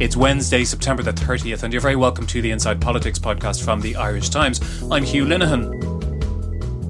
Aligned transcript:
It's 0.00 0.16
Wednesday, 0.16 0.64
September 0.64 1.02
the 1.02 1.12
30th, 1.12 1.62
and 1.62 1.72
you're 1.72 1.82
very 1.82 1.96
welcome 1.96 2.26
to 2.26 2.42
the 2.42 2.50
Inside 2.50 2.80
Politics 2.80 3.18
podcast 3.18 3.64
from 3.64 3.80
the 3.80 3.94
Irish 3.94 4.30
Times. 4.30 4.60
I'm 4.90 5.04
Hugh 5.04 5.24
Linehan. 5.24 5.92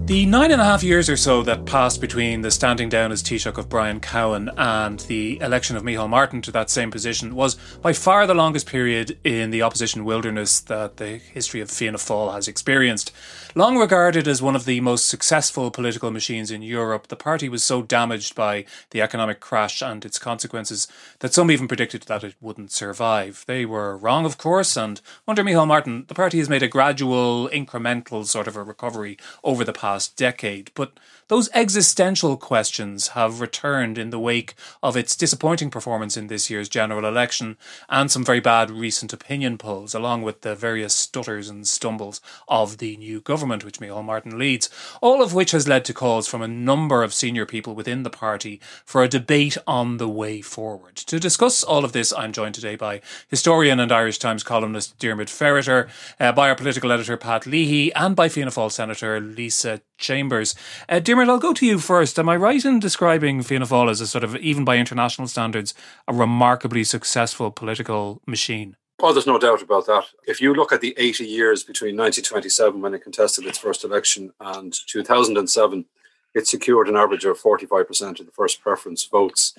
The 0.06 0.24
nine 0.26 0.50
and 0.50 0.60
a 0.60 0.64
half 0.64 0.82
years 0.82 1.08
or 1.08 1.16
so 1.16 1.42
that 1.42 1.66
passed 1.66 2.00
between 2.00 2.42
the 2.42 2.50
standing 2.50 2.88
down 2.88 3.12
as 3.12 3.22
Taoiseach 3.22 3.58
of 3.58 3.68
Brian 3.68 4.00
Cowen 4.00 4.50
and 4.56 5.00
the 5.00 5.40
election 5.40 5.76
of 5.76 5.82
Micheál 5.82 6.08
Martin 6.08 6.42
to 6.42 6.50
that 6.52 6.70
same 6.70 6.90
position 6.90 7.34
was 7.34 7.54
by 7.82 7.92
far 7.92 8.26
the 8.26 8.34
longest 8.34 8.66
period 8.66 9.18
in 9.24 9.50
the 9.50 9.62
opposition 9.62 10.04
wilderness 10.04 10.60
that 10.60 10.96
the 10.96 11.18
history 11.18 11.60
of 11.60 11.70
Fianna 11.70 11.98
Fáil 11.98 12.34
has 12.34 12.48
experienced. 12.48 13.12
Long 13.54 13.76
regarded 13.76 14.26
as 14.26 14.40
one 14.40 14.56
of 14.56 14.64
the 14.64 14.80
most 14.80 15.06
successful 15.06 15.70
political 15.70 16.10
machines 16.10 16.50
in 16.50 16.62
Europe, 16.62 17.08
the 17.08 17.16
party 17.16 17.50
was 17.50 17.62
so 17.62 17.82
damaged 17.82 18.34
by 18.34 18.64
the 18.92 19.02
economic 19.02 19.40
crash 19.40 19.82
and 19.82 20.02
its 20.06 20.18
consequences 20.18 20.88
that 21.18 21.34
some 21.34 21.50
even 21.50 21.68
predicted 21.68 22.04
that 22.04 22.24
it 22.24 22.34
wouldn't 22.40 22.72
survive. 22.72 23.44
They 23.46 23.66
were 23.66 23.94
wrong, 23.94 24.24
of 24.24 24.38
course, 24.38 24.74
and 24.74 25.02
under 25.28 25.44
Micheál 25.44 25.66
Martin, 25.66 26.06
the 26.08 26.14
party 26.14 26.38
has 26.38 26.48
made 26.48 26.62
a 26.62 26.68
gradual, 26.68 27.46
incremental 27.50 28.24
sort 28.24 28.48
of 28.48 28.56
a 28.56 28.62
recovery 28.62 29.18
over 29.44 29.64
the 29.64 29.74
past 29.74 30.16
decade, 30.16 30.70
but 30.74 30.98
those 31.32 31.48
existential 31.54 32.36
questions 32.36 33.08
have 33.08 33.40
returned 33.40 33.96
in 33.96 34.10
the 34.10 34.18
wake 34.18 34.54
of 34.82 34.98
its 34.98 35.16
disappointing 35.16 35.70
performance 35.70 36.14
in 36.14 36.26
this 36.26 36.50
year's 36.50 36.68
general 36.68 37.06
election 37.06 37.56
and 37.88 38.10
some 38.10 38.22
very 38.22 38.38
bad 38.38 38.70
recent 38.70 39.14
opinion 39.14 39.56
polls, 39.56 39.94
along 39.94 40.20
with 40.20 40.42
the 40.42 40.54
various 40.54 40.94
stutters 40.94 41.48
and 41.48 41.66
stumbles 41.66 42.20
of 42.48 42.76
the 42.76 42.98
new 42.98 43.18
government 43.18 43.64
which 43.64 43.78
Micheál 43.78 44.04
Martin 44.04 44.38
leads, 44.38 44.68
all 45.00 45.22
of 45.22 45.32
which 45.32 45.52
has 45.52 45.66
led 45.66 45.86
to 45.86 45.94
calls 45.94 46.28
from 46.28 46.42
a 46.42 46.46
number 46.46 47.02
of 47.02 47.14
senior 47.14 47.46
people 47.46 47.74
within 47.74 48.02
the 48.02 48.10
party 48.10 48.60
for 48.84 49.02
a 49.02 49.08
debate 49.08 49.56
on 49.66 49.96
the 49.96 50.10
way 50.10 50.42
forward. 50.42 50.96
To 50.96 51.18
discuss 51.18 51.64
all 51.64 51.82
of 51.82 51.92
this, 51.92 52.12
I'm 52.12 52.32
joined 52.32 52.56
today 52.56 52.76
by 52.76 53.00
historian 53.28 53.80
and 53.80 53.90
Irish 53.90 54.18
Times 54.18 54.42
columnist 54.42 54.98
Diarmaid 54.98 55.30
Ferriter, 55.30 55.88
uh, 56.20 56.32
by 56.32 56.50
our 56.50 56.56
political 56.56 56.92
editor 56.92 57.16
Pat 57.16 57.46
Leahy, 57.46 57.90
and 57.94 58.14
by 58.14 58.28
Fianna 58.28 58.50
Fáil 58.50 58.70
Senator 58.70 59.18
Lisa 59.18 59.80
Chambers. 60.02 60.54
Uh, 60.88 61.00
Diarmaid, 61.00 61.30
I'll 61.30 61.38
go 61.38 61.54
to 61.54 61.64
you 61.64 61.78
first. 61.78 62.18
Am 62.18 62.28
I 62.28 62.36
right 62.36 62.62
in 62.62 62.78
describing 62.78 63.42
Fianna 63.42 63.64
Fáil 63.64 63.90
as 63.90 64.02
a 64.02 64.06
sort 64.06 64.24
of, 64.24 64.36
even 64.36 64.64
by 64.64 64.76
international 64.76 65.28
standards, 65.28 65.72
a 66.06 66.12
remarkably 66.12 66.84
successful 66.84 67.50
political 67.50 68.20
machine? 68.26 68.76
Oh, 69.00 69.12
there's 69.12 69.26
no 69.26 69.38
doubt 69.38 69.62
about 69.62 69.86
that. 69.86 70.04
If 70.26 70.40
you 70.40 70.54
look 70.54 70.72
at 70.72 70.80
the 70.80 70.94
80 70.96 71.24
years 71.24 71.64
between 71.64 71.96
1927, 71.96 72.80
when 72.80 72.94
it 72.94 73.02
contested 73.02 73.46
its 73.46 73.58
first 73.58 73.82
election, 73.82 74.32
and 74.38 74.72
2007, 74.86 75.86
it 76.34 76.46
secured 76.46 76.88
an 76.88 76.96
average 76.96 77.24
of 77.24 77.40
45% 77.40 78.20
of 78.20 78.26
the 78.26 78.32
first 78.32 78.60
preference 78.62 79.04
votes. 79.04 79.54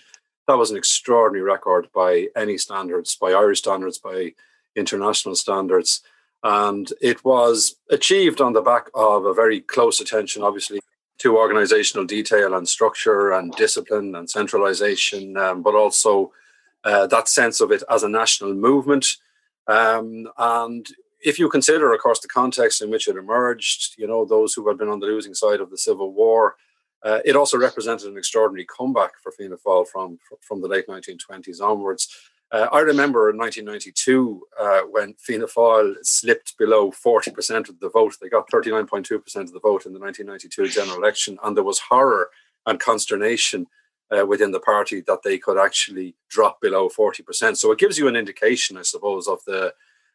That 0.47 0.57
was 0.57 0.71
an 0.71 0.77
extraordinary 0.77 1.43
record 1.43 1.89
by 1.93 2.27
any 2.35 2.57
standards, 2.57 3.15
by 3.15 3.31
Irish 3.31 3.59
standards, 3.59 3.97
by 3.97 4.33
international 4.75 5.35
standards. 5.35 6.01
And 6.43 6.91
it 7.01 7.23
was 7.23 7.75
achieved 7.89 8.41
on 8.41 8.53
the 8.53 8.61
back 8.61 8.89
of 8.93 9.25
a 9.25 9.33
very 9.33 9.61
close 9.61 10.01
attention, 10.01 10.43
obviously, 10.43 10.81
to 11.19 11.37
organizational 11.37 12.05
detail 12.05 12.53
and 12.53 12.67
structure 12.67 13.31
and 13.31 13.53
discipline 13.53 14.15
and 14.15 14.29
centralization, 14.29 15.37
um, 15.37 15.61
but 15.61 15.75
also 15.75 16.31
uh, 16.83 17.07
that 17.07 17.29
sense 17.29 17.61
of 17.61 17.71
it 17.71 17.81
as 17.89 18.03
a 18.03 18.09
national 18.09 18.53
movement. 18.53 19.17
Um, 19.67 20.27
and 20.37 20.85
if 21.21 21.39
you 21.39 21.47
consider, 21.47 21.93
of 21.93 22.01
course, 22.01 22.19
the 22.19 22.27
context 22.27 22.81
in 22.81 22.89
which 22.89 23.07
it 23.07 23.15
emerged, 23.15 23.95
you 23.97 24.07
know, 24.07 24.25
those 24.25 24.53
who 24.53 24.67
had 24.67 24.77
been 24.77 24.89
on 24.89 24.99
the 24.99 25.05
losing 25.05 25.33
side 25.33 25.61
of 25.61 25.69
the 25.69 25.77
Civil 25.77 26.11
War, 26.11 26.57
uh, 27.03 27.19
it 27.25 27.35
also 27.35 27.57
represented 27.57 28.07
an 28.07 28.17
extraordinary 28.17 28.65
comeback 28.65 29.11
for 29.21 29.31
Fianna 29.31 29.57
Fáil 29.57 29.87
from, 29.87 30.19
from 30.41 30.61
the 30.61 30.67
late 30.67 30.87
1920s 30.87 31.61
onwards. 31.61 32.09
Uh, 32.53 32.67
I 32.71 32.81
remember 32.81 33.31
in 33.31 33.37
1992 33.37 34.47
uh, 34.61 34.81
when 34.91 35.15
Fianna 35.15 35.47
Fáil 35.47 35.95
slipped 36.03 36.55
below 36.59 36.91
40% 36.91 37.67
of 37.67 37.79
the 37.79 37.89
vote. 37.89 38.15
They 38.21 38.29
got 38.29 38.47
39.2% 38.51 39.35
of 39.37 39.53
the 39.53 39.59
vote 39.59 39.87
in 39.87 39.93
the 39.93 39.99
1992 39.99 40.67
general 40.67 40.97
election, 40.97 41.39
and 41.43 41.57
there 41.57 41.63
was 41.63 41.79
horror 41.79 42.29
and 42.67 42.79
consternation 42.79 43.65
uh, 44.15 44.27
within 44.27 44.51
the 44.51 44.59
party 44.59 45.01
that 45.01 45.23
they 45.23 45.39
could 45.39 45.57
actually 45.57 46.15
drop 46.29 46.61
below 46.61 46.89
40%. 46.89 47.57
So 47.57 47.71
it 47.71 47.79
gives 47.79 47.97
you 47.97 48.07
an 48.07 48.15
indication, 48.15 48.77
I 48.77 48.83
suppose, 48.83 49.27
of 49.27 49.43
the 49.45 49.73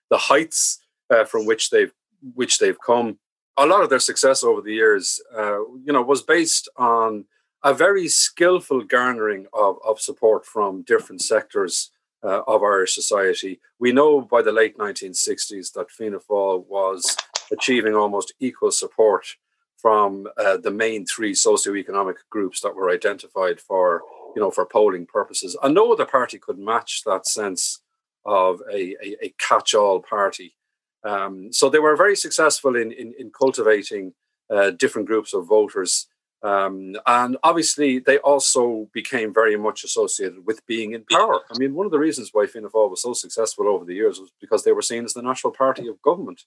the 0.08 0.16
heights 0.16 0.78
uh, 1.10 1.24
from 1.24 1.44
which 1.44 1.70
they've 1.70 1.92
which 2.34 2.58
they've 2.58 2.80
come. 2.80 3.18
A 3.56 3.66
lot 3.66 3.82
of 3.82 3.90
their 3.90 3.98
success 3.98 4.44
over 4.44 4.60
the 4.62 4.72
years, 4.72 5.20
uh, 5.36 5.58
you 5.84 5.92
know, 5.92 6.02
was 6.02 6.22
based 6.22 6.68
on 6.76 7.24
a 7.64 7.74
very 7.74 8.06
skillful 8.06 8.84
garnering 8.84 9.46
of, 9.52 9.78
of 9.84 10.00
support 10.00 10.46
from 10.46 10.82
different 10.82 11.20
sectors 11.20 11.90
uh, 12.22 12.42
of 12.46 12.62
Irish 12.62 12.94
society. 12.94 13.60
We 13.78 13.92
know 13.92 14.20
by 14.20 14.42
the 14.42 14.52
late 14.52 14.76
1960s 14.78 15.72
that 15.74 15.90
Fianna 15.90 16.18
Fáil 16.18 16.66
was 16.66 17.16
achieving 17.52 17.94
almost 17.94 18.34
equal 18.40 18.70
support 18.70 19.36
from 19.76 20.26
uh, 20.36 20.56
the 20.56 20.70
main 20.70 21.06
three 21.06 21.32
socioeconomic 21.32 22.16
groups 22.30 22.60
that 22.60 22.74
were 22.74 22.90
identified 22.90 23.60
for, 23.60 24.02
you 24.34 24.42
know, 24.42 24.50
for 24.50 24.66
polling 24.66 25.06
purposes. 25.06 25.56
And 25.62 25.74
no 25.74 25.92
other 25.92 26.04
party 26.04 26.38
could 26.38 26.58
match 26.58 27.02
that 27.06 27.26
sense 27.26 27.80
of 28.26 28.60
a, 28.70 28.96
a, 29.02 29.26
a 29.26 29.34
catch-all 29.38 30.00
party. 30.00 30.56
Um, 31.04 31.52
so 31.52 31.70
they 31.70 31.78
were 31.78 31.96
very 31.96 32.16
successful 32.16 32.74
in, 32.74 32.90
in, 32.90 33.14
in 33.18 33.30
cultivating 33.30 34.14
uh, 34.50 34.70
different 34.70 35.06
groups 35.06 35.32
of 35.32 35.46
voters 35.46 36.08
um, 36.42 36.94
and 37.06 37.36
obviously, 37.42 37.98
they 37.98 38.18
also 38.18 38.88
became 38.92 39.34
very 39.34 39.56
much 39.56 39.82
associated 39.82 40.46
with 40.46 40.64
being 40.66 40.92
in 40.92 41.04
power. 41.10 41.40
I 41.52 41.58
mean, 41.58 41.74
one 41.74 41.86
of 41.86 41.92
the 41.92 41.98
reasons 41.98 42.30
why 42.32 42.46
Fianna 42.46 42.68
Fáil 42.68 42.90
was 42.90 43.02
so 43.02 43.12
successful 43.12 43.66
over 43.66 43.84
the 43.84 43.94
years 43.94 44.20
was 44.20 44.30
because 44.40 44.62
they 44.62 44.72
were 44.72 44.82
seen 44.82 45.04
as 45.04 45.14
the 45.14 45.22
national 45.22 45.52
party 45.52 45.88
of 45.88 46.00
government. 46.00 46.44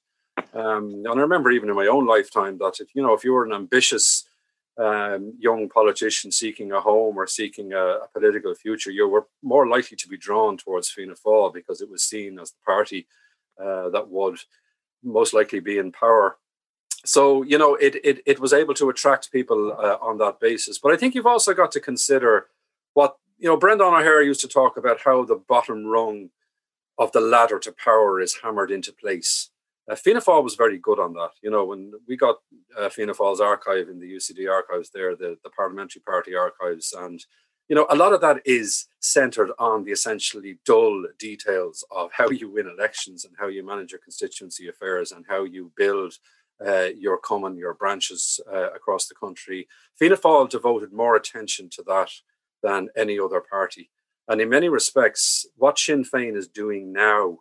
Um, 0.54 1.04
and 1.06 1.08
I 1.08 1.22
remember 1.22 1.52
even 1.52 1.70
in 1.70 1.76
my 1.76 1.88
own 1.88 2.08
lifetime 2.08 2.58
that 2.60 2.80
if 2.80 2.96
you 2.96 3.02
know 3.02 3.14
if 3.14 3.26
you 3.26 3.34
were 3.34 3.46
an 3.46 3.52
ambitious 3.52 4.28
um, 4.78 5.34
young 5.38 5.68
politician 5.68 6.32
seeking 6.32 6.72
a 6.72 6.80
home 6.80 7.18
or 7.18 7.28
seeking 7.28 7.74
a, 7.74 7.78
a, 7.78 8.08
political 8.14 8.56
future, 8.56 8.92
you 8.92 9.08
were 9.10 9.28
more 9.44 9.68
likely 9.68 9.98
to 9.98 10.08
be 10.08 10.18
drawn 10.18 10.58
towards 10.58 10.90
Fianna 10.90 11.16
Fáil 11.16 11.54
because 11.54 11.82
it 11.82 11.90
was 11.90 12.04
seen 12.04 12.40
as 12.40 12.52
the 12.52 12.58
party 12.66 13.08
uh, 13.62 13.90
that 13.90 14.08
would 14.08 14.40
most 15.04 15.34
likely 15.34 15.60
be 15.60 15.78
in 15.78 15.92
power 15.92 16.38
so 17.06 17.44
you 17.44 17.58
know 17.58 17.76
it, 17.76 17.96
it 18.04 18.22
it 18.26 18.40
was 18.40 18.54
able 18.54 18.74
to 18.74 18.90
attract 18.90 19.32
people 19.32 19.72
uh, 19.74 19.98
on 20.02 20.18
that 20.18 20.40
basis 20.40 20.78
but 20.78 20.92
i 20.92 20.98
think 20.98 21.16
you've 21.16 21.26
also 21.26 21.54
got 21.54 21.72
to 21.72 21.80
consider 21.80 22.48
what 22.94 23.18
you 23.38 23.48
know 23.48 23.58
brendan 23.58 23.94
o'hara 23.94 24.26
used 24.26 24.42
to 24.42 24.48
talk 24.48 24.78
about 24.78 25.00
how 25.02 25.24
the 25.24 25.36
bottom 25.36 25.86
rung 25.86 26.30
of 26.98 27.12
the 27.12 27.22
ladder 27.22 27.60
to 27.60 27.72
power 27.72 28.20
is 28.20 28.38
hammered 28.44 28.72
into 28.72 28.94
place 28.94 29.50
uh, 29.90 29.96
Fianna 29.96 30.22
Fáil 30.22 30.44
was 30.44 30.56
very 30.56 30.78
good 30.78 31.00
on 31.00 31.14
that. 31.14 31.32
You 31.42 31.50
know, 31.50 31.66
when 31.66 31.92
we 32.08 32.16
got 32.16 32.38
uh, 32.78 32.90
Fianna 32.90 33.14
Fáil's 33.14 33.42
archive 33.42 33.90
in 33.90 34.00
the 34.00 34.14
UCD 34.14 34.50
archives 34.50 34.92
there, 34.94 35.16
the, 35.16 35.38
the 35.44 35.50
parliamentary 35.50 36.02
party 36.04 36.36
archives, 36.36 36.94
and 36.98 37.26
you 37.68 37.76
know, 37.76 37.88
a 37.90 37.96
lot 37.96 38.12
of 38.12 38.20
that 38.20 38.42
is 38.46 38.88
centered 39.00 39.52
on 39.58 39.86
the 39.86 39.92
essentially 39.92 40.60
dull 40.66 41.06
details 41.18 41.86
of 41.90 42.12
how 42.12 42.30
you 42.30 42.50
win 42.52 42.68
elections 42.68 43.24
and 43.24 43.34
how 43.40 43.48
you 43.48 43.66
manage 43.66 43.92
your 43.92 44.02
constituency 44.02 44.68
affairs 44.68 45.14
and 45.14 45.26
how 45.28 45.46
you 45.46 45.72
build 45.78 46.14
uh, 46.66 46.90
your 46.98 47.18
cumann, 47.18 47.58
your 47.58 47.74
branches 47.74 48.40
uh, 48.52 48.72
across 48.72 49.08
the 49.08 49.16
country. 49.16 49.68
Fianna 49.98 50.18
Fáil 50.18 50.50
devoted 50.50 50.94
more 50.94 51.16
attention 51.16 51.70
to 51.70 51.84
that 51.88 52.12
than 52.62 52.90
any 52.96 53.20
other 53.20 53.42
party. 53.42 53.90
And 54.28 54.40
in 54.40 54.50
many 54.50 54.70
respects, 54.70 55.46
what 55.56 55.80
Sinn 55.80 56.04
Féin 56.04 56.36
is 56.36 56.48
doing 56.48 56.94
now 56.94 57.40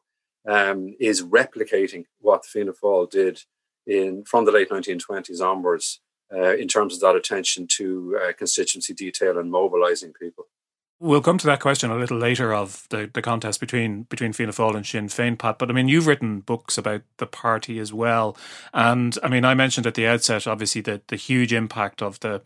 um, 0.49 0.95
is 0.99 1.23
replicating 1.23 2.05
what 2.21 2.47
Fianna 2.47 2.73
Fáil 2.73 3.11
did 3.11 3.43
in 3.87 4.25
from 4.25 4.45
the 4.45 4.53
late 4.53 4.71
1920s 4.71 5.41
onwards 5.41 6.01
uh, 6.33 6.55
in 6.57 6.69
terms 6.69 6.95
of 6.95 7.01
that 7.01 7.17
attention 7.17 7.67
to 7.67 8.19
uh, 8.23 8.33
constituency 8.33 8.95
detail 8.95 9.39
and 9.39 9.51
mobilizing 9.51 10.13
people. 10.13 10.47
We'll 11.03 11.23
come 11.23 11.39
to 11.39 11.47
that 11.47 11.61
question 11.61 11.91
a 11.91 11.97
little 11.97 12.19
later 12.19 12.53
of 12.53 12.87
the, 12.91 13.11
the 13.11 13.23
contest 13.23 13.59
between 13.59 14.03
between 14.05 14.35
Fianna 14.35 14.53
Fáil 14.53 14.77
and 14.77 14.87
Sinn 14.87 15.09
Féin, 15.09 15.39
Pat. 15.39 15.59
But 15.59 15.71
I 15.71 15.73
mean, 15.73 15.89
you've 15.89 16.07
written 16.07 16.41
books 16.41 16.77
about 16.77 17.01
the 17.17 17.27
party 17.27 17.79
as 17.79 17.91
well, 17.91 18.37
and 18.75 19.17
I 19.23 19.29
mean, 19.29 19.47
I 19.47 19.55
mentioned 19.55 19.87
at 19.87 19.95
the 19.95 20.07
outset, 20.07 20.47
obviously, 20.47 20.83
the 20.83 21.01
the 21.09 21.17
huge 21.17 21.55
impact 21.55 22.03
of 22.03 22.21
the 22.21 22.43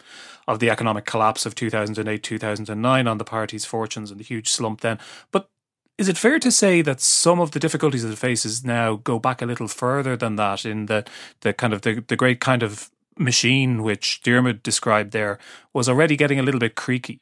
of 0.47 0.61
the 0.61 0.71
economic 0.71 1.05
collapse 1.05 1.47
of 1.47 1.57
two 1.57 1.69
thousand 1.69 1.99
and 1.99 2.09
eight, 2.09 2.23
two 2.23 2.39
thousand 2.39 2.69
and 2.69 2.81
nine 2.81 3.09
on 3.09 3.19
the 3.19 3.25
party's 3.25 3.65
fortunes 3.65 4.13
and 4.13 4.21
the 4.21 4.25
huge 4.25 4.49
slump 4.49 4.83
then. 4.83 5.01
But 5.33 5.49
Is 5.97 6.09
it 6.09 6.19
fair 6.19 6.41
to 6.41 6.51
say 6.51 6.83
that 6.83 7.01
some 7.01 7.39
of 7.41 7.53
the 7.53 7.61
difficulties 7.61 8.03
it 8.05 8.19
faces 8.19 8.65
now 8.65 8.97
go 8.97 9.19
back 9.21 9.41
a 9.41 9.47
little 9.47 9.69
further 9.69 10.17
than 10.17 10.35
that 10.37 10.65
in 10.65 10.87
the, 10.87 11.05
the 11.41 11.53
kind 11.53 11.73
of 11.73 11.83
the, 11.83 12.03
the 12.09 12.17
great 12.17 12.41
kind 12.41 12.65
of 12.65 12.91
machine 13.17 13.83
which 13.85 14.21
Diarmaid 14.25 14.63
described 14.65 15.13
there 15.13 15.39
was 15.73 15.89
already 15.89 16.17
getting 16.17 16.41
a 16.41 16.43
little 16.43 16.59
bit 16.59 16.75
creaky? 16.75 17.21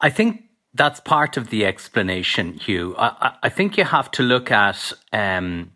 I 0.00 0.10
think 0.10 0.44
that's 0.74 1.00
part 1.00 1.36
of 1.36 1.50
the 1.50 1.64
explanation, 1.64 2.54
Hugh. 2.54 2.94
I, 2.98 3.36
I 3.44 3.48
think 3.48 3.78
you 3.78 3.84
have 3.84 4.10
to 4.12 4.22
look 4.22 4.50
at 4.50 4.92
um, 5.12 5.72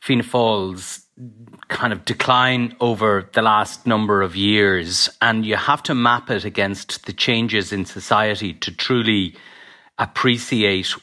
Fianna 0.00 0.22
Fáil's 0.22 1.06
kind 1.68 1.92
of 1.92 2.04
decline 2.04 2.74
over 2.80 3.28
the 3.34 3.42
last 3.42 3.86
number 3.86 4.22
of 4.22 4.34
years, 4.34 5.10
and 5.20 5.44
you 5.44 5.56
have 5.56 5.82
to 5.84 5.94
map 5.94 6.30
it 6.30 6.44
against 6.44 7.06
the 7.06 7.12
changes 7.12 7.72
in 7.72 7.84
society 7.84 8.54
to 8.54 8.74
truly 8.74 9.34
appreciate 9.98 10.94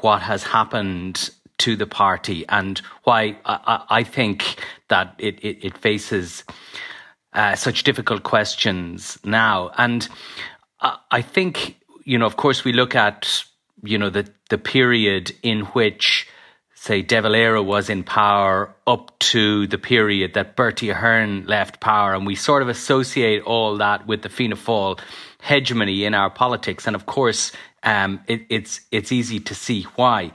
what 0.00 0.22
has 0.22 0.42
happened 0.42 1.30
to 1.58 1.76
the 1.76 1.86
party 1.86 2.44
and 2.48 2.80
why 3.04 3.36
I, 3.44 3.84
I 3.88 4.02
think 4.02 4.56
that 4.88 5.14
it, 5.18 5.38
it, 5.44 5.64
it 5.64 5.78
faces 5.78 6.44
uh, 7.34 7.54
such 7.54 7.84
difficult 7.84 8.22
questions 8.22 9.18
now. 9.24 9.70
And 9.76 10.08
I, 10.80 10.98
I 11.10 11.22
think, 11.22 11.76
you 12.04 12.18
know, 12.18 12.26
of 12.26 12.36
course, 12.36 12.64
we 12.64 12.72
look 12.72 12.94
at, 12.94 13.44
you 13.82 13.98
know, 13.98 14.10
the, 14.10 14.28
the 14.50 14.58
period 14.58 15.32
in 15.42 15.60
which 15.66 16.26
say 16.82 17.00
De 17.00 17.22
Valera 17.22 17.62
was 17.62 17.88
in 17.88 18.02
power 18.02 18.74
up 18.88 19.16
to 19.20 19.68
the 19.68 19.78
period 19.78 20.34
that 20.34 20.56
Bertie 20.56 20.90
Ahern 20.90 21.46
left 21.46 21.78
power, 21.78 22.12
and 22.12 22.26
we 22.26 22.34
sort 22.34 22.60
of 22.60 22.68
associate 22.68 23.42
all 23.44 23.76
that 23.76 24.04
with 24.08 24.22
the 24.22 24.28
Fianna 24.28 24.56
Fáil 24.56 24.98
hegemony 25.40 26.04
in 26.04 26.12
our 26.12 26.28
politics. 26.28 26.88
And 26.88 26.96
of 26.96 27.06
course, 27.06 27.52
um, 27.84 28.20
it, 28.26 28.46
it's 28.48 28.80
it's 28.90 29.12
easy 29.12 29.38
to 29.38 29.54
see 29.54 29.84
why. 29.94 30.32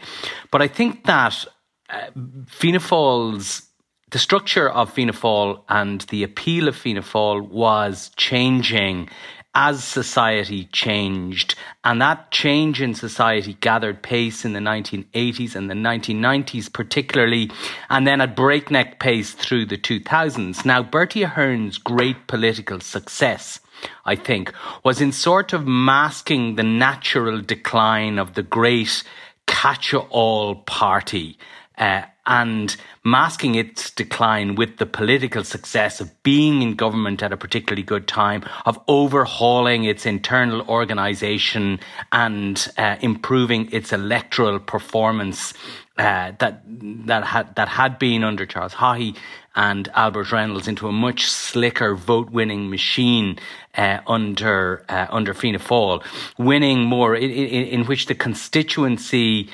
But 0.49 0.61
I 0.61 0.69
think 0.69 1.03
that 1.03 1.45
uh, 1.89 2.11
Fianna 2.47 2.79
Fáil's 2.79 3.67
the 4.11 4.19
structure 4.19 4.69
of 4.69 4.93
Fianna 4.93 5.11
Fáil 5.11 5.61
and 5.67 5.99
the 6.01 6.23
appeal 6.23 6.69
of 6.69 6.77
Fianna 6.77 7.01
Fáil 7.01 7.45
was 7.49 8.09
changing 8.15 9.09
as 9.57 9.83
society 9.83 10.65
changed. 10.65 11.55
And 11.83 11.99
that 11.99 12.29
change 12.29 12.79
in 12.79 12.93
society 12.93 13.57
gathered 13.59 14.03
pace 14.03 14.45
in 14.45 14.53
the 14.53 14.59
1980s 14.59 15.55
and 15.55 15.67
the 15.67 15.73
1990s, 15.73 16.71
particularly, 16.71 17.49
and 17.89 18.05
then 18.05 18.21
at 18.21 18.35
breakneck 18.35 18.99
pace 18.99 19.31
through 19.31 19.65
the 19.65 19.77
2000s. 19.77 20.63
Now, 20.63 20.83
Bertie 20.83 21.23
Ahern's 21.23 21.79
great 21.79 22.27
political 22.27 22.79
success. 22.79 23.59
I 24.05 24.15
think, 24.15 24.53
was 24.83 25.01
in 25.01 25.11
sort 25.11 25.53
of 25.53 25.67
masking 25.67 26.55
the 26.55 26.63
natural 26.63 27.41
decline 27.41 28.17
of 28.17 28.33
the 28.33 28.43
great 28.43 29.03
catch 29.45 29.93
all 29.93 30.55
party 30.55 31.37
uh, 31.77 32.03
and 32.27 32.75
masking 33.03 33.55
its 33.55 33.89
decline 33.89 34.55
with 34.55 34.77
the 34.77 34.85
political 34.85 35.43
success 35.43 36.01
of 36.01 36.11
being 36.23 36.61
in 36.61 36.75
government 36.75 37.23
at 37.23 37.31
a 37.31 37.37
particularly 37.37 37.83
good 37.83 38.07
time, 38.07 38.43
of 38.65 38.79
overhauling 38.87 39.85
its 39.85 40.05
internal 40.05 40.61
organisation 40.69 41.79
and 42.11 42.67
uh, 42.77 42.97
improving 43.01 43.71
its 43.71 43.93
electoral 43.93 44.59
performance 44.59 45.53
uh, 45.97 46.31
that 46.39 46.61
that 46.67 47.23
had 47.23 47.55
that 47.55 47.67
had 47.67 47.97
been 47.97 48.23
under 48.23 48.45
Charles 48.45 48.73
Haughey 48.73 49.15
and 49.55 49.89
Albert 49.95 50.31
Reynolds 50.31 50.67
into 50.67 50.87
a 50.87 50.91
much 50.91 51.25
slicker 51.25 51.95
vote 51.95 52.29
winning 52.29 52.69
machine 52.69 53.39
uh, 53.75 53.99
under 54.05 54.85
uh, 54.89 55.07
under 55.09 55.33
Fianna 55.33 55.59
Fáil, 55.59 56.03
winning 56.37 56.81
more 56.81 57.15
in, 57.15 57.31
in, 57.31 57.65
in 57.65 57.85
which 57.85 58.05
the 58.05 58.13
constituency 58.13 59.49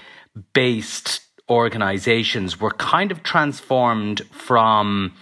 based 0.51 1.21
organizations 1.53 2.59
were 2.59 2.71
kind 2.71 3.11
of 3.11 3.23
transformed 3.23 4.21
from 4.31 5.13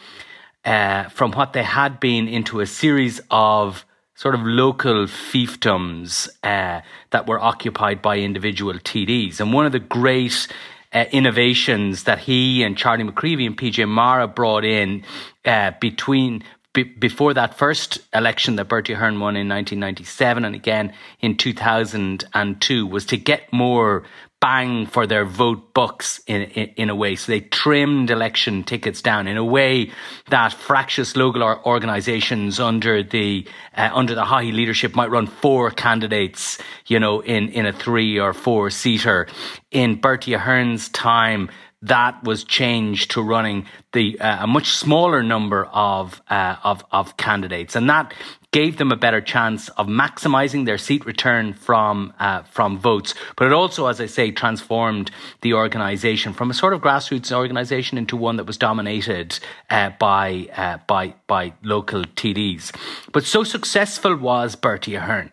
uh, 0.64 1.10
from 1.10 1.32
what 1.32 1.54
they 1.54 1.64
had 1.64 2.00
been 2.00 2.28
into 2.28 2.60
a 2.60 2.68
series 2.68 3.20
of 3.32 3.86
sort 4.16 4.36
of 4.36 4.42
local 4.44 5.06
fiefdoms 5.06 6.30
uh, 6.44 6.82
that 7.10 7.28
were 7.28 7.40
occupied 7.40 8.02
by 8.02 8.20
individual 8.20 8.74
TDs. 8.76 9.40
And 9.40 9.52
one 9.54 9.66
of 9.66 9.72
the 9.72 9.80
great 9.80 10.48
uh, 10.94 11.06
innovations 11.12 12.04
that 12.04 12.20
he 12.20 12.62
and 12.64 12.78
Charlie 12.78 13.04
McCreevy 13.04 13.48
and 13.48 13.58
PJ 13.58 13.88
Mara 13.88 14.28
brought 14.28 14.64
in 14.64 15.04
uh, 15.46 15.72
between 15.80 16.44
before 16.74 17.34
that 17.34 17.58
first 17.58 18.00
election 18.14 18.56
that 18.56 18.70
Bertie 18.70 18.94
Ahern 18.94 19.20
won 19.20 19.36
in 19.36 19.50
1997 19.50 20.46
and 20.46 20.56
again 20.56 20.94
in 21.20 21.36
2002 21.36 22.88
was 22.88 23.06
to 23.08 23.18
get 23.18 23.52
more 23.52 24.04
bang 24.42 24.88
for 24.88 25.06
their 25.06 25.24
vote 25.24 25.74
bucks 25.74 26.20
in, 26.26 26.42
in, 26.42 26.70
in, 26.76 26.90
a 26.90 26.96
way. 26.96 27.16
So 27.16 27.32
they 27.32 27.42
trimmed 27.42 28.10
election 28.10 28.64
tickets 28.64 29.02
down 29.02 29.28
in 29.28 29.38
a 29.38 29.46
way 29.46 29.92
that 30.30 30.52
fractious 30.52 31.16
local 31.16 31.44
organizations 31.44 32.60
under 32.60 33.04
the, 33.04 33.48
uh, 33.78 33.92
under 33.94 34.16
the 34.16 34.24
Haughey 34.24 34.52
leadership 34.52 34.96
might 34.96 35.12
run 35.12 35.28
four 35.28 35.70
candidates, 35.70 36.58
you 36.88 37.00
know, 37.00 37.22
in, 37.22 37.50
in 37.50 37.68
a 37.68 37.72
three 37.72 38.20
or 38.20 38.34
four 38.34 38.72
seater. 38.72 39.28
In 39.70 40.02
Bertie 40.02 40.34
Ahern's 40.34 40.90
time, 40.90 41.50
that 41.84 42.24
was 42.24 42.44
changed 42.44 43.12
to 43.12 43.22
running 43.22 43.66
the 43.94 44.20
uh, 44.20 44.44
a 44.44 44.48
much 44.48 44.72
smaller 44.72 45.24
number 45.24 45.66
of 45.66 46.22
uh, 46.30 46.56
of 46.64 46.84
of 46.92 47.18
candidates, 47.18 47.76
and 47.76 47.90
that 47.90 48.14
gave 48.52 48.78
them 48.78 48.92
a 48.92 48.98
better 48.98 49.22
chance 49.22 49.70
of 49.70 49.88
maximizing 49.88 50.66
their 50.66 50.78
seat 50.78 51.06
return 51.06 51.54
from 51.54 52.14
uh, 52.20 52.44
from 52.44 52.78
votes. 52.78 53.14
But 53.36 53.48
it 53.48 53.54
also, 53.54 53.88
as 53.88 54.02
I 54.02 54.08
say, 54.08 54.32
transformed 54.32 55.10
the 55.42 55.54
organisation 55.54 56.34
from 56.34 56.52
a 56.52 56.54
sort 56.54 56.74
of 56.74 56.82
grassroots 56.82 57.36
organisation 57.36 57.98
into 57.98 58.18
one 58.18 58.36
that 58.38 58.46
was 58.46 58.58
dominated 58.58 59.40
uh, 59.70 59.92
by 60.00 60.50
uh, 60.56 60.80
by 60.88 61.16
by 61.28 61.54
local 61.64 62.04
TDs. 62.04 62.76
But 63.12 63.24
so 63.24 63.44
successful 63.44 64.16
was 64.16 64.56
Bertie 64.56 64.96
Ahern 64.96 65.32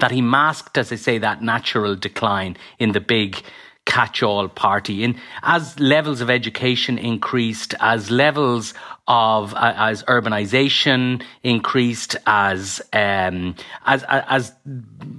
that 0.00 0.10
he 0.10 0.20
masked, 0.20 0.76
as 0.76 0.92
I 0.92 0.96
say, 0.96 1.18
that 1.18 1.42
natural 1.42 1.96
decline 1.96 2.56
in 2.78 2.92
the 2.92 3.00
big 3.00 3.42
catch-all 3.86 4.48
party. 4.48 5.04
And 5.04 5.16
as 5.42 5.78
levels 5.80 6.20
of 6.20 6.28
education 6.28 6.98
increased, 6.98 7.74
as 7.80 8.10
levels 8.10 8.74
of 9.08 9.54
uh, 9.54 9.72
as 9.76 10.02
urbanization 10.04 11.22
increased, 11.42 12.16
as 12.26 12.82
um, 12.92 13.54
as 13.86 14.04
as 14.08 14.52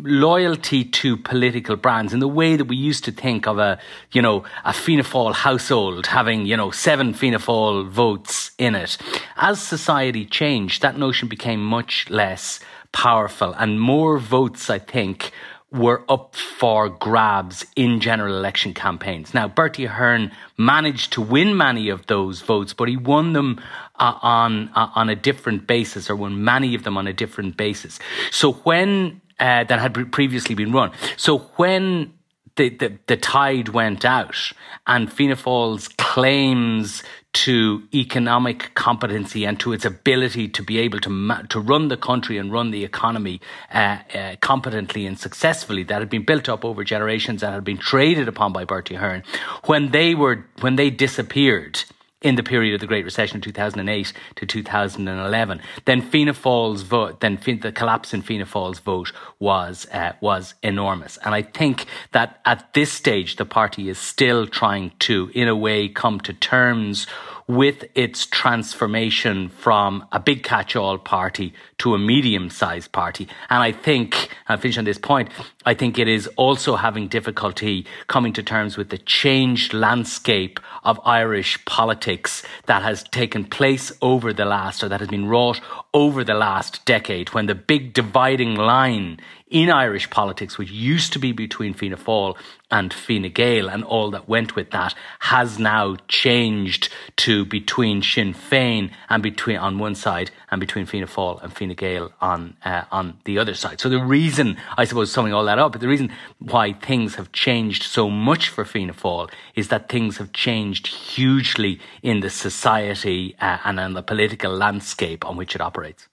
loyalty 0.02 0.84
to 0.84 1.18
political 1.18 1.78
brands 1.78 2.14
in 2.14 2.19
the 2.19 2.28
way 2.28 2.58
that 2.58 2.66
we 2.66 2.75
used 2.75 3.06
to 3.06 3.12
think 3.12 3.48
of 3.48 3.58
a 3.58 3.80
you 4.12 4.22
know 4.22 4.44
a 4.66 4.74
Fianna 4.74 5.04
Fáil 5.04 5.34
household 5.34 6.08
having 6.08 6.46
you 6.46 6.58
know 6.58 6.69
seven 6.69 7.14
Fianna 7.14 7.40
Fáil 7.40 7.88
votes 7.88 8.52
in 8.57 8.76
it. 8.76 8.97
As 9.38 9.62
society 9.62 10.26
changed, 10.26 10.81
that 10.81 10.97
notion 10.97 11.30
became 11.30 11.64
much 11.64 12.09
less 12.09 12.59
powerful, 12.92 13.54
and 13.54 13.80
more 13.80 14.18
votes, 14.18 14.69
I 14.69 14.80
think, 14.80 15.31
were 15.71 16.04
up 16.07 16.36
for 16.36 16.90
grabs 16.90 17.66
in 17.76 18.00
general 18.00 18.38
election 18.38 18.74
campaigns. 18.74 19.33
Now, 19.33 19.47
Bertie 19.47 19.86
Ahern 19.86 20.31
managed 20.57 21.12
to 21.14 21.21
win 21.21 21.57
many 21.57 21.90
of 21.90 22.07
those 22.07 22.42
votes, 22.42 22.74
but 22.74 22.88
he 22.88 22.95
won 22.95 23.33
them 23.33 23.59
uh, 24.00 24.18
on 24.21 24.69
uh, 24.76 24.90
on 24.95 25.09
a 25.09 25.16
different 25.16 25.68
basis, 25.68 26.09
or 26.09 26.16
won 26.16 26.44
many 26.44 26.74
of 26.74 26.83
them 26.83 26.97
on 26.97 27.07
a 27.07 27.14
different 27.14 27.57
basis. 27.57 28.00
So 28.31 28.54
when 28.54 29.21
uh, 29.40 29.66
that 29.66 29.80
had 29.80 30.12
previously 30.12 30.56
been 30.56 30.71
run, 30.71 30.92
so 31.18 31.40
when 31.57 32.14
the, 32.56 32.69
the, 32.69 32.97
the 33.07 33.18
tide 33.18 33.69
went 33.69 34.04
out 34.04 34.52
and 34.88 35.12
Fianna 35.12 35.36
Fáil's 35.36 35.88
claims 35.88 37.04
to 37.38 37.84
economic 37.94 38.74
competency 38.74 39.46
and 39.46 39.60
to 39.60 39.72
its 39.72 39.86
ability 39.86 40.48
to 40.48 40.64
be 40.64 40.80
able 40.80 41.00
to 41.00 41.10
ma- 41.10 41.44
to 41.50 41.60
run 41.60 41.88
the 41.88 41.96
country 41.96 42.40
and 42.40 42.52
run 42.52 42.72
the 42.72 42.84
economy 42.84 43.40
uh, 43.72 44.00
uh, 44.16 44.36
competently 44.42 45.06
and 45.06 45.20
successfully 45.20 45.84
that 45.84 46.00
had 46.00 46.10
been 46.10 46.26
built 46.26 46.50
up 46.50 46.66
over 46.66 46.84
generations 46.84 47.44
and 47.44 47.54
had 47.54 47.64
been 47.64 47.78
traded 47.78 48.28
upon 48.28 48.52
by 48.52 48.66
Bertie 48.66 48.96
Ahern 48.96 49.22
when 49.66 49.92
they 49.92 50.16
were 50.16 50.46
when 50.62 50.78
they 50.78 50.90
disappeared 50.90 51.84
in 52.21 52.36
the 52.36 52.44
period 52.44 52.74
of 52.74 52.81
the 52.81 52.88
Great 52.88 53.06
Recession, 53.06 53.42
2008 53.42 54.14
to 54.36 54.45
2011. 54.45 55.62
Then 55.86 56.02
Fianna 56.02 56.33
Fáil's 56.33 56.81
vote, 56.81 57.19
then 57.19 57.40
the 57.62 57.71
collapse 57.71 58.14
in 58.14 58.21
Fianna 58.21 58.45
Fáil's 58.45 58.80
vote 58.80 59.12
was 59.40 59.88
uh, 59.92 60.14
was 60.19 60.56
enormous. 60.64 61.18
And 61.18 61.36
I 61.36 61.44
think 61.44 61.86
that 62.14 62.40
at 62.45 62.74
this 62.74 62.92
stage, 62.92 63.36
the 63.36 63.45
party 63.45 63.90
is 63.90 64.00
still 64.00 64.47
trying 64.47 64.92
to, 65.00 65.31
in 65.36 65.47
a 65.47 65.56
way, 65.56 65.88
come 65.88 66.19
to 66.21 66.33
terms 66.33 67.06
with 67.47 67.85
its 67.95 68.25
transformation 68.25 69.47
from 69.47 70.06
a 70.11 70.19
big 70.19 70.44
catch-all 70.44 70.97
party 70.97 71.54
to 71.77 71.94
a 71.94 71.97
medium-sized 71.97 72.92
party. 72.92 73.27
And 73.49 73.63
I 73.63 73.71
think, 73.71 74.30
I'll 74.49 74.57
finish 74.57 74.77
on 74.77 74.83
this 74.83 74.97
point, 74.97 75.30
I 75.66 75.73
think 75.73 75.97
it 75.97 76.09
is 76.09 76.27
also 76.35 76.75
having 76.75 77.07
difficulty 77.07 77.85
coming 78.07 78.33
to 78.33 78.44
terms 78.44 78.75
with 78.75 78.89
the 78.89 78.97
changed 78.97 79.73
landscape 79.73 80.59
of 80.83 80.99
Irish 81.06 81.63
politics 81.63 82.44
that 82.66 82.83
has 82.83 83.04
taken 83.04 83.45
place 83.45 83.94
over 84.01 84.33
the 84.33 84.45
last, 84.45 84.83
or 84.83 84.89
that 84.89 84.99
has 84.99 85.09
been 85.09 85.27
wrought 85.27 85.61
over 85.94 86.25
the 86.25 86.33
last 86.33 86.83
decade 86.83 87.30
when 87.30 87.45
the 87.45 87.56
big 87.56 87.94
dividing 87.94 88.56
line 88.56 89.19
in 89.49 89.69
Irish 89.69 90.09
politics, 90.09 90.57
which 90.57 90.71
used 90.71 91.13
to 91.13 91.19
be 91.19 91.31
between 91.31 91.73
Fianna 91.73 91.97
Fáil 91.97 92.35
and 92.69 92.94
Fine 92.94 93.31
Gael 93.31 93.69
and 93.69 93.83
all 93.83 94.11
that 94.11 94.27
went 94.27 94.56
with 94.56 94.71
that, 94.71 94.94
has 95.19 95.57
now 95.57 95.95
changed 96.07 96.89
to 97.18 97.45
between 97.45 98.01
Sinn 98.01 98.33
Féin 98.33 98.92
and 99.09 99.23
between 99.23 99.57
on 99.57 99.80
one 99.80 99.95
side 99.95 100.31
and 100.51 100.59
between 100.59 100.85
Fianna 100.85 101.07
Fáil 101.07 101.42
and 101.42 101.54
Fine 101.56 101.75
Gael 101.75 102.11
on 102.19 102.57
uh, 102.66 102.83
on 102.92 103.19
the 103.23 103.37
other 103.37 103.54
side. 103.54 103.80
So 103.80 103.89
the 103.89 104.04
reason, 104.04 104.57
I 104.77 104.83
suppose, 104.83 105.11
summing 105.11 105.33
all 105.33 105.45
that 105.45 105.59
up, 105.59 105.71
but 105.71 105.81
the 105.81 105.87
reason 105.87 106.11
why 106.39 106.73
things 106.73 107.16
have 107.16 107.31
changed 107.31 107.83
so 107.83 108.09
much 108.09 108.49
for 108.49 108.66
Fianna 108.66 108.94
Fáil 108.94 109.31
is 109.56 109.69
that 109.69 109.87
things 109.87 110.18
have 110.18 110.33
changed 110.33 110.87
hugely 110.87 111.80
in 112.04 112.19
the 112.19 112.30
society 112.30 113.35
uh, 113.39 113.59
and 113.63 113.80
in 113.80 113.94
the 113.94 114.04
political 114.04 114.51
landscape 114.51 115.25
on 115.25 115.37
which 115.37 115.56
it 115.56 115.61
operates. 115.61 116.07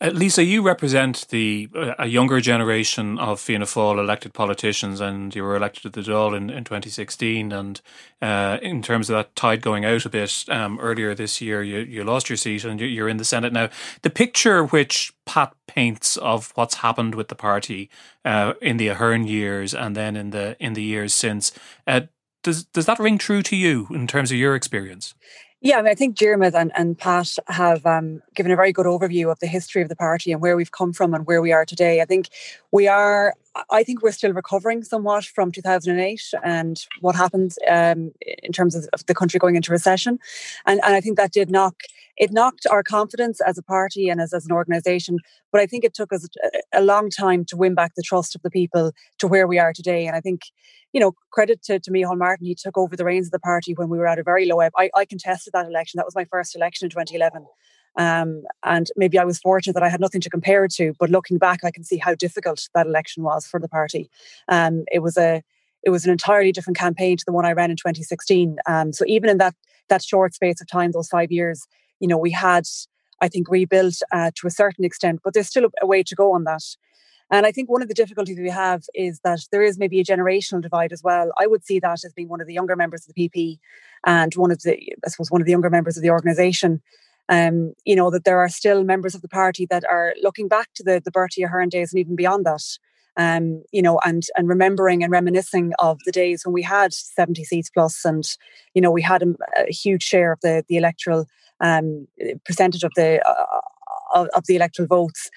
Uh, 0.00 0.10
Lisa, 0.10 0.44
you 0.44 0.62
represent 0.62 1.26
the 1.30 1.68
uh, 1.74 1.94
a 1.98 2.06
younger 2.06 2.40
generation 2.40 3.18
of 3.18 3.40
Fianna 3.40 3.64
Fáil 3.64 3.98
elected 3.98 4.32
politicians, 4.32 5.00
and 5.00 5.34
you 5.34 5.42
were 5.42 5.56
elected 5.56 5.82
to 5.82 5.88
the 5.88 6.08
Dáil 6.08 6.36
in, 6.36 6.50
in 6.50 6.62
2016. 6.62 7.50
And 7.50 7.80
uh, 8.22 8.58
in 8.62 8.80
terms 8.80 9.10
of 9.10 9.16
that 9.16 9.34
tide 9.34 9.60
going 9.60 9.84
out 9.84 10.06
a 10.06 10.08
bit 10.08 10.44
um, 10.48 10.78
earlier 10.78 11.16
this 11.16 11.40
year, 11.40 11.64
you, 11.64 11.78
you 11.78 12.04
lost 12.04 12.30
your 12.30 12.36
seat 12.36 12.64
and 12.64 12.80
you're 12.80 13.08
in 13.08 13.16
the 13.16 13.24
Senate 13.24 13.52
now. 13.52 13.70
The 14.02 14.10
picture 14.10 14.64
which 14.64 15.12
Pat 15.26 15.52
paints 15.66 16.16
of 16.16 16.52
what's 16.54 16.76
happened 16.76 17.16
with 17.16 17.26
the 17.26 17.34
party 17.34 17.90
uh, 18.24 18.54
in 18.62 18.76
the 18.76 18.88
Ahern 18.88 19.26
years 19.26 19.74
and 19.74 19.96
then 19.96 20.16
in 20.16 20.30
the 20.30 20.56
in 20.60 20.74
the 20.74 20.82
years 20.82 21.12
since, 21.12 21.50
uh, 21.88 22.02
does 22.44 22.62
does 22.64 22.86
that 22.86 23.00
ring 23.00 23.18
true 23.18 23.42
to 23.42 23.56
you 23.56 23.88
in 23.90 24.06
terms 24.06 24.30
of 24.30 24.38
your 24.38 24.54
experience? 24.54 25.14
Yeah, 25.60 25.78
I, 25.78 25.82
mean, 25.82 25.90
I 25.90 25.94
think 25.94 26.16
Diarmaid 26.16 26.54
and, 26.54 26.70
and 26.76 26.96
Pat 26.96 27.36
have 27.48 27.84
um, 27.84 28.22
given 28.36 28.52
a 28.52 28.56
very 28.56 28.72
good 28.72 28.86
overview 28.86 29.32
of 29.32 29.40
the 29.40 29.48
history 29.48 29.82
of 29.82 29.88
the 29.88 29.96
party 29.96 30.30
and 30.30 30.40
where 30.40 30.56
we've 30.56 30.70
come 30.70 30.92
from 30.92 31.14
and 31.14 31.26
where 31.26 31.42
we 31.42 31.50
are 31.50 31.64
today. 31.64 32.00
I 32.00 32.04
think 32.04 32.28
we 32.70 32.86
are, 32.86 33.34
I 33.70 33.82
think 33.82 34.02
we're 34.02 34.12
still 34.12 34.32
recovering 34.32 34.84
somewhat 34.84 35.24
from 35.24 35.50
2008 35.50 36.20
and 36.44 36.80
what 37.00 37.16
happened 37.16 37.52
um, 37.68 38.12
in 38.42 38.52
terms 38.52 38.74
of, 38.76 38.84
the 39.06 39.14
country 39.14 39.38
going 39.38 39.56
into 39.56 39.72
recession. 39.72 40.18
And, 40.66 40.80
and 40.84 40.94
I 40.94 41.00
think 41.00 41.16
that 41.16 41.32
did 41.32 41.50
knock, 41.50 41.74
it 42.16 42.30
knocked 42.30 42.66
our 42.70 42.82
confidence 42.82 43.40
as 43.40 43.58
a 43.58 43.62
party 43.62 44.08
and 44.08 44.20
as, 44.20 44.32
as 44.32 44.44
an 44.44 44.52
organisation. 44.52 45.18
But 45.50 45.60
I 45.60 45.66
think 45.66 45.84
it 45.84 45.94
took 45.94 46.12
us 46.12 46.28
a, 46.44 46.80
a 46.80 46.82
long 46.82 47.10
time 47.10 47.44
to 47.46 47.56
win 47.56 47.74
back 47.74 47.94
the 47.96 48.02
trust 48.02 48.34
of 48.34 48.42
the 48.42 48.50
people 48.50 48.92
to 49.18 49.26
where 49.26 49.46
we 49.46 49.58
are 49.58 49.72
today. 49.72 50.06
And 50.06 50.14
I 50.14 50.20
think 50.20 50.42
you 50.92 51.00
know, 51.00 51.12
credit 51.30 51.62
to, 51.64 51.78
to 51.78 51.90
Micheál 51.90 52.16
Martin. 52.16 52.46
He 52.46 52.54
took 52.54 52.78
over 52.78 52.96
the 52.96 53.04
reins 53.04 53.26
of 53.26 53.32
the 53.32 53.38
party 53.38 53.74
when 53.74 53.88
we 53.88 53.98
were 53.98 54.06
at 54.06 54.18
a 54.18 54.22
very 54.22 54.46
low 54.46 54.60
ebb. 54.60 54.72
I, 54.76 54.90
I 54.94 55.04
contested 55.04 55.52
that 55.52 55.66
election. 55.66 55.98
That 55.98 56.06
was 56.06 56.14
my 56.14 56.24
first 56.24 56.56
election 56.56 56.86
in 56.86 56.90
2011. 56.90 57.46
Um, 57.98 58.44
and 58.64 58.90
maybe 58.96 59.18
I 59.18 59.24
was 59.24 59.40
fortunate 59.40 59.74
that 59.74 59.82
I 59.82 59.88
had 59.88 60.00
nothing 60.00 60.20
to 60.22 60.30
compare 60.30 60.64
it 60.64 60.72
to. 60.74 60.94
But 60.98 61.10
looking 61.10 61.36
back, 61.36 61.64
I 61.64 61.70
can 61.70 61.84
see 61.84 61.98
how 61.98 62.14
difficult 62.14 62.68
that 62.74 62.86
election 62.86 63.24
was 63.24 63.46
for 63.46 63.60
the 63.60 63.68
party. 63.68 64.08
Um, 64.48 64.84
it 64.90 65.00
was 65.00 65.18
a 65.18 65.42
it 65.82 65.90
was 65.90 66.04
an 66.04 66.10
entirely 66.10 66.52
different 66.52 66.76
campaign 66.76 67.16
to 67.16 67.24
the 67.26 67.32
one 67.32 67.46
I 67.46 67.52
ran 67.52 67.70
in 67.70 67.76
2016. 67.76 68.56
Um, 68.66 68.92
so 68.92 69.04
even 69.06 69.28
in 69.28 69.38
that 69.38 69.54
that 69.88 70.02
short 70.02 70.34
space 70.34 70.60
of 70.60 70.68
time, 70.68 70.92
those 70.92 71.08
five 71.08 71.32
years, 71.32 71.66
you 72.00 72.08
know, 72.08 72.18
we 72.18 72.30
had 72.30 72.66
I 73.20 73.28
think 73.28 73.50
rebuilt 73.50 74.00
uh, 74.12 74.30
to 74.36 74.46
a 74.46 74.50
certain 74.50 74.84
extent, 74.84 75.20
but 75.24 75.34
there's 75.34 75.48
still 75.48 75.68
a, 75.82 75.86
way 75.86 76.04
to 76.04 76.14
go 76.14 76.32
on 76.32 76.44
that. 76.44 76.62
And 77.30 77.44
I 77.44 77.52
think 77.52 77.68
one 77.68 77.82
of 77.82 77.88
the 77.88 77.94
difficulties 77.94 78.38
we 78.38 78.48
have 78.48 78.84
is 78.94 79.20
that 79.24 79.40
there 79.50 79.62
is 79.62 79.76
maybe 79.76 80.00
a 80.00 80.04
generational 80.04 80.62
divide 80.62 80.92
as 80.92 81.02
well. 81.02 81.30
I 81.38 81.46
would 81.46 81.64
see 81.64 81.78
that 81.80 82.04
as 82.04 82.12
being 82.14 82.28
one 82.28 82.40
of 82.40 82.46
the 82.46 82.54
younger 82.54 82.76
members 82.76 83.06
of 83.06 83.14
the 83.14 83.28
PP 83.28 83.58
and 84.06 84.32
one 84.34 84.50
of 84.50 84.62
the, 84.62 84.78
I 85.04 85.08
suppose, 85.08 85.30
one 85.30 85.42
of 85.42 85.46
the 85.46 85.50
younger 85.50 85.68
members 85.68 85.96
of 85.96 86.02
the 86.02 86.10
organisation. 86.10 86.80
Um, 87.28 87.74
you 87.84 87.94
know, 87.94 88.10
that 88.10 88.24
there 88.24 88.38
are 88.38 88.48
still 88.48 88.84
members 88.84 89.14
of 89.14 89.22
the 89.22 89.28
party 89.28 89.66
that 89.66 89.84
are 89.90 90.14
looking 90.22 90.48
back 90.48 90.68
to 90.76 90.82
the, 90.82 91.00
the 91.04 91.10
Bertie 91.10 91.42
Ahern 91.42 91.68
days 91.68 91.92
and 91.92 92.00
even 92.00 92.16
beyond 92.16 92.46
that. 92.46 92.62
Um, 93.16 93.64
you 93.72 93.82
know, 93.82 93.98
and 94.04 94.22
and 94.36 94.48
remembering 94.48 95.02
and 95.02 95.10
reminiscing 95.10 95.72
of 95.80 95.98
the 96.04 96.12
days 96.12 96.46
when 96.46 96.52
we 96.52 96.62
had 96.62 96.94
70 96.94 97.44
seats 97.44 97.68
plus 97.68 98.04
and, 98.04 98.24
you 98.74 98.80
know, 98.80 98.92
we 98.92 99.02
had 99.02 99.22
a, 99.22 99.34
a 99.58 99.72
huge 99.72 100.04
share 100.04 100.32
of 100.32 100.40
the, 100.40 100.64
the 100.68 100.76
electoral 100.76 101.26
um, 101.60 102.06
percentage 102.44 102.84
of 102.84 102.92
the 102.94 103.20
uh, 103.28 103.60
of, 104.14 104.28
of 104.28 104.46
the 104.46 104.56
electoral 104.56 104.86
votes. 104.86 105.30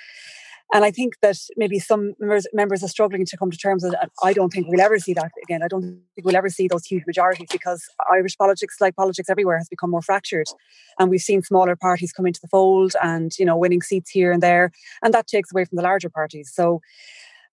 And 0.74 0.86
I 0.86 0.92
think 0.92 1.16
that 1.22 1.38
maybe 1.58 1.80
some 1.80 2.13
members, 2.20 2.48
members 2.54 2.82
are 2.84 2.88
struggling 2.88 3.25
to 3.25 3.38
come 3.38 3.51
to 3.51 3.58
terms 3.58 3.84
with 3.84 3.94
it. 3.94 4.00
I 4.24 4.32
don't 4.32 4.51
think 4.51 4.68
we'll 4.70 4.80
ever 4.80 5.00
see 5.00 5.13
that 5.13 5.32
again. 5.44 5.62
I 5.62 5.68
don't 5.68 6.00
think 6.16 6.25
we'll 6.25 6.36
ever 6.36 6.50
see 6.50 6.68
those 6.68 6.86
huge 6.86 7.04
majorities 7.06 7.50
because 7.51 7.84
Irish 8.12 8.38
politics, 8.38 8.78
like 8.80 8.96
politics 8.96 9.30
everywhere, 9.30 9.58
has 9.58 9.68
become 9.68 9.90
more 9.90 10.01
fractured. 10.01 10.48
And 10.98 11.10
we've 11.10 11.22
seen 11.22 11.42
smaller 11.42 11.75
parties 11.75 12.13
come 12.13 12.25
into 12.25 12.40
the 12.42 12.48
fold 12.48 12.94
and, 13.04 13.32
you 13.38 13.46
know, 13.46 13.58
winning 13.58 13.82
seats 13.82 14.10
here 14.10 14.32
and 14.32 14.42
there. 14.42 14.72
And 15.04 15.13
that 15.13 15.28
takes 15.28 15.51
away 15.51 15.66
from 15.66 15.75
the 15.75 15.84
larger 15.84 16.10
parties. 16.10 16.51
So 16.54 16.80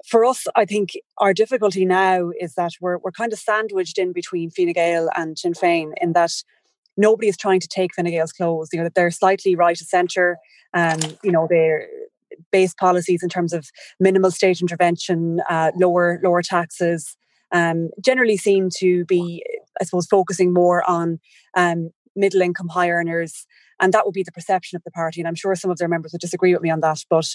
for 0.07 0.25
us, 0.25 0.47
I 0.55 0.65
think 0.65 0.91
our 1.19 1.35
difficulty 1.35 1.85
now 1.85 2.31
is 2.39 2.55
that 2.55 2.73
we're, 2.81 2.99
we're 2.99 3.11
kind 3.11 3.33
of 3.33 3.41
sandwiched 3.41 3.99
in 3.99 4.13
between 4.13 4.51
Fine 4.51 4.73
Gael 4.75 5.11
and 5.17 5.37
Sinn 5.37 5.55
Féin 5.55 5.93
in 6.01 6.13
that 6.13 6.33
nobody 6.97 7.27
is 7.27 7.37
trying 7.37 7.59
to 7.61 7.69
take 7.69 7.95
Fine 7.95 8.05
Gael's 8.07 8.33
clothes. 8.33 8.69
You 8.73 8.79
know, 8.79 8.85
that 8.85 8.95
they're 8.95 9.11
slightly 9.11 9.57
right 9.57 9.81
of 9.81 9.87
centre. 9.89 10.39
Um, 10.73 11.01
you 11.25 11.33
know, 11.33 11.49
they're 11.51 11.89
based 12.53 12.77
policies 12.77 13.23
in 13.23 13.29
terms 13.29 13.53
of 13.53 13.69
minimal 13.99 14.31
state 14.31 14.61
intervention, 14.61 15.41
uh, 15.49 15.71
lower 15.77 16.21
lower 16.23 16.43
taxes, 16.43 17.17
um, 17.53 17.91
generally 18.05 18.37
seem 18.37 18.69
to 18.79 19.05
be, 19.05 19.45
I 19.81 19.85
suppose, 19.85 20.07
focusing 20.07 20.53
more 20.53 20.89
on 20.89 21.19
um, 21.57 21.91
middle 22.17 22.43
income 22.43 22.69
high 22.69 22.91
earners, 22.91 23.47
and 23.81 23.93
that 23.93 24.05
would 24.05 24.15
be 24.15 24.23
the 24.23 24.33
perception 24.33 24.77
of 24.77 24.85
the 24.85 24.91
party. 24.91 25.21
And 25.21 25.29
I'm 25.29 25.35
sure 25.35 25.55
some 25.55 25.71
of 25.71 25.79
their 25.79 25.89
members 25.89 26.13
would 26.13 26.21
disagree 26.21 26.53
with 26.53 26.63
me 26.63 26.71
on 26.71 26.81
that, 26.81 27.05
but. 27.09 27.35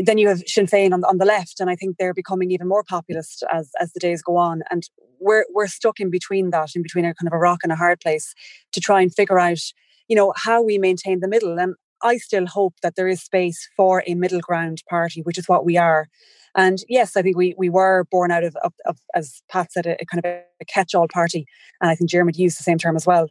Then 0.00 0.16
you 0.16 0.28
have 0.28 0.42
Sinn 0.46 0.66
Féin 0.66 0.92
on, 0.92 1.02
on 1.02 1.18
the 1.18 1.24
left, 1.24 1.58
and 1.58 1.68
I 1.68 1.74
think 1.74 1.96
they're 1.96 2.14
becoming 2.14 2.52
even 2.52 2.68
more 2.68 2.84
populist 2.84 3.42
as, 3.52 3.72
as 3.80 3.92
the 3.92 3.98
days 3.98 4.22
go 4.22 4.36
on. 4.36 4.62
And 4.70 4.88
we're 5.18 5.44
we're 5.52 5.66
stuck 5.66 5.98
in 5.98 6.08
between 6.08 6.50
that, 6.50 6.76
in 6.76 6.82
between 6.82 7.04
a 7.04 7.14
kind 7.14 7.26
of 7.26 7.32
a 7.32 7.38
rock 7.38 7.60
and 7.64 7.72
a 7.72 7.74
hard 7.74 7.98
place, 7.98 8.32
to 8.74 8.80
try 8.80 9.00
and 9.00 9.12
figure 9.12 9.40
out, 9.40 9.58
you 10.06 10.14
know, 10.14 10.32
how 10.36 10.62
we 10.62 10.78
maintain 10.78 11.18
the 11.18 11.26
middle. 11.26 11.58
And 11.58 11.74
I 12.02 12.16
still 12.18 12.46
hope 12.46 12.74
that 12.82 12.96
there 12.96 13.08
is 13.08 13.22
space 13.22 13.68
for 13.76 14.02
a 14.06 14.14
middle 14.14 14.40
ground 14.40 14.82
party, 14.88 15.22
which 15.22 15.38
is 15.38 15.48
what 15.48 15.64
we 15.64 15.76
are. 15.76 16.08
And 16.54 16.78
yes, 16.88 17.16
I 17.16 17.22
think 17.22 17.36
we 17.36 17.54
we 17.58 17.68
were 17.68 18.04
born 18.10 18.30
out 18.30 18.44
of, 18.44 18.56
of, 18.56 18.72
of 18.86 18.98
as 19.14 19.42
Pat 19.50 19.72
said, 19.72 19.86
a, 19.86 20.00
a, 20.00 20.06
kind 20.06 20.24
of 20.24 20.30
a 20.60 20.64
catch-all 20.64 21.08
party, 21.08 21.46
and 21.80 21.90
I 21.90 21.94
think 21.94 22.10
Diarmaid 22.10 22.36
used 22.36 22.58
the 22.58 22.64
same 22.64 22.78
term 22.78 22.96
as 22.96 23.06
well. 23.06 23.28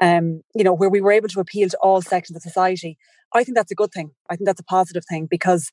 Um, 0.00 0.42
you 0.54 0.62
know, 0.62 0.72
where 0.72 0.90
we 0.90 1.00
were 1.00 1.12
able 1.12 1.28
to 1.28 1.40
appeal 1.40 1.68
to 1.68 1.78
all 1.78 2.02
sections 2.02 2.36
of 2.36 2.42
society. 2.42 2.96
I 3.34 3.42
think 3.44 3.56
that's 3.56 3.72
a 3.72 3.74
good 3.74 3.92
thing. 3.92 4.12
I 4.30 4.36
think 4.36 4.46
that's 4.46 4.60
a 4.60 4.64
positive 4.64 5.02
thing 5.08 5.26
because 5.26 5.70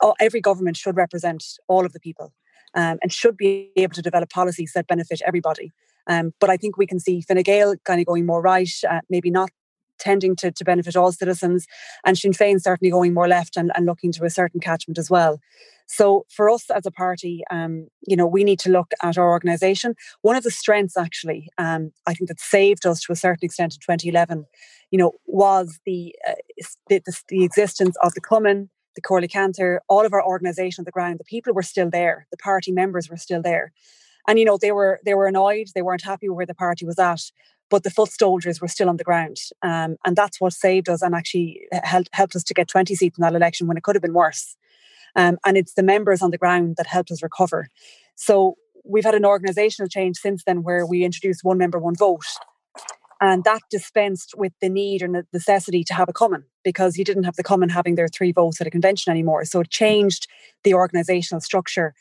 all, 0.00 0.14
every 0.20 0.40
government 0.40 0.76
should 0.76 0.96
represent 0.96 1.42
all 1.68 1.84
of 1.84 1.92
the 1.92 2.00
people 2.00 2.32
um, 2.74 2.98
and 3.02 3.12
should 3.12 3.36
be 3.36 3.72
able 3.76 3.94
to 3.94 4.02
develop 4.02 4.30
policies 4.30 4.72
that 4.74 4.86
benefit 4.86 5.20
everybody. 5.26 5.72
Um, 6.06 6.32
but 6.38 6.50
I 6.50 6.56
think 6.56 6.76
we 6.76 6.86
can 6.86 7.00
see 7.00 7.20
Fine 7.22 7.42
Gael 7.42 7.74
kind 7.84 8.00
of 8.00 8.06
going 8.06 8.24
more 8.24 8.40
right, 8.40 8.70
uh, 8.88 9.00
maybe 9.10 9.30
not 9.30 9.50
tending 9.98 10.36
to, 10.36 10.50
to 10.50 10.64
benefit 10.64 10.96
all 10.96 11.12
citizens, 11.12 11.66
and 12.04 12.16
Sinn 12.16 12.32
Féin 12.32 12.60
certainly 12.60 12.90
going 12.90 13.14
more 13.14 13.28
left 13.28 13.56
and, 13.56 13.70
and 13.74 13.86
looking 13.86 14.12
to 14.12 14.24
a 14.24 14.30
certain 14.30 14.60
catchment 14.60 14.98
as 14.98 15.10
well. 15.10 15.40
So 15.86 16.26
for 16.28 16.50
us 16.50 16.68
as 16.70 16.84
a 16.84 16.90
party, 16.90 17.44
um, 17.50 17.88
you 18.06 18.16
know, 18.16 18.26
we 18.26 18.44
need 18.44 18.58
to 18.60 18.70
look 18.70 18.92
at 19.02 19.16
our 19.16 19.30
organisation. 19.30 19.94
One 20.22 20.36
of 20.36 20.42
the 20.42 20.50
strengths, 20.50 20.96
actually, 20.96 21.48
um, 21.58 21.92
I 22.06 22.14
think 22.14 22.28
that 22.28 22.40
saved 22.40 22.84
us 22.86 23.00
to 23.02 23.12
a 23.12 23.16
certain 23.16 23.44
extent 23.44 23.74
in 23.74 23.80
2011, 23.80 24.46
you 24.90 24.98
know, 24.98 25.12
was 25.26 25.78
the 25.86 26.14
uh, 26.26 26.34
the, 26.88 27.00
the, 27.28 27.44
existence 27.44 27.96
of 28.02 28.14
the 28.14 28.20
Cumann, 28.20 28.68
the 28.96 29.00
Comhairle 29.00 29.28
Ceantair, 29.28 29.78
all 29.88 30.04
of 30.04 30.12
our 30.12 30.24
organisation 30.24 30.82
on 30.82 30.86
the 30.86 30.90
ground. 30.90 31.20
The 31.20 31.24
people 31.24 31.52
were 31.52 31.62
still 31.62 31.90
there. 31.90 32.26
The 32.30 32.36
party 32.36 32.72
members 32.72 33.08
were 33.08 33.16
still 33.16 33.42
there, 33.42 33.72
and 34.26 34.38
you 34.38 34.44
know, 34.44 34.58
they 34.60 34.72
were 34.72 35.00
they 35.04 35.14
were 35.14 35.26
annoyed. 35.26 35.68
They 35.74 35.82
weren't 35.82 36.04
happy 36.04 36.28
where 36.28 36.46
the 36.46 36.54
party 36.54 36.84
was 36.84 36.98
at 36.98 37.30
but 37.70 37.82
the 37.82 37.90
foot 37.90 38.10
soldiers 38.10 38.60
were 38.60 38.68
still 38.68 38.88
on 38.88 38.96
the 38.96 39.04
ground. 39.04 39.36
Um, 39.62 39.96
and 40.04 40.16
that's 40.16 40.40
what 40.40 40.52
saved 40.52 40.88
us 40.88 41.02
and 41.02 41.14
actually 41.14 41.62
helped, 41.72 42.10
helped 42.12 42.36
us 42.36 42.44
to 42.44 42.54
get 42.54 42.68
20 42.68 42.94
seats 42.94 43.18
in 43.18 43.22
that 43.22 43.34
election 43.34 43.66
when 43.66 43.76
it 43.76 43.82
could 43.82 43.96
have 43.96 44.02
been 44.02 44.14
worse. 44.14 44.56
Um, 45.14 45.38
and 45.44 45.56
it's 45.56 45.74
the 45.74 45.82
members 45.82 46.22
on 46.22 46.30
the 46.30 46.38
ground 46.38 46.76
that 46.76 46.86
helped 46.86 47.10
us 47.10 47.22
recover. 47.22 47.68
So 48.14 48.56
we've 48.84 49.04
had 49.04 49.14
an 49.14 49.22
organisational 49.22 49.90
change 49.90 50.16
since 50.18 50.44
then 50.44 50.62
where 50.62 50.86
we 50.86 51.04
introduced 51.04 51.42
one 51.42 51.58
member, 51.58 51.78
one 51.78 51.96
vote. 51.96 52.24
And 53.20 53.44
that 53.44 53.62
dispensed 53.70 54.34
with 54.36 54.52
the 54.60 54.68
need 54.68 55.00
the 55.00 55.24
necessity 55.32 55.82
to 55.84 55.94
have 55.94 56.08
a 56.08 56.12
cumann 56.12 56.44
because 56.62 56.98
you 56.98 57.04
didn't 57.04 57.24
have 57.24 57.36
the 57.36 57.42
cumann 57.42 57.70
having 57.70 57.94
their 57.94 58.08
three 58.08 58.30
votes 58.30 58.60
at 58.60 58.66
a 58.66 58.70
convention 58.70 59.10
anymore. 59.10 59.44
So 59.46 59.60
it 59.60 59.70
changed 59.70 60.28
the 60.64 60.72
organisational 60.72 61.42
structure. 61.42 61.94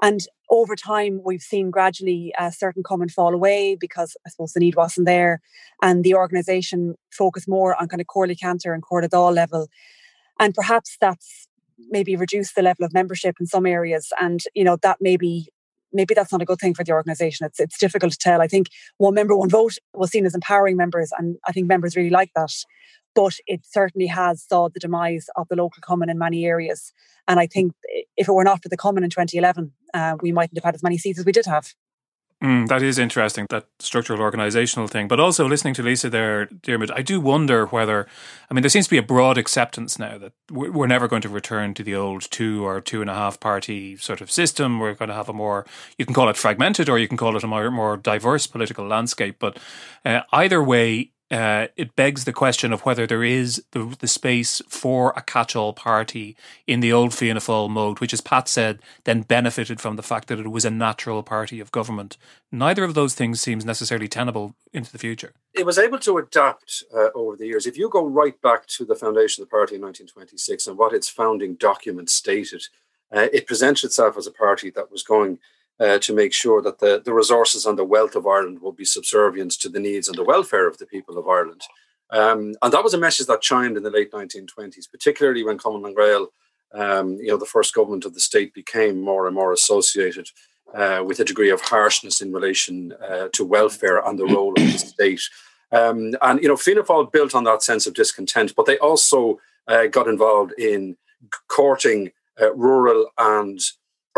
And 0.00 0.20
over 0.50 0.76
time, 0.76 1.20
we've 1.24 1.42
seen 1.42 1.70
gradually 1.70 2.32
a 2.38 2.52
certain 2.52 2.82
Cumann 2.82 3.08
fall 3.08 3.34
away 3.34 3.76
because 3.78 4.16
I 4.26 4.30
suppose 4.30 4.52
the 4.52 4.60
need 4.60 4.76
wasn't 4.76 5.06
there, 5.06 5.40
and 5.82 6.04
the 6.04 6.14
organisation 6.14 6.94
focused 7.10 7.48
more 7.48 7.80
on 7.80 7.88
kind 7.88 8.00
of 8.00 8.06
Comhairle 8.06 8.36
Ceantair 8.36 8.74
and 8.74 8.82
Comhairle 8.82 9.08
Dáil 9.08 9.34
level, 9.34 9.68
and 10.38 10.54
perhaps 10.54 10.96
that's 11.00 11.48
maybe 11.90 12.16
reduced 12.16 12.54
the 12.54 12.62
level 12.62 12.84
of 12.84 12.92
membership 12.92 13.36
in 13.40 13.46
some 13.46 13.66
areas, 13.66 14.12
and 14.20 14.40
you 14.54 14.64
know 14.64 14.76
that 14.82 14.98
maybe 15.00 15.48
maybe 15.92 16.14
that's 16.14 16.32
not 16.32 16.42
a 16.42 16.46
good 16.46 16.58
thing 16.58 16.74
for 16.74 16.84
the 16.84 16.92
organisation. 16.92 17.46
It's 17.46 17.60
it's 17.60 17.78
difficult 17.78 18.12
to 18.12 18.18
tell. 18.18 18.40
I 18.40 18.48
think 18.48 18.68
one 18.98 19.14
member, 19.14 19.36
one 19.36 19.50
vote 19.50 19.74
was 19.94 20.10
seen 20.10 20.26
as 20.26 20.34
empowering 20.34 20.76
members, 20.76 21.12
and 21.18 21.36
I 21.46 21.52
think 21.52 21.66
members 21.66 21.96
really 21.96 22.10
like 22.10 22.30
that. 22.34 22.52
but 23.14 23.34
it 23.46 23.62
certainly 23.64 24.06
has 24.06 24.44
saw 24.44 24.68
the 24.68 24.80
demise 24.80 25.26
of 25.36 25.48
the 25.48 25.56
local 25.56 25.82
cumann 25.86 26.10
in 26.10 26.18
many 26.18 26.44
areas. 26.44 26.92
And 27.26 27.40
I 27.40 27.46
think 27.46 27.72
if 28.16 28.28
it 28.28 28.32
were 28.32 28.44
not 28.44 28.62
for 28.62 28.68
the 28.68 28.76
cumann 28.76 29.04
in 29.04 29.10
2011, 29.10 29.72
uh, 29.94 30.16
we 30.20 30.32
mightn't 30.32 30.56
have 30.58 30.64
had 30.64 30.74
as 30.74 30.82
many 30.82 30.98
seats 30.98 31.18
as 31.18 31.26
we 31.26 31.32
did 31.32 31.46
have. 31.46 31.74
Mm, 32.42 32.68
that 32.68 32.82
is 32.82 33.00
interesting, 33.00 33.46
that 33.50 33.66
structural 33.80 34.20
organisational 34.20 34.88
thing. 34.88 35.08
But 35.08 35.18
also 35.18 35.48
listening 35.48 35.74
to 35.74 35.82
Lisa 35.82 36.08
there, 36.08 36.46
Diarmaid, 36.46 36.92
I 36.94 37.02
do 37.02 37.20
wonder 37.20 37.66
whether, 37.66 38.06
I 38.48 38.54
mean, 38.54 38.62
there 38.62 38.70
seems 38.70 38.86
to 38.86 38.90
be 38.90 38.98
a 38.98 39.02
broad 39.02 39.36
acceptance 39.36 39.98
now 39.98 40.18
that 40.18 40.32
we're 40.48 40.86
never 40.86 41.08
going 41.08 41.22
to 41.22 41.28
return 41.28 41.74
to 41.74 41.82
the 41.82 41.96
old 41.96 42.30
two 42.30 42.64
or 42.64 42.80
two 42.80 43.00
and 43.00 43.10
a 43.10 43.14
half 43.14 43.40
party 43.40 43.96
sort 43.96 44.20
of 44.20 44.30
system. 44.30 44.78
We're 44.78 44.94
going 44.94 45.08
to 45.08 45.16
have 45.16 45.28
a 45.28 45.32
more, 45.32 45.66
you 45.96 46.04
can 46.04 46.14
call 46.14 46.28
it 46.28 46.36
fragmented 46.36 46.88
or 46.88 46.96
you 46.96 47.08
can 47.08 47.16
call 47.16 47.36
it 47.36 47.42
a 47.42 47.48
more, 47.48 47.72
more 47.72 47.96
diverse 47.96 48.46
political 48.46 48.86
landscape. 48.86 49.40
But 49.40 49.58
uh, 50.04 50.20
either 50.32 50.62
way, 50.62 51.10
uh, 51.30 51.66
it 51.76 51.94
begs 51.94 52.24
the 52.24 52.32
question 52.32 52.72
of 52.72 52.80
whether 52.82 53.06
there 53.06 53.22
is 53.22 53.62
the, 53.72 53.94
the 54.00 54.08
space 54.08 54.62
for 54.68 55.12
a 55.14 55.20
catch-all 55.20 55.74
party 55.74 56.36
in 56.66 56.80
the 56.80 56.92
old 56.92 57.12
Fianna 57.12 57.40
Fáil 57.40 57.68
mode, 57.68 58.00
which, 58.00 58.14
as 58.14 58.22
Pat 58.22 58.48
said, 58.48 58.80
then 59.04 59.22
benefited 59.22 59.80
from 59.80 59.96
the 59.96 60.02
fact 60.02 60.28
that 60.28 60.38
it 60.38 60.48
was 60.48 60.64
a 60.64 60.70
natural 60.70 61.22
party 61.22 61.60
of 61.60 61.70
government. 61.70 62.16
Neither 62.50 62.82
of 62.82 62.94
those 62.94 63.14
things 63.14 63.42
seems 63.42 63.64
necessarily 63.64 64.08
tenable 64.08 64.54
into 64.72 64.90
the 64.90 64.98
future. 64.98 65.34
It 65.52 65.66
was 65.66 65.78
able 65.78 65.98
to 66.00 66.16
adapt 66.16 66.82
uh, 66.94 67.08
over 67.14 67.36
the 67.36 67.46
years. 67.46 67.66
If 67.66 67.76
you 67.76 67.90
go 67.90 68.06
right 68.06 68.40
back 68.40 68.66
to 68.68 68.86
the 68.86 68.96
foundation 68.96 69.42
of 69.42 69.48
the 69.48 69.50
party 69.50 69.74
in 69.74 69.82
1926 69.82 70.66
and 70.66 70.78
what 70.78 70.94
its 70.94 71.10
founding 71.10 71.56
documents 71.56 72.14
stated, 72.14 72.64
uh, 73.14 73.28
it 73.32 73.46
presented 73.46 73.84
itself 73.84 74.16
as 74.16 74.26
a 74.26 74.32
party 74.32 74.70
that 74.70 74.90
was 74.90 75.02
going 75.02 75.38
uh, 75.80 75.98
to 75.98 76.14
make 76.14 76.32
sure 76.32 76.60
that 76.62 76.78
the, 76.78 77.00
the 77.04 77.12
resources 77.12 77.66
and 77.66 77.78
the 77.78 77.84
wealth 77.84 78.16
of 78.16 78.26
Ireland 78.26 78.60
will 78.60 78.72
be 78.72 78.84
subservient 78.84 79.52
to 79.52 79.68
the 79.68 79.80
needs 79.80 80.08
and 80.08 80.16
the 80.16 80.24
welfare 80.24 80.66
of 80.66 80.78
the 80.78 80.86
people 80.86 81.18
of 81.18 81.28
Ireland. 81.28 81.62
Um, 82.10 82.54
and 82.62 82.72
that 82.72 82.84
was 82.84 82.94
a 82.94 82.98
message 82.98 83.26
that 83.26 83.42
chimed 83.42 83.76
in 83.76 83.82
the 83.82 83.90
late 83.90 84.12
1920s, 84.12 84.90
particularly 84.90 85.44
when 85.44 85.58
Cumann 85.58 85.94
Gael, 85.94 86.28
um, 86.72 87.16
you 87.16 87.28
know, 87.28 87.36
the 87.36 87.46
first 87.46 87.74
government 87.74 88.04
of 88.04 88.14
the 88.14 88.20
state 88.20 88.54
became 88.54 89.00
more 89.00 89.26
and 89.26 89.34
more 89.34 89.52
associated 89.52 90.28
uh, 90.74 91.02
with 91.06 91.20
a 91.20 91.24
degree 91.24 91.50
of 91.50 91.60
harshness 91.60 92.20
in 92.20 92.32
relation 92.32 92.92
uh, 93.06 93.28
to 93.32 93.44
welfare 93.44 93.98
and 94.06 94.18
the 94.18 94.26
role 94.26 94.52
of 94.52 94.64
the 94.64 94.78
state. 94.78 95.22
Um, 95.70 96.14
and, 96.22 96.42
you 96.42 96.48
know, 96.48 96.56
Fianna 96.56 96.82
Fáil 96.82 97.12
built 97.12 97.34
on 97.34 97.44
that 97.44 97.62
sense 97.62 97.86
of 97.86 97.94
discontent, 97.94 98.54
but 98.56 98.66
they 98.66 98.78
also 98.78 99.38
uh, 99.66 99.86
got 99.86 100.08
involved 100.08 100.52
in 100.58 100.96
courting 101.48 102.10
uh, 102.40 102.54
rural 102.54 103.06
and 103.18 103.60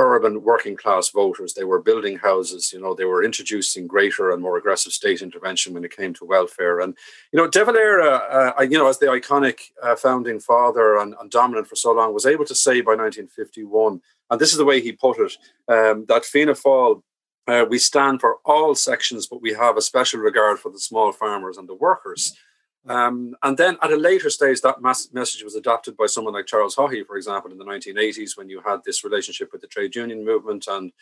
urban 0.00 0.42
working 0.42 0.76
class 0.76 1.10
voters. 1.10 1.54
They 1.54 1.64
were 1.64 1.80
building 1.80 2.18
houses, 2.18 2.72
you 2.72 2.80
know, 2.80 2.94
they 2.94 3.04
were 3.04 3.24
introducing 3.24 3.86
greater 3.86 4.32
and 4.32 4.42
more 4.42 4.56
aggressive 4.56 4.92
state 4.92 5.22
intervention 5.22 5.74
when 5.74 5.84
it 5.84 5.96
came 5.96 6.14
to 6.14 6.24
welfare. 6.24 6.80
And, 6.80 6.96
you 7.32 7.38
know, 7.38 7.48
De 7.48 7.64
Valera, 7.64 8.54
uh, 8.58 8.62
you 8.62 8.78
know, 8.78 8.88
as 8.88 8.98
the 8.98 9.06
iconic 9.06 9.70
uh, 9.82 9.96
founding 9.96 10.40
father 10.40 10.98
and, 10.98 11.14
and, 11.20 11.30
dominant 11.30 11.66
for 11.66 11.76
so 11.76 11.92
long, 11.92 12.12
was 12.12 12.26
able 12.26 12.44
to 12.46 12.54
say 12.54 12.80
by 12.80 12.92
1951, 12.92 14.00
and 14.30 14.40
this 14.40 14.52
is 14.52 14.58
the 14.58 14.64
way 14.64 14.80
he 14.80 14.92
put 14.92 15.18
it, 15.18 15.36
um, 15.68 16.04
that 16.06 16.24
Fianna 16.24 16.52
Fáil, 16.52 17.02
uh, 17.46 17.64
we 17.68 17.78
stand 17.78 18.20
for 18.20 18.38
all 18.44 18.74
sections, 18.74 19.26
but 19.26 19.42
we 19.42 19.52
have 19.52 19.76
a 19.76 19.82
special 19.82 20.20
regard 20.20 20.58
for 20.58 20.70
the 20.70 20.78
small 20.78 21.12
farmers 21.12 21.56
and 21.56 21.68
the 21.68 21.74
workers. 21.74 22.36
Um, 22.88 23.36
and 23.42 23.56
then 23.56 23.76
at 23.82 23.92
a 23.92 23.96
later 23.96 24.30
stage, 24.30 24.60
that 24.62 24.80
message 24.80 25.44
was 25.44 25.54
adopted 25.54 25.96
by 25.96 26.06
someone 26.06 26.34
like 26.34 26.46
Charles 26.46 26.76
Haughey, 26.76 27.06
for 27.06 27.16
example, 27.16 27.52
in 27.52 27.58
the 27.58 27.64
1980s, 27.64 28.36
when 28.36 28.48
you 28.48 28.62
had 28.64 28.80
this 28.84 29.04
relationship 29.04 29.52
with 29.52 29.60
the 29.60 29.66
trade 29.66 29.94
union 29.94 30.24
movement 30.24 30.66
and 30.66 30.92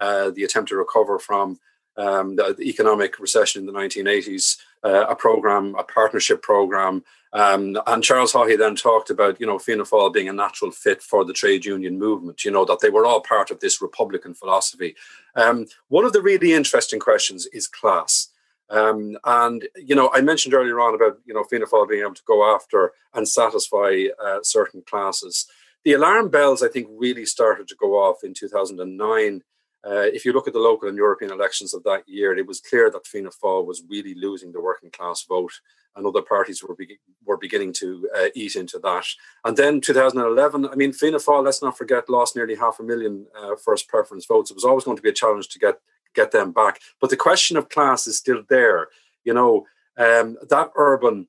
uh, 0.00 0.30
the 0.30 0.44
attempt 0.44 0.68
to 0.70 0.76
recover 0.76 1.18
from 1.18 1.58
um, 1.96 2.36
the, 2.36 2.54
the, 2.56 2.68
economic 2.68 3.18
recession 3.18 3.60
in 3.60 3.66
the 3.66 3.72
1980s, 3.72 4.58
uh, 4.84 5.06
a 5.08 5.16
program, 5.16 5.74
a 5.76 5.82
partnership 5.82 6.42
program. 6.42 7.02
Um, 7.32 7.76
and 7.86 8.04
Charles 8.04 8.32
Haughey 8.32 8.56
then 8.56 8.76
talked 8.76 9.10
about, 9.10 9.40
you 9.40 9.46
know, 9.46 9.58
Fianna 9.58 9.82
Fáil 9.82 10.14
being 10.14 10.28
a 10.28 10.32
natural 10.32 10.70
fit 10.70 11.02
for 11.02 11.24
the 11.24 11.32
trade 11.32 11.64
union 11.64 11.98
movement, 11.98 12.44
you 12.44 12.52
know, 12.52 12.64
that 12.64 12.78
they 12.80 12.88
were 12.88 13.04
all 13.04 13.20
part 13.20 13.50
of 13.50 13.60
this 13.60 13.82
Republican 13.82 14.32
philosophy. 14.32 14.94
Um, 15.34 15.66
one 15.88 16.04
of 16.04 16.12
the 16.12 16.22
really 16.22 16.52
interesting 16.52 17.00
questions 17.00 17.46
is 17.46 17.66
class. 17.66 18.28
Um, 18.70 19.16
and 19.24 19.66
you 19.76 19.94
know, 19.94 20.10
I 20.12 20.20
mentioned 20.20 20.54
earlier 20.54 20.80
on 20.80 20.94
about 20.94 21.18
you 21.24 21.34
know 21.34 21.44
Fianna 21.44 21.66
Fáil 21.66 21.88
being 21.88 22.02
able 22.02 22.14
to 22.14 22.22
go 22.26 22.54
after 22.54 22.92
and 23.14 23.26
satisfy 23.28 24.04
uh, 24.22 24.38
certain 24.42 24.82
classes. 24.82 25.46
The 25.84 25.94
alarm 25.94 26.28
bells, 26.28 26.62
I 26.62 26.68
think, 26.68 26.88
really 26.90 27.24
started 27.24 27.68
to 27.68 27.76
go 27.76 27.94
off 27.94 28.18
in 28.22 28.34
2009. 28.34 29.42
Uh, 29.86 30.10
if 30.12 30.24
you 30.24 30.32
look 30.32 30.48
at 30.48 30.52
the 30.52 30.58
local 30.58 30.88
and 30.88 30.98
European 30.98 31.30
elections 31.30 31.72
of 31.72 31.84
that 31.84 32.02
year, 32.08 32.36
it 32.36 32.46
was 32.46 32.60
clear 32.60 32.90
that 32.90 33.06
Fianna 33.06 33.30
Fáil 33.30 33.64
was 33.64 33.84
really 33.88 34.14
losing 34.14 34.52
the 34.52 34.60
working 34.60 34.90
class 34.90 35.24
vote, 35.26 35.52
and 35.94 36.04
other 36.04 36.20
parties 36.20 36.62
were 36.62 36.74
be- 36.74 36.98
were 37.24 37.36
beginning 37.38 37.72
to 37.74 38.08
uh, 38.14 38.26
eat 38.34 38.56
into 38.56 38.78
that. 38.80 39.06
And 39.44 39.56
then 39.56 39.80
2011, 39.80 40.68
I 40.68 40.74
mean, 40.74 40.92
Fianna 40.92 41.18
Fáil, 41.18 41.44
let's 41.44 41.62
not 41.62 41.78
forget, 41.78 42.10
lost 42.10 42.36
nearly 42.36 42.56
half 42.56 42.80
a 42.80 42.82
million 42.82 43.26
uh, 43.38 43.54
first 43.56 43.88
preference 43.88 44.26
votes. 44.26 44.50
It 44.50 44.56
was 44.56 44.64
always 44.64 44.84
going 44.84 44.96
to 44.96 45.02
be 45.02 45.10
a 45.10 45.12
challenge 45.12 45.48
to 45.48 45.58
get 45.58 45.80
get 46.20 46.30
them 46.32 46.52
back. 46.52 46.80
But 47.00 47.10
the 47.10 47.24
question 47.28 47.56
of 47.56 47.68
class 47.68 48.06
is 48.06 48.18
still 48.18 48.42
there. 48.48 48.88
You 49.24 49.34
know, 49.34 49.52
um, 49.96 50.36
that 50.48 50.70
urban 50.74 51.28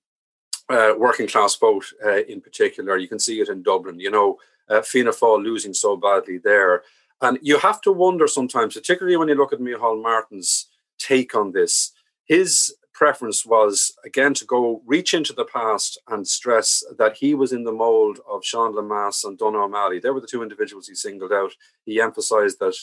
uh, 0.70 0.94
working 0.98 1.28
class 1.28 1.56
vote 1.56 1.86
uh, 2.06 2.24
in 2.34 2.42
particular, 2.42 2.98
you 2.98 3.08
can 3.08 3.20
see 3.20 3.40
it 3.42 3.50
in 3.50 3.64
Dublin. 3.64 4.00
You 4.00 4.12
know, 4.12 4.38
uh, 4.70 4.82
Fianna 4.82 5.12
Fáil 5.12 5.44
losing 5.44 5.74
so 5.74 5.98
badly 5.98 6.38
there. 6.38 6.84
And 7.22 7.38
you 7.42 7.58
have 7.60 7.82
to 7.82 7.92
wonder 7.92 8.28
sometimes, 8.28 8.76
particularly 8.76 9.18
when 9.18 9.28
you 9.28 9.36
look 9.36 9.54
at 9.54 9.60
Micheál 9.60 10.02
Martin's 10.02 10.68
take 10.98 11.36
on 11.36 11.52
this, 11.52 11.92
his 12.26 12.74
preference 12.94 13.46
was 13.46 13.94
again 14.06 14.34
to 14.34 14.46
go 14.46 14.82
reach 14.86 15.14
into 15.14 15.34
the 15.34 15.46
past 15.46 15.98
and 16.10 16.28
stress 16.28 16.84
that 16.98 17.16
he 17.16 17.34
was 17.34 17.54
in 17.54 17.64
the 17.64 17.72
mold 17.72 18.20
of 18.30 18.44
Sean 18.44 18.74
Lemass 18.74 19.24
and 19.24 19.38
Donogh 19.38 19.66
O'Malley. 19.66 20.00
They 20.00 20.10
were 20.10 20.20
the 20.20 20.34
two 20.34 20.44
individuals 20.44 20.88
he 20.88 20.96
singled 20.96 21.32
out. 21.32 21.52
He 21.86 22.02
emphasized 22.02 22.60
that 22.60 22.76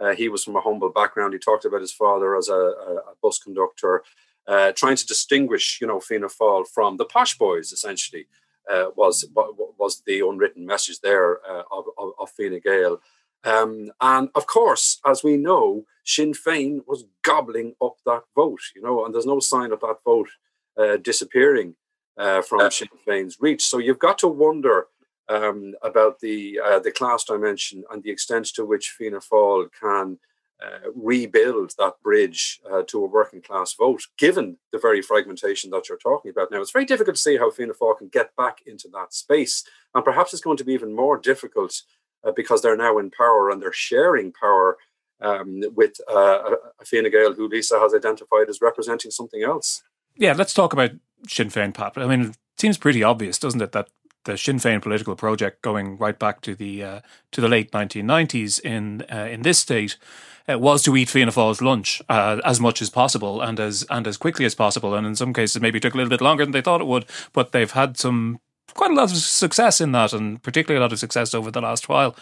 uh, 0.00 0.14
he 0.14 0.28
was 0.28 0.44
from 0.44 0.56
a 0.56 0.60
humble 0.60 0.90
background. 0.90 1.32
He 1.32 1.38
talked 1.38 1.64
about 1.64 1.80
his 1.80 1.92
father 1.92 2.36
as 2.36 2.48
a, 2.48 2.54
a, 2.54 2.94
a 2.96 3.14
bus 3.22 3.38
conductor, 3.38 4.02
uh, 4.46 4.72
trying 4.72 4.96
to 4.96 5.06
distinguish, 5.06 5.78
you 5.80 5.86
know, 5.86 6.00
Fianna 6.00 6.28
Fáil 6.28 6.66
from 6.66 6.96
the 6.96 7.04
posh 7.04 7.38
boys. 7.38 7.72
Essentially, 7.72 8.26
uh, 8.70 8.86
was 8.96 9.26
was 9.78 10.02
the 10.06 10.20
unwritten 10.20 10.66
message 10.66 11.00
there 11.00 11.38
uh, 11.48 11.62
of, 11.70 11.84
of, 11.98 12.12
of 12.18 12.30
Fine 12.30 12.60
Gael. 12.64 13.00
Um, 13.44 13.92
and 14.00 14.30
of 14.34 14.46
course, 14.46 15.00
as 15.04 15.22
we 15.22 15.36
know, 15.36 15.84
Sinn 16.04 16.32
Féin 16.32 16.80
was 16.86 17.04
gobbling 17.22 17.74
up 17.82 17.96
that 18.06 18.22
vote, 18.34 18.60
you 18.74 18.82
know, 18.82 19.04
and 19.04 19.14
there's 19.14 19.26
no 19.26 19.40
sign 19.40 19.70
of 19.72 19.80
that 19.80 19.98
vote 20.04 20.30
uh, 20.78 20.96
disappearing 20.96 21.76
uh, 22.16 22.40
from 22.42 22.70
Sinn 22.70 22.88
Féin's 23.06 23.36
reach. 23.40 23.62
So 23.64 23.78
you've 23.78 23.98
got 23.98 24.18
to 24.18 24.28
wonder 24.28 24.86
um, 25.28 25.74
about 25.82 26.20
the 26.20 26.60
uh, 26.64 26.78
the 26.78 26.92
class 26.92 27.24
dimension 27.24 27.84
and 27.90 28.02
the 28.02 28.10
extent 28.10 28.46
to 28.54 28.64
which 28.64 28.90
Fianna 28.90 29.20
Fáil 29.20 29.68
can 29.80 30.18
uh, 30.62 30.90
rebuild 30.94 31.72
that 31.78 31.94
bridge 32.02 32.60
uh, 32.70 32.82
to 32.86 33.04
a 33.04 33.08
working 33.08 33.42
class 33.42 33.74
vote, 33.74 34.02
given 34.18 34.56
the 34.72 34.78
very 34.78 35.02
fragmentation 35.02 35.70
that 35.70 35.88
you're 35.88 35.98
talking 35.98 36.30
about 36.30 36.50
now. 36.50 36.60
It's 36.60 36.70
very 36.70 36.84
difficult 36.84 37.16
to 37.16 37.22
see 37.22 37.36
how 37.36 37.50
Fianna 37.50 37.74
Fáil 37.74 37.98
can 37.98 38.08
get 38.08 38.34
back 38.36 38.62
into 38.66 38.88
that 38.92 39.12
space, 39.12 39.64
and 39.94 40.04
perhaps 40.04 40.32
it's 40.32 40.42
going 40.42 40.56
to 40.58 40.64
be 40.64 40.72
even 40.72 40.94
more 40.94 41.18
difficult 41.18 41.82
uh, 42.24 42.32
because 42.32 42.62
they're 42.62 42.76
now 42.76 42.98
in 42.98 43.10
power 43.10 43.50
and 43.50 43.60
they're 43.60 43.72
sharing 43.72 44.32
power. 44.32 44.76
Um, 45.20 45.62
with 45.74 46.00
uh, 46.10 46.56
a 46.80 46.84
Fine 46.84 47.10
Gael 47.10 47.32
who 47.32 47.48
Lisa 47.48 47.78
has 47.78 47.94
identified 47.94 48.48
as 48.50 48.60
representing 48.60 49.12
something 49.12 49.42
else. 49.42 49.82
Yeah, 50.16 50.34
let's 50.36 50.52
talk 50.52 50.72
about 50.72 50.90
Sinn 51.28 51.48
Féin, 51.48 51.72
Pat. 51.72 51.96
I 51.96 52.06
mean, 52.06 52.30
it 52.30 52.60
seems 52.60 52.76
pretty 52.76 53.02
obvious, 53.02 53.38
doesn't 53.38 53.62
it, 53.62 53.72
that 53.72 53.88
the 54.24 54.36
Sinn 54.36 54.58
Féin 54.58 54.82
political 54.82 55.16
project 55.16 55.62
going 55.62 55.96
right 55.98 56.18
back 56.18 56.40
to 56.42 56.54
the 56.54 56.82
uh, 56.82 57.00
to 57.32 57.40
the 57.40 57.48
late 57.48 57.70
1990s 57.72 58.60
in 58.60 59.04
uh, 59.12 59.28
in 59.30 59.42
this 59.42 59.58
state 59.58 59.96
uh, 60.48 60.58
was 60.58 60.82
to 60.82 60.96
eat 60.96 61.08
Fianna 61.08 61.30
Fáil's 61.30 61.62
lunch 61.62 62.02
uh, 62.08 62.40
as 62.44 62.60
much 62.60 62.82
as 62.82 62.90
possible 62.90 63.40
and 63.40 63.60
as 63.60 63.86
and 63.90 64.06
as 64.06 64.16
quickly 64.16 64.44
as 64.44 64.54
possible, 64.54 64.94
and 64.94 65.06
in 65.06 65.16
some 65.16 65.32
cases 65.32 65.60
maybe 65.60 65.80
took 65.80 65.94
a 65.94 65.96
little 65.96 66.10
bit 66.10 66.20
longer 66.20 66.44
than 66.44 66.52
they 66.52 66.62
thought 66.62 66.80
it 66.80 66.86
would, 66.86 67.06
but 67.32 67.52
they've 67.52 67.72
had 67.72 67.96
some 67.96 68.40
quite 68.74 68.90
a 68.90 68.94
lot 68.94 69.10
of 69.10 69.16
success 69.16 69.80
in 69.80 69.92
that, 69.92 70.12
and 70.12 70.42
particularly 70.42 70.78
a 70.78 70.82
lot 70.82 70.92
of 70.92 70.98
success 70.98 71.34
over 71.34 71.50
the 71.50 71.60
last 71.60 71.88
while. 71.88 72.16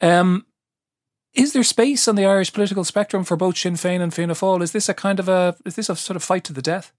Um, 0.00 0.46
is 1.34 1.52
there 1.52 1.62
space 1.62 2.08
on 2.08 2.16
the 2.16 2.24
Irish 2.24 2.52
political 2.52 2.82
spectrum 2.82 3.22
for 3.22 3.36
both 3.36 3.58
Sinn 3.58 3.74
Féin 3.74 4.00
and 4.00 4.12
Fianna 4.12 4.34
Fáil? 4.34 4.62
Is 4.62 4.72
this 4.72 4.88
a 4.88 4.94
kind 4.94 5.20
of 5.20 5.28
a 5.28 5.56
is 5.64 5.76
this 5.76 5.88
a 5.88 5.96
sort 5.96 6.16
of 6.16 6.24
fight 6.24 6.44
to 6.44 6.52
the 6.52 6.62
death? 6.62 6.92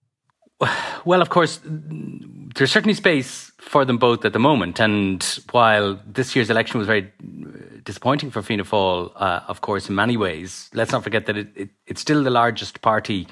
Well, 1.06 1.22
of 1.22 1.30
course, 1.30 1.60
there's 1.64 2.72
certainly 2.72 2.96
space 2.96 3.52
for 3.60 3.86
them 3.86 3.98
both 3.98 4.26
at 4.26 4.34
the 4.34 4.40
moment. 4.40 4.80
And 4.80 5.24
while 5.52 6.00
this 6.06 6.36
year's 6.36 6.50
election 6.50 6.80
was 6.80 6.88
very 6.88 7.12
disappointing 7.84 8.32
for 8.32 8.42
Fianna 8.42 8.64
Fáil, 8.64 9.12
uh, 9.16 9.42
of 9.48 9.62
course, 9.62 9.88
in 9.88 9.96
many 9.96 10.18
ways, 10.18 10.70
let's 10.74 10.92
not 10.92 11.04
forget 11.04 11.28
that 11.28 11.38
it, 11.38 11.48
it, 11.56 11.70
it's 11.86 12.02
still 12.02 12.24
the 12.24 12.32
largest 12.32 12.82
party 12.82 13.28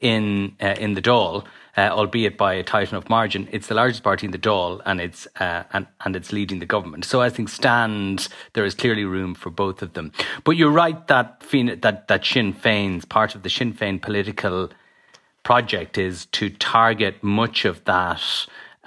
in 0.00 0.54
uh, 0.60 0.74
in 0.78 0.92
the 0.92 1.00
Dáil, 1.00 1.44
uh, 1.78 1.80
albeit 1.80 2.36
by 2.36 2.52
a 2.52 2.62
tight 2.62 2.92
enough 2.92 3.08
margin. 3.08 3.48
It's 3.50 3.68
the 3.68 3.74
largest 3.74 4.02
party 4.02 4.26
in 4.26 4.32
the 4.32 4.38
Dáil, 4.38 4.82
and 4.84 5.00
it's 5.00 5.26
uh, 5.40 5.62
and 5.72 5.86
and 6.04 6.14
it's 6.14 6.32
leading 6.32 6.58
the 6.58 6.66
government. 6.66 7.06
So 7.06 7.22
I 7.22 7.30
think 7.30 7.48
stand 7.48 8.28
there 8.52 8.66
is 8.66 8.74
clearly 8.74 9.04
room 9.04 9.34
for 9.34 9.48
both 9.48 9.80
of 9.80 9.94
them. 9.94 10.12
But 10.44 10.52
you're 10.58 10.70
right 10.70 11.06
that 11.06 11.40
that 11.80 12.08
that 12.08 12.24
Sinn 12.26 12.52
Féin's 12.52 13.06
part 13.06 13.34
of 13.34 13.42
the 13.42 13.48
Sinn 13.48 13.72
Féin 13.72 14.00
political 14.00 14.70
project 15.46 15.96
is 15.96 16.26
to 16.26 16.50
target 16.50 17.22
much 17.22 17.64
of 17.64 17.84
that 17.84 18.20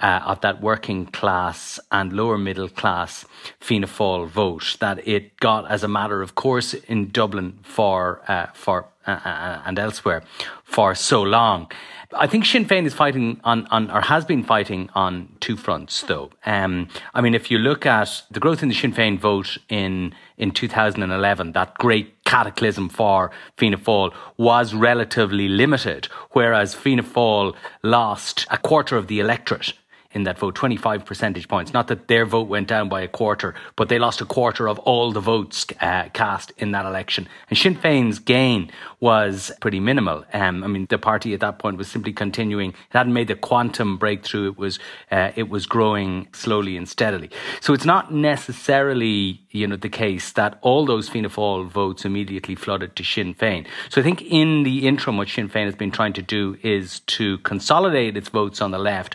uh, 0.02 0.20
of 0.32 0.42
that 0.42 0.60
working 0.60 1.06
class 1.06 1.80
and 1.90 2.12
lower 2.12 2.36
middle 2.36 2.68
class 2.68 3.24
Fianna 3.60 3.86
Fáil 3.86 4.28
vote 4.28 4.76
that 4.78 4.96
it 5.08 5.24
got 5.40 5.62
as 5.70 5.82
a 5.82 5.88
matter 5.88 6.20
of 6.20 6.34
course 6.34 6.74
in 6.74 7.08
Dublin 7.08 7.58
for 7.62 8.20
uh, 8.28 8.48
for 8.52 8.78
uh, 9.06 9.20
uh 9.30 9.62
and 9.64 9.78
elsewhere 9.78 10.22
for 10.62 10.94
so 10.94 11.22
long. 11.22 11.66
I 12.12 12.26
think 12.26 12.44
Sinn 12.44 12.64
Féin 12.64 12.86
is 12.86 12.94
fighting 12.94 13.40
on, 13.44 13.66
on 13.66 13.90
or 13.90 14.00
has 14.00 14.24
been 14.24 14.42
fighting 14.42 14.90
on 14.94 15.28
two 15.38 15.56
fronts, 15.56 16.02
though. 16.02 16.30
Um, 16.44 16.88
I 17.14 17.20
mean, 17.20 17.34
if 17.34 17.50
you 17.50 17.58
look 17.58 17.86
at 17.86 18.22
the 18.30 18.40
growth 18.40 18.62
in 18.62 18.68
the 18.68 18.74
Sinn 18.74 18.92
Féin 18.92 19.18
vote 19.18 19.58
in 19.68 20.14
in 20.36 20.50
2011, 20.50 21.52
that 21.52 21.74
great 21.74 22.24
cataclysm 22.24 22.88
for 22.88 23.30
Fianna 23.56 23.76
Fáil 23.76 24.12
was 24.36 24.74
relatively 24.74 25.48
limited, 25.48 26.06
whereas 26.30 26.74
Fianna 26.74 27.02
Fáil 27.02 27.54
lost 27.82 28.46
a 28.50 28.58
quarter 28.58 28.96
of 28.96 29.06
the 29.06 29.20
electorate 29.20 29.74
in 30.12 30.24
that 30.24 30.38
vote, 30.38 30.54
25 30.56 31.04
percentage 31.04 31.46
points. 31.46 31.72
Not 31.72 31.86
that 31.88 32.08
their 32.08 32.26
vote 32.26 32.48
went 32.48 32.66
down 32.66 32.88
by 32.88 33.00
a 33.00 33.08
quarter, 33.08 33.54
but 33.76 33.88
they 33.88 33.98
lost 33.98 34.20
a 34.20 34.24
quarter 34.24 34.68
of 34.68 34.78
all 34.80 35.12
the 35.12 35.20
votes 35.20 35.66
uh, 35.80 36.08
cast 36.12 36.52
in 36.58 36.72
that 36.72 36.84
election. 36.84 37.28
And 37.48 37.56
Sinn 37.56 37.76
Féin's 37.76 38.18
gain 38.18 38.70
was 38.98 39.52
pretty 39.60 39.78
minimal. 39.78 40.24
Um, 40.32 40.64
I 40.64 40.66
mean, 40.66 40.86
the 40.90 40.98
party 40.98 41.32
at 41.32 41.40
that 41.40 41.60
point 41.60 41.76
was 41.76 41.88
simply 41.88 42.12
continuing. 42.12 42.70
It 42.70 42.76
hadn't 42.90 43.12
made 43.12 43.28
the 43.28 43.36
quantum 43.36 43.98
breakthrough. 43.98 44.48
It 44.48 44.58
was 44.58 44.80
uh, 45.12 45.30
it 45.36 45.48
was 45.48 45.66
growing 45.66 46.26
slowly 46.32 46.76
and 46.76 46.88
steadily. 46.88 47.30
So 47.60 47.72
it's 47.72 47.84
not 47.84 48.12
necessarily 48.12 49.40
you 49.50 49.66
know 49.66 49.76
the 49.76 49.88
case 49.88 50.32
that 50.32 50.58
all 50.60 50.86
those 50.86 51.08
Fianna 51.08 51.28
Fáil 51.28 51.68
votes 51.68 52.04
immediately 52.04 52.56
flooded 52.56 52.96
to 52.96 53.04
Sinn 53.04 53.34
Féin. 53.34 53.66
So 53.90 54.00
I 54.00 54.04
think 54.04 54.22
in 54.22 54.64
the 54.64 54.88
interim, 54.88 55.16
what 55.16 55.28
Sinn 55.28 55.48
Féin 55.48 55.66
has 55.66 55.76
been 55.76 55.92
trying 55.92 56.14
to 56.14 56.22
do 56.22 56.58
is 56.62 57.00
to 57.00 57.38
consolidate 57.38 58.16
its 58.16 58.28
votes 58.28 58.60
on 58.60 58.72
the 58.72 58.78
left 58.78 59.14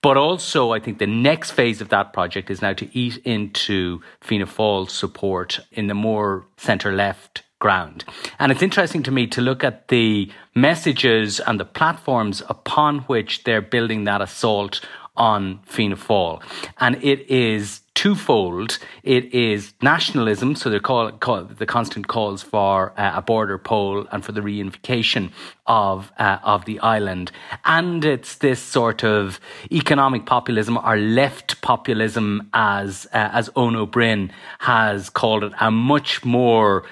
but 0.00 0.16
also, 0.16 0.72
I 0.72 0.80
think 0.80 0.98
the 0.98 1.06
next 1.06 1.50
phase 1.50 1.80
of 1.80 1.88
that 1.88 2.12
project 2.12 2.50
is 2.50 2.62
now 2.62 2.72
to 2.74 2.96
eat 2.96 3.16
into 3.18 4.00
Fianna 4.20 4.46
Fáil's 4.46 4.92
support 4.92 5.60
in 5.72 5.88
the 5.88 5.94
more 5.94 6.46
centre 6.56 6.92
left 6.92 7.42
ground. 7.58 8.04
And 8.38 8.52
it's 8.52 8.62
interesting 8.62 9.02
to 9.04 9.10
me 9.10 9.26
to 9.28 9.40
look 9.40 9.64
at 9.64 9.88
the 9.88 10.30
messages 10.54 11.40
and 11.40 11.58
the 11.58 11.64
platforms 11.64 12.42
upon 12.48 13.00
which 13.00 13.42
they're 13.42 13.60
building 13.60 14.04
that 14.04 14.20
assault 14.20 14.80
on 15.16 15.60
Fianna 15.64 15.96
Fáil. 15.96 16.42
And 16.78 17.02
it 17.02 17.28
is 17.28 17.80
twofold. 17.98 18.78
It 19.02 19.34
is 19.34 19.74
nationalism, 19.82 20.54
so 20.54 20.70
they 20.70 20.78
call, 20.78 21.10
call 21.10 21.42
the 21.42 21.66
constant 21.66 22.06
calls 22.06 22.44
for 22.44 22.92
uh, 22.96 23.14
a 23.16 23.22
border 23.22 23.58
poll 23.58 24.06
and 24.12 24.24
for 24.24 24.30
the 24.30 24.40
reunification 24.40 25.32
of 25.66 26.12
uh, 26.16 26.38
of 26.44 26.64
the 26.64 26.78
island, 26.78 27.32
and 27.64 28.04
it's 28.04 28.36
this 28.36 28.60
sort 28.60 29.02
of 29.02 29.40
economic 29.72 30.26
populism 30.26 30.78
or 30.78 30.96
left 30.96 31.60
populism, 31.60 32.48
as 32.54 33.08
uh, 33.12 33.30
as 33.32 33.48
Eoin 33.50 33.76
Ó 33.76 33.90
Broin 33.90 34.30
has 34.60 35.10
called 35.10 35.42
it, 35.42 35.52
a 35.60 35.72
much 35.72 36.24
more 36.24 36.84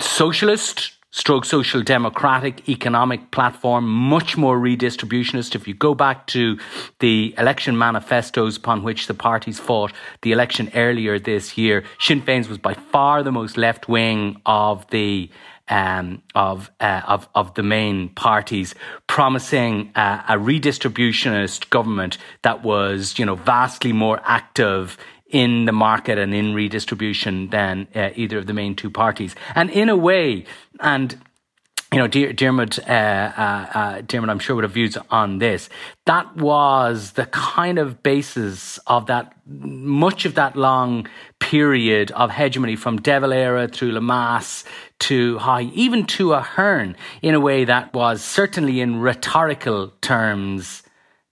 socialist 0.00 0.97
stroke 1.10 1.44
social 1.44 1.82
democratic 1.82 2.68
economic 2.68 3.30
platform, 3.30 3.88
much 3.88 4.36
more 4.36 4.58
redistributionist. 4.58 5.54
If 5.54 5.66
you 5.66 5.74
go 5.74 5.94
back 5.94 6.26
to 6.28 6.58
the 7.00 7.34
election 7.38 7.78
manifestos 7.78 8.56
upon 8.56 8.82
which 8.82 9.06
the 9.06 9.14
parties 9.14 9.58
fought 9.58 9.92
the 10.22 10.32
election 10.32 10.70
earlier 10.74 11.18
this 11.18 11.56
year, 11.56 11.84
Sinn 11.98 12.20
Féin's 12.20 12.48
was 12.48 12.58
by 12.58 12.74
far 12.74 13.22
the 13.22 13.32
most 13.32 13.56
left 13.56 13.88
wing 13.88 14.40
of 14.44 14.88
the 14.90 15.30
um, 15.70 16.22
of, 16.34 16.70
uh, 16.80 17.02
of 17.06 17.28
of 17.34 17.54
the 17.54 17.62
main 17.62 18.08
parties, 18.10 18.74
promising 19.06 19.92
uh, 19.94 20.22
a 20.28 20.36
redistributionist 20.36 21.68
government 21.68 22.16
that 22.42 22.62
was, 22.64 23.18
you 23.18 23.26
know, 23.26 23.34
vastly 23.34 23.92
more 23.92 24.20
active 24.24 24.96
in 25.28 25.66
the 25.66 25.72
market 25.72 26.18
and 26.18 26.34
in 26.34 26.54
redistribution 26.54 27.48
than 27.48 27.86
uh, 27.94 28.10
either 28.16 28.38
of 28.38 28.46
the 28.46 28.54
main 28.54 28.74
two 28.74 28.90
parties. 28.90 29.34
And 29.54 29.70
in 29.70 29.88
a 29.88 29.96
way, 29.96 30.44
and 30.80 31.18
you 31.92 31.98
know, 31.98 32.06
Diarmaid, 32.06 32.78
uh, 32.80 32.92
uh, 32.92 33.66
uh, 33.72 34.00
Diarmaid, 34.02 34.28
I'm 34.28 34.38
sure 34.38 34.54
would 34.54 34.64
have 34.64 34.72
views 34.72 34.98
on 35.10 35.38
this. 35.38 35.70
That 36.04 36.36
was 36.36 37.12
the 37.12 37.24
kind 37.26 37.78
of 37.78 38.02
basis 38.02 38.78
of 38.86 39.06
that, 39.06 39.32
much 39.46 40.26
of 40.26 40.34
that 40.34 40.54
long 40.54 41.08
period 41.38 42.10
of 42.10 42.30
hegemony 42.30 42.76
from 42.76 43.00
De 43.00 43.18
Valera 43.18 43.68
through 43.68 43.92
Lemass 43.92 44.64
to 44.98 45.38
Haughey, 45.38 45.72
even 45.72 46.04
to 46.06 46.34
Ahern, 46.34 46.94
in 47.22 47.34
a 47.34 47.40
way 47.40 47.64
that 47.64 47.94
was 47.94 48.22
certainly 48.22 48.82
in 48.82 49.00
rhetorical 49.00 49.88
terms 50.02 50.82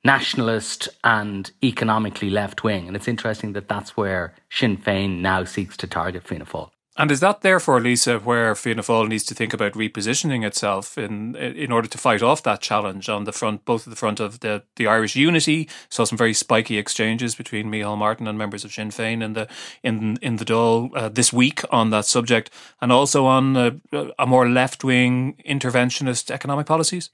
nationalist 0.07 0.89
and 1.03 1.51
economically 1.63 2.31
left 2.31 2.63
wing. 2.65 2.87
And 2.87 2.97
it's 2.97 3.09
interesting 3.09 3.53
that 3.55 3.69
that's 3.69 3.97
where 3.97 4.35
Sinn 4.51 4.77
Féin 4.79 5.21
now 5.21 5.45
seeks 5.45 5.77
to 5.79 5.87
target 5.87 6.27
Fianna 6.27 6.47
Fáil. 6.47 6.71
And 6.99 7.11
is 7.11 7.21
that 7.21 7.43
therefore, 7.43 7.79
Lisa, 7.81 8.19
where 8.21 8.55
Fianna 8.55 8.81
Fáil 8.83 9.07
needs 9.07 9.25
to 9.25 9.35
think 9.35 9.53
about 9.53 9.75
repositioning 9.75 10.47
itself 10.47 10.97
in 10.97 11.37
in 11.37 11.71
order 11.71 11.89
to 11.89 11.99
fight 11.99 12.23
off 12.23 12.43
that 12.45 12.63
challenge 12.63 13.11
on 13.11 13.25
the 13.25 13.33
front, 13.33 13.67
both 13.67 13.87
at 13.87 13.91
the 13.91 13.97
front 14.05 14.19
of 14.19 14.41
the, 14.41 14.63
the 14.77 14.87
Irish 14.87 15.15
unity? 15.15 15.69
Saw 15.91 16.05
some 16.05 16.17
very 16.17 16.33
spiky 16.33 16.79
exchanges 16.79 17.35
between 17.35 17.71
Micheál 17.71 17.99
Martin 17.99 18.27
and 18.27 18.39
members 18.39 18.65
of 18.65 18.73
Sinn 18.73 18.91
Féin 18.91 19.23
in 19.23 19.35
the 19.35 19.47
in 19.83 20.17
in 20.23 20.37
the 20.37 20.47
Dáil 20.47 20.91
uh, 20.95 21.11
this 21.11 21.35
week 21.35 21.61
on 21.71 21.91
that 21.91 22.07
subject, 22.07 22.51
and 22.81 22.91
also 22.91 23.27
on 23.27 23.57
uh, 23.57 23.73
a 24.19 24.27
more 24.27 24.49
left 24.49 24.83
wing 24.83 25.37
interventionist 25.45 26.31
economic 26.31 26.67
policies 26.67 27.11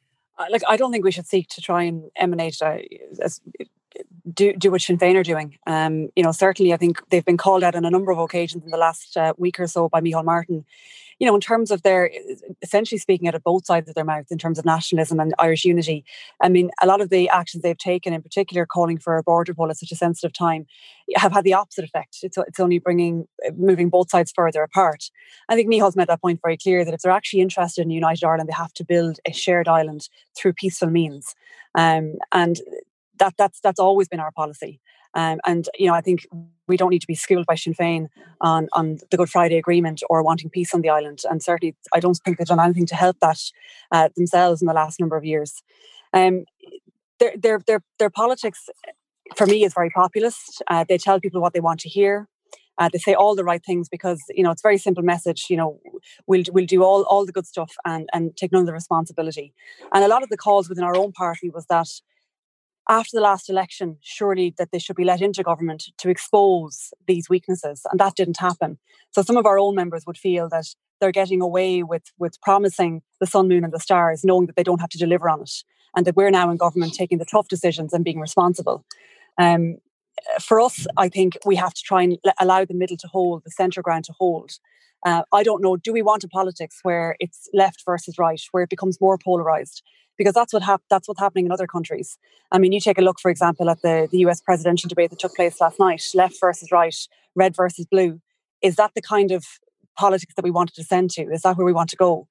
like 0.51 0.63
I 0.69 0.77
don't 0.77 0.93
think 0.93 1.05
we 1.05 1.13
should 1.13 1.27
seek 1.27 1.49
to 1.49 1.61
try 1.61 1.83
and 1.85 2.11
emanate 2.17 2.61
uh, 2.63 2.79
as, 3.21 3.41
do 4.33 4.53
do 4.55 4.71
what 4.71 4.81
Sinn 4.81 4.99
Féin 4.99 5.17
are 5.17 5.23
doing. 5.23 5.59
Um, 5.67 6.09
you 6.17 6.23
know, 6.23 6.33
certainly 6.33 6.73
I 6.73 6.77
think 6.77 7.03
they've 7.11 7.25
been 7.25 7.37
called 7.37 7.63
out 7.63 7.75
on 7.75 7.85
a 7.85 7.91
number 7.91 8.13
of 8.13 8.19
occasions 8.19 8.65
in 8.65 8.71
the 8.71 8.77
last 8.77 9.17
uh, 9.17 9.35
week 9.37 9.59
or 9.59 9.67
so 9.67 9.89
by 9.89 10.01
Micheál 10.01 10.25
Martin 10.25 10.65
you 11.23 11.29
know, 11.29 11.37
in 11.37 11.41
terms 11.41 11.71
of 11.71 11.83
their 11.83 12.11
essentially 12.63 12.99
speaking 12.99 13.29
out 13.29 13.37
of 13.37 13.45
both 13.45 13.65
sides 13.65 13.89
of 13.89 13.95
their 13.95 14.05
mouth 14.05 14.27
in 14.33 14.39
terms 14.39 14.59
of 14.59 14.65
nationalism 14.65 15.21
and 15.21 15.33
Irish 15.39 15.65
unity. 15.65 16.05
I 16.41 16.49
mean, 16.49 16.73
a 16.83 16.87
lot 16.89 17.01
of 17.01 17.11
the 17.11 17.29
actions 17.29 17.63
they've 17.63 17.79
taken, 17.79 18.13
in 18.13 18.23
particular, 18.23 18.67
calling 18.67 18.99
for 18.99 19.17
a 19.17 19.23
border 19.23 19.55
poll 19.55 19.71
at 19.71 19.77
such 19.77 19.93
a 19.93 19.97
sensitive 19.97 20.33
time, 20.33 20.67
have 21.15 21.31
had 21.31 21.45
the 21.45 21.55
opposite 21.55 21.85
effect. 21.85 22.19
It's, 22.25 22.37
it's 22.37 22.59
only 22.59 22.81
bringing 22.81 23.29
moving 23.57 23.89
both 23.89 24.11
sides 24.11 24.33
further 24.35 24.65
apart. 24.65 25.11
I 25.49 25.55
think 25.55 25.71
Micheál's 25.71 25.95
made 25.95 26.09
that 26.09 26.21
point 26.21 26.41
very 26.43 26.57
clear 26.57 26.85
that 26.85 26.93
if 26.93 27.03
they're 27.03 27.13
actually 27.13 27.43
interested 27.43 27.83
in 27.83 27.91
United 27.91 28.25
Ireland, 28.25 28.49
they 28.49 28.55
have 28.55 28.73
to 28.73 28.85
build 28.85 29.21
a 29.25 29.33
shared 29.33 29.69
island 29.69 30.09
through 30.37 30.55
peaceful 30.55 30.91
means, 30.91 31.37
um, 31.77 32.15
and 32.33 32.57
that 33.21 33.35
that's 33.39 33.61
that's 33.61 33.79
always 33.79 34.09
been 34.09 34.19
our 34.19 34.33
policy. 34.33 34.81
Um, 35.15 35.41
and 35.47 35.69
you 35.79 35.87
know, 35.87 35.95
I 35.95 36.01
think 36.01 36.27
we 36.69 36.77
don't 36.77 36.91
need 36.91 37.01
to 37.01 37.07
be 37.07 37.15
schooled 37.15 37.47
by 37.47 37.55
Sinn 37.55 37.75
Féin 37.75 38.09
on 38.41 38.69
on 38.73 38.99
the 39.11 39.17
Good 39.17 39.31
Friday 39.31 39.59
Agreement 39.59 40.03
or 40.09 40.23
wanting 40.23 40.51
peace 40.51 40.75
on 40.75 40.81
the 40.81 40.91
island. 40.91 41.21
And 41.29 41.43
certainly, 41.43 41.75
I 41.95 42.01
don't 42.01 42.19
think 42.25 42.39
they've 42.39 42.47
done 42.47 42.61
anything 42.61 42.87
to 42.87 42.95
help 42.95 43.19
that 43.21 43.41
uh, 43.91 44.09
themselves 44.17 44.63
in 44.63 44.67
the 44.67 44.75
last 44.75 45.01
number 45.01 45.17
of 45.17 45.25
years. 45.25 45.63
Um, 46.13 46.45
their 47.19 47.35
their 47.37 47.61
their 47.67 47.83
their 47.99 48.11
politics, 48.11 48.69
for 49.37 49.47
me, 49.47 49.65
is 49.65 49.75
very 49.75 49.91
populist. 49.91 50.63
Uh, 50.69 50.85
they 50.89 50.99
tell 50.99 51.21
people 51.21 51.41
what 51.41 51.53
they 51.53 51.61
want 51.61 51.81
to 51.81 51.89
hear. 51.89 52.29
Uh, 52.79 52.89
they 52.91 52.99
say 52.99 53.13
all 53.13 53.35
the 53.35 53.45
right 53.45 53.63
things 53.65 53.89
because 53.89 54.21
you 54.31 54.43
know 54.43 54.51
it's 54.51 54.63
a 54.63 54.69
very 54.69 54.79
simple 54.79 55.03
message. 55.03 55.47
You 55.51 55.57
know, 55.57 55.81
we'll 56.27 56.45
we'll 56.53 56.67
do 56.67 56.83
all 56.83 57.03
all 57.05 57.27
the 57.27 57.33
good 57.33 57.47
stuff 57.47 57.75
and 57.85 58.09
and 58.13 58.37
take 58.37 58.53
none 58.53 58.63
of 58.63 58.67
the 58.67 58.73
responsibility. 58.73 59.53
And 59.93 60.05
a 60.05 60.09
lot 60.09 60.23
of 60.23 60.31
the 60.31 60.39
calls 60.39 60.69
within 60.69 60.85
our 60.85 60.97
own 60.97 61.13
party 61.13 61.51
was 61.51 61.67
that 61.67 61.89
after 62.89 63.17
the 63.17 63.23
last 63.23 63.49
election, 63.49 63.99
surely 64.03 64.55
that 64.59 64.71
they 64.73 64.79
should 64.79 64.97
be 64.97 65.05
let 65.05 65.21
into 65.21 65.43
government 65.43 65.85
to 65.99 66.09
expose 66.09 66.93
these 67.07 67.29
weaknesses. 67.29 67.83
And 67.91 68.01
that 68.01 68.17
didn't 68.17 68.41
happen. 68.41 68.79
So 69.11 69.23
some 69.23 69.37
of 69.37 69.47
our 69.47 69.59
own 69.59 69.75
members 69.75 70.05
would 70.07 70.19
feel 70.19 70.49
that 70.49 70.67
they're 71.01 71.13
getting 71.13 71.41
away 71.41 71.83
with, 71.83 72.05
with 72.19 72.41
promising 72.41 73.03
the 73.21 73.27
sun, 73.27 73.49
moon, 73.49 73.65
and 73.65 73.73
the 73.73 73.81
stars, 73.81 74.25
knowing 74.25 74.47
that 74.47 74.57
they 74.57 74.63
don't 74.63 74.81
have 74.81 74.91
to 74.91 74.99
deliver 74.99 75.29
on 75.29 75.43
it. 75.43 75.53
And 75.95 76.07
that 76.07 76.17
we're 76.17 76.31
now 76.31 76.51
in 76.51 76.57
government 76.57 76.95
taking 76.95 77.19
the 77.19 77.27
tough 77.27 77.49
decisions 77.49 77.93
and 77.93 78.05
being 78.05 78.19
responsible. 78.19 78.85
Um, 79.39 79.77
for 80.41 80.61
us, 80.61 80.87
I 80.97 81.09
think 81.09 81.37
we 81.45 81.57
have 81.57 81.75
to 81.75 81.83
try 81.83 82.03
and 82.03 82.19
allow 82.41 82.65
the 82.65 82.75
middle 82.75 82.97
to 82.97 83.09
hold, 83.09 83.45
the 83.45 83.51
centre 83.51 83.83
ground 83.83 84.05
to 84.05 84.13
hold. 84.13 84.53
Uh, 85.05 85.23
I 85.33 85.43
don't 85.43 85.63
know, 85.63 85.77
do 85.77 85.93
we 85.93 86.01
want 86.01 86.25
a 86.25 86.29
politics 86.29 86.79
where 86.83 87.17
it's 87.19 87.49
left 87.53 87.83
versus 87.85 88.19
right, 88.19 88.41
where 88.53 88.63
it 88.63 88.71
becomes 88.71 89.01
more 89.01 89.19
polarized? 89.19 89.83
Because 90.19 90.35
that's 90.35 90.53
what 90.53 90.63
hap- 90.63 90.83
that's 90.91 91.09
what's 91.09 91.21
happening 91.21 91.47
in 91.47 91.53
other 91.53 91.67
countries. 91.67 92.19
I 92.51 92.59
mean, 92.59 92.73
you 92.73 92.81
take 92.81 92.99
a 92.99 93.03
look, 93.03 93.19
for 93.21 93.31
example, 93.31 93.71
at 93.71 93.83
the, 93.83 94.09
the 94.11 94.19
US 94.19 94.41
presidential 94.41 94.89
debate 94.89 95.11
that 95.11 95.19
took 95.19 95.35
place 95.35 95.61
last 95.61 95.79
night, 95.79 96.03
left 96.15 96.37
versus 96.41 96.71
right, 96.71 96.95
red 97.35 97.57
versus 97.57 97.87
blue. 97.87 98.21
Is 98.63 98.77
that 98.77 98.93
the 98.95 99.03
kind 99.03 99.33
of 99.33 99.45
politics 99.99 100.35
that 100.35 100.45
we 100.45 100.51
want 100.51 100.73
to 100.73 100.81
descend 100.81 101.11
to? 101.13 101.23
Is 101.23 101.43
that 101.43 101.57
where 101.57 101.67
we 101.67 101.73
want 101.73 101.91
to 101.91 101.97
go? 101.97 102.27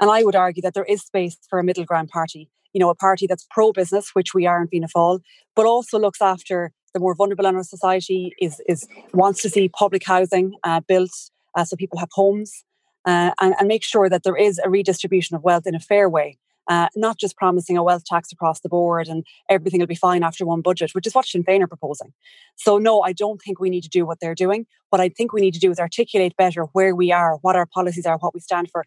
And 0.00 0.10
I 0.10 0.24
would 0.24 0.36
argue 0.36 0.62
that 0.62 0.74
there 0.74 0.84
is 0.84 1.02
space 1.02 1.38
for 1.48 1.58
a 1.58 1.64
middle 1.64 1.84
ground 1.84 2.08
party, 2.08 2.50
you 2.72 2.80
know, 2.80 2.90
a 2.90 2.94
party 2.94 3.26
that's 3.26 3.46
pro 3.50 3.72
business, 3.72 4.10
which 4.14 4.34
we 4.34 4.46
are 4.46 4.60
in 4.60 4.68
Fianna 4.68 4.88
Fáil, 4.88 5.20
but 5.54 5.66
also 5.66 5.98
looks 5.98 6.20
after 6.20 6.72
the 6.94 7.00
more 7.00 7.14
vulnerable 7.14 7.46
in 7.46 7.56
our 7.56 7.62
society, 7.62 8.32
is, 8.40 8.60
is 8.68 8.86
wants 9.14 9.40
to 9.42 9.48
see 9.48 9.68
public 9.68 10.04
housing 10.04 10.54
uh, 10.62 10.80
built 10.80 11.10
uh, 11.54 11.64
so 11.64 11.76
people 11.76 11.98
have 11.98 12.08
homes, 12.12 12.64
uh, 13.06 13.30
and, 13.40 13.54
and 13.58 13.68
make 13.68 13.82
sure 13.82 14.08
that 14.08 14.22
there 14.22 14.36
is 14.36 14.60
a 14.64 14.70
redistribution 14.70 15.36
of 15.36 15.42
wealth 15.42 15.66
in 15.66 15.74
a 15.74 15.80
fair 15.80 16.08
way 16.08 16.38
uh, 16.68 16.88
not 16.94 17.18
just 17.18 17.36
promising 17.36 17.76
a 17.76 17.82
wealth 17.82 18.04
tax 18.04 18.32
across 18.32 18.60
the 18.60 18.68
board 18.68 19.08
and 19.08 19.24
everything 19.48 19.80
will 19.80 19.86
be 19.86 19.94
fine 19.94 20.22
after 20.22 20.46
one 20.46 20.60
budget, 20.60 20.94
which 20.94 21.06
is 21.06 21.14
what 21.14 21.26
Sinn 21.26 21.44
Féin 21.44 21.62
are 21.62 21.66
proposing. 21.66 22.12
So, 22.56 22.78
no, 22.78 23.00
I 23.00 23.12
don't 23.12 23.40
think 23.42 23.58
we 23.58 23.70
need 23.70 23.82
to 23.82 23.88
do 23.88 24.06
what 24.06 24.20
they're 24.20 24.34
doing. 24.34 24.66
What 24.90 25.00
I 25.00 25.08
think 25.08 25.32
we 25.32 25.40
need 25.40 25.54
to 25.54 25.60
do 25.60 25.70
is 25.70 25.78
articulate 25.78 26.36
better 26.36 26.64
where 26.72 26.94
we 26.94 27.12
are, 27.12 27.38
what 27.42 27.56
our 27.56 27.66
policies 27.66 28.06
are, 28.06 28.18
what 28.18 28.34
we 28.34 28.40
stand 28.40 28.70
for, 28.70 28.84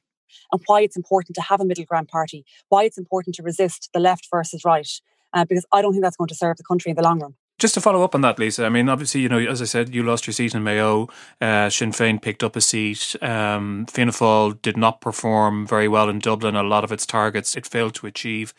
and 0.51 0.61
why 0.65 0.81
it's 0.81 0.97
important 0.97 1.35
to 1.35 1.41
have 1.41 1.61
a 1.61 1.65
middle 1.65 1.85
ground 1.85 2.07
party, 2.07 2.45
why 2.69 2.83
it's 2.83 2.97
important 2.97 3.35
to 3.35 3.43
resist 3.43 3.89
the 3.93 3.99
left 3.99 4.27
versus 4.31 4.63
right, 4.65 4.89
uh, 5.33 5.45
because 5.45 5.65
I 5.71 5.81
don't 5.81 5.91
think 5.91 6.03
that's 6.03 6.17
going 6.17 6.29
to 6.29 6.35
serve 6.35 6.57
the 6.57 6.63
country 6.63 6.89
in 6.91 6.95
the 6.95 7.03
long 7.03 7.19
run. 7.19 7.35
Just 7.57 7.73
to 7.75 7.81
follow 7.81 8.03
up 8.03 8.13
on 8.13 8.19
that, 8.19 8.37
Lisa, 8.37 8.65
I 8.65 8.69
mean, 8.69 8.89
obviously, 8.89 9.21
you 9.21 9.29
know, 9.29 9.39
as 9.39 9.61
I 9.61 9.65
said, 9.65 9.95
you 9.95 10.03
lost 10.03 10.27
your 10.27 10.33
seat 10.33 10.53
in 10.53 10.63
Mayo. 10.63 11.07
Uh, 11.39 11.69
Sinn 11.69 11.91
Féin 11.91 12.21
picked 12.21 12.43
up 12.43 12.57
a 12.57 12.61
seat. 12.61 13.15
Um, 13.21 13.85
Fianna 13.85 14.11
Fáil 14.11 14.61
did 14.61 14.75
not 14.75 14.99
perform 14.99 15.65
very 15.65 15.87
well 15.87 16.09
in 16.09 16.19
Dublin. 16.19 16.57
A 16.57 16.63
lot 16.63 16.83
of 16.83 16.91
its 16.91 17.05
targets 17.05 17.55
it 17.55 17.65
failed 17.65 17.95
to 17.95 18.07
achieve. 18.07 18.53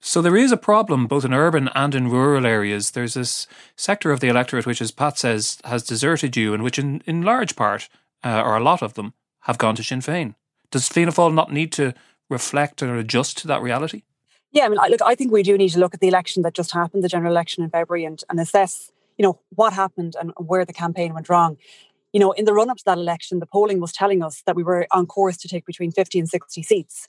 So 0.00 0.20
there 0.20 0.36
is 0.36 0.52
a 0.52 0.58
problem 0.58 1.06
both 1.06 1.24
in 1.24 1.32
urban 1.32 1.70
and 1.74 1.94
in 1.94 2.10
rural 2.10 2.44
areas. 2.44 2.90
There's 2.90 3.14
this 3.14 3.46
sector 3.74 4.10
of 4.12 4.20
the 4.20 4.28
electorate 4.28 4.66
which, 4.66 4.82
as 4.82 4.90
Pat 4.90 5.18
says, 5.18 5.58
has 5.64 5.82
deserted 5.82 6.36
you 6.36 6.52
and 6.52 6.62
which, 6.62 6.78
in, 6.78 7.02
in 7.06 7.22
large 7.22 7.56
part, 7.56 7.88
uh, 8.22 8.42
or 8.44 8.54
a 8.54 8.62
lot 8.62 8.82
of 8.82 8.94
them, 8.94 9.14
have 9.42 9.56
gone 9.56 9.76
to 9.76 9.82
Sinn 9.82 10.00
Féin. 10.00 10.34
Does 10.70 10.88
Fianna 10.88 11.12
Fáil 11.12 11.32
not 11.32 11.52
need 11.52 11.72
to 11.72 11.94
reflect 12.28 12.82
or 12.82 12.96
adjust 12.96 13.38
to 13.38 13.46
that 13.46 13.62
reality? 13.62 14.02
Yeah, 14.52 14.66
I 14.66 14.68
mean, 14.68 14.78
look, 14.90 15.00
I 15.02 15.14
think 15.14 15.32
we 15.32 15.42
do 15.42 15.56
need 15.56 15.70
to 15.70 15.78
look 15.78 15.94
at 15.94 16.00
the 16.00 16.08
election 16.08 16.42
that 16.42 16.52
just 16.52 16.72
happened, 16.72 17.02
the 17.02 17.08
general 17.08 17.32
election 17.32 17.64
in 17.64 17.70
February, 17.70 18.04
and, 18.04 18.22
and 18.28 18.38
assess, 18.38 18.92
you 19.16 19.22
know, 19.22 19.40
what 19.54 19.72
happened 19.72 20.14
and 20.20 20.32
where 20.36 20.66
the 20.66 20.74
campaign 20.74 21.14
went 21.14 21.30
wrong. 21.30 21.56
You 22.12 22.20
know, 22.20 22.32
in 22.32 22.44
the 22.44 22.52
run 22.52 22.68
up 22.68 22.76
to 22.76 22.84
that 22.84 22.98
election, 22.98 23.38
the 23.38 23.46
polling 23.46 23.80
was 23.80 23.92
telling 23.92 24.22
us 24.22 24.42
that 24.44 24.54
we 24.54 24.62
were 24.62 24.86
on 24.92 25.06
course 25.06 25.38
to 25.38 25.48
take 25.48 25.64
between 25.64 25.90
50 25.90 26.18
and 26.18 26.28
60 26.28 26.62
seats. 26.62 27.06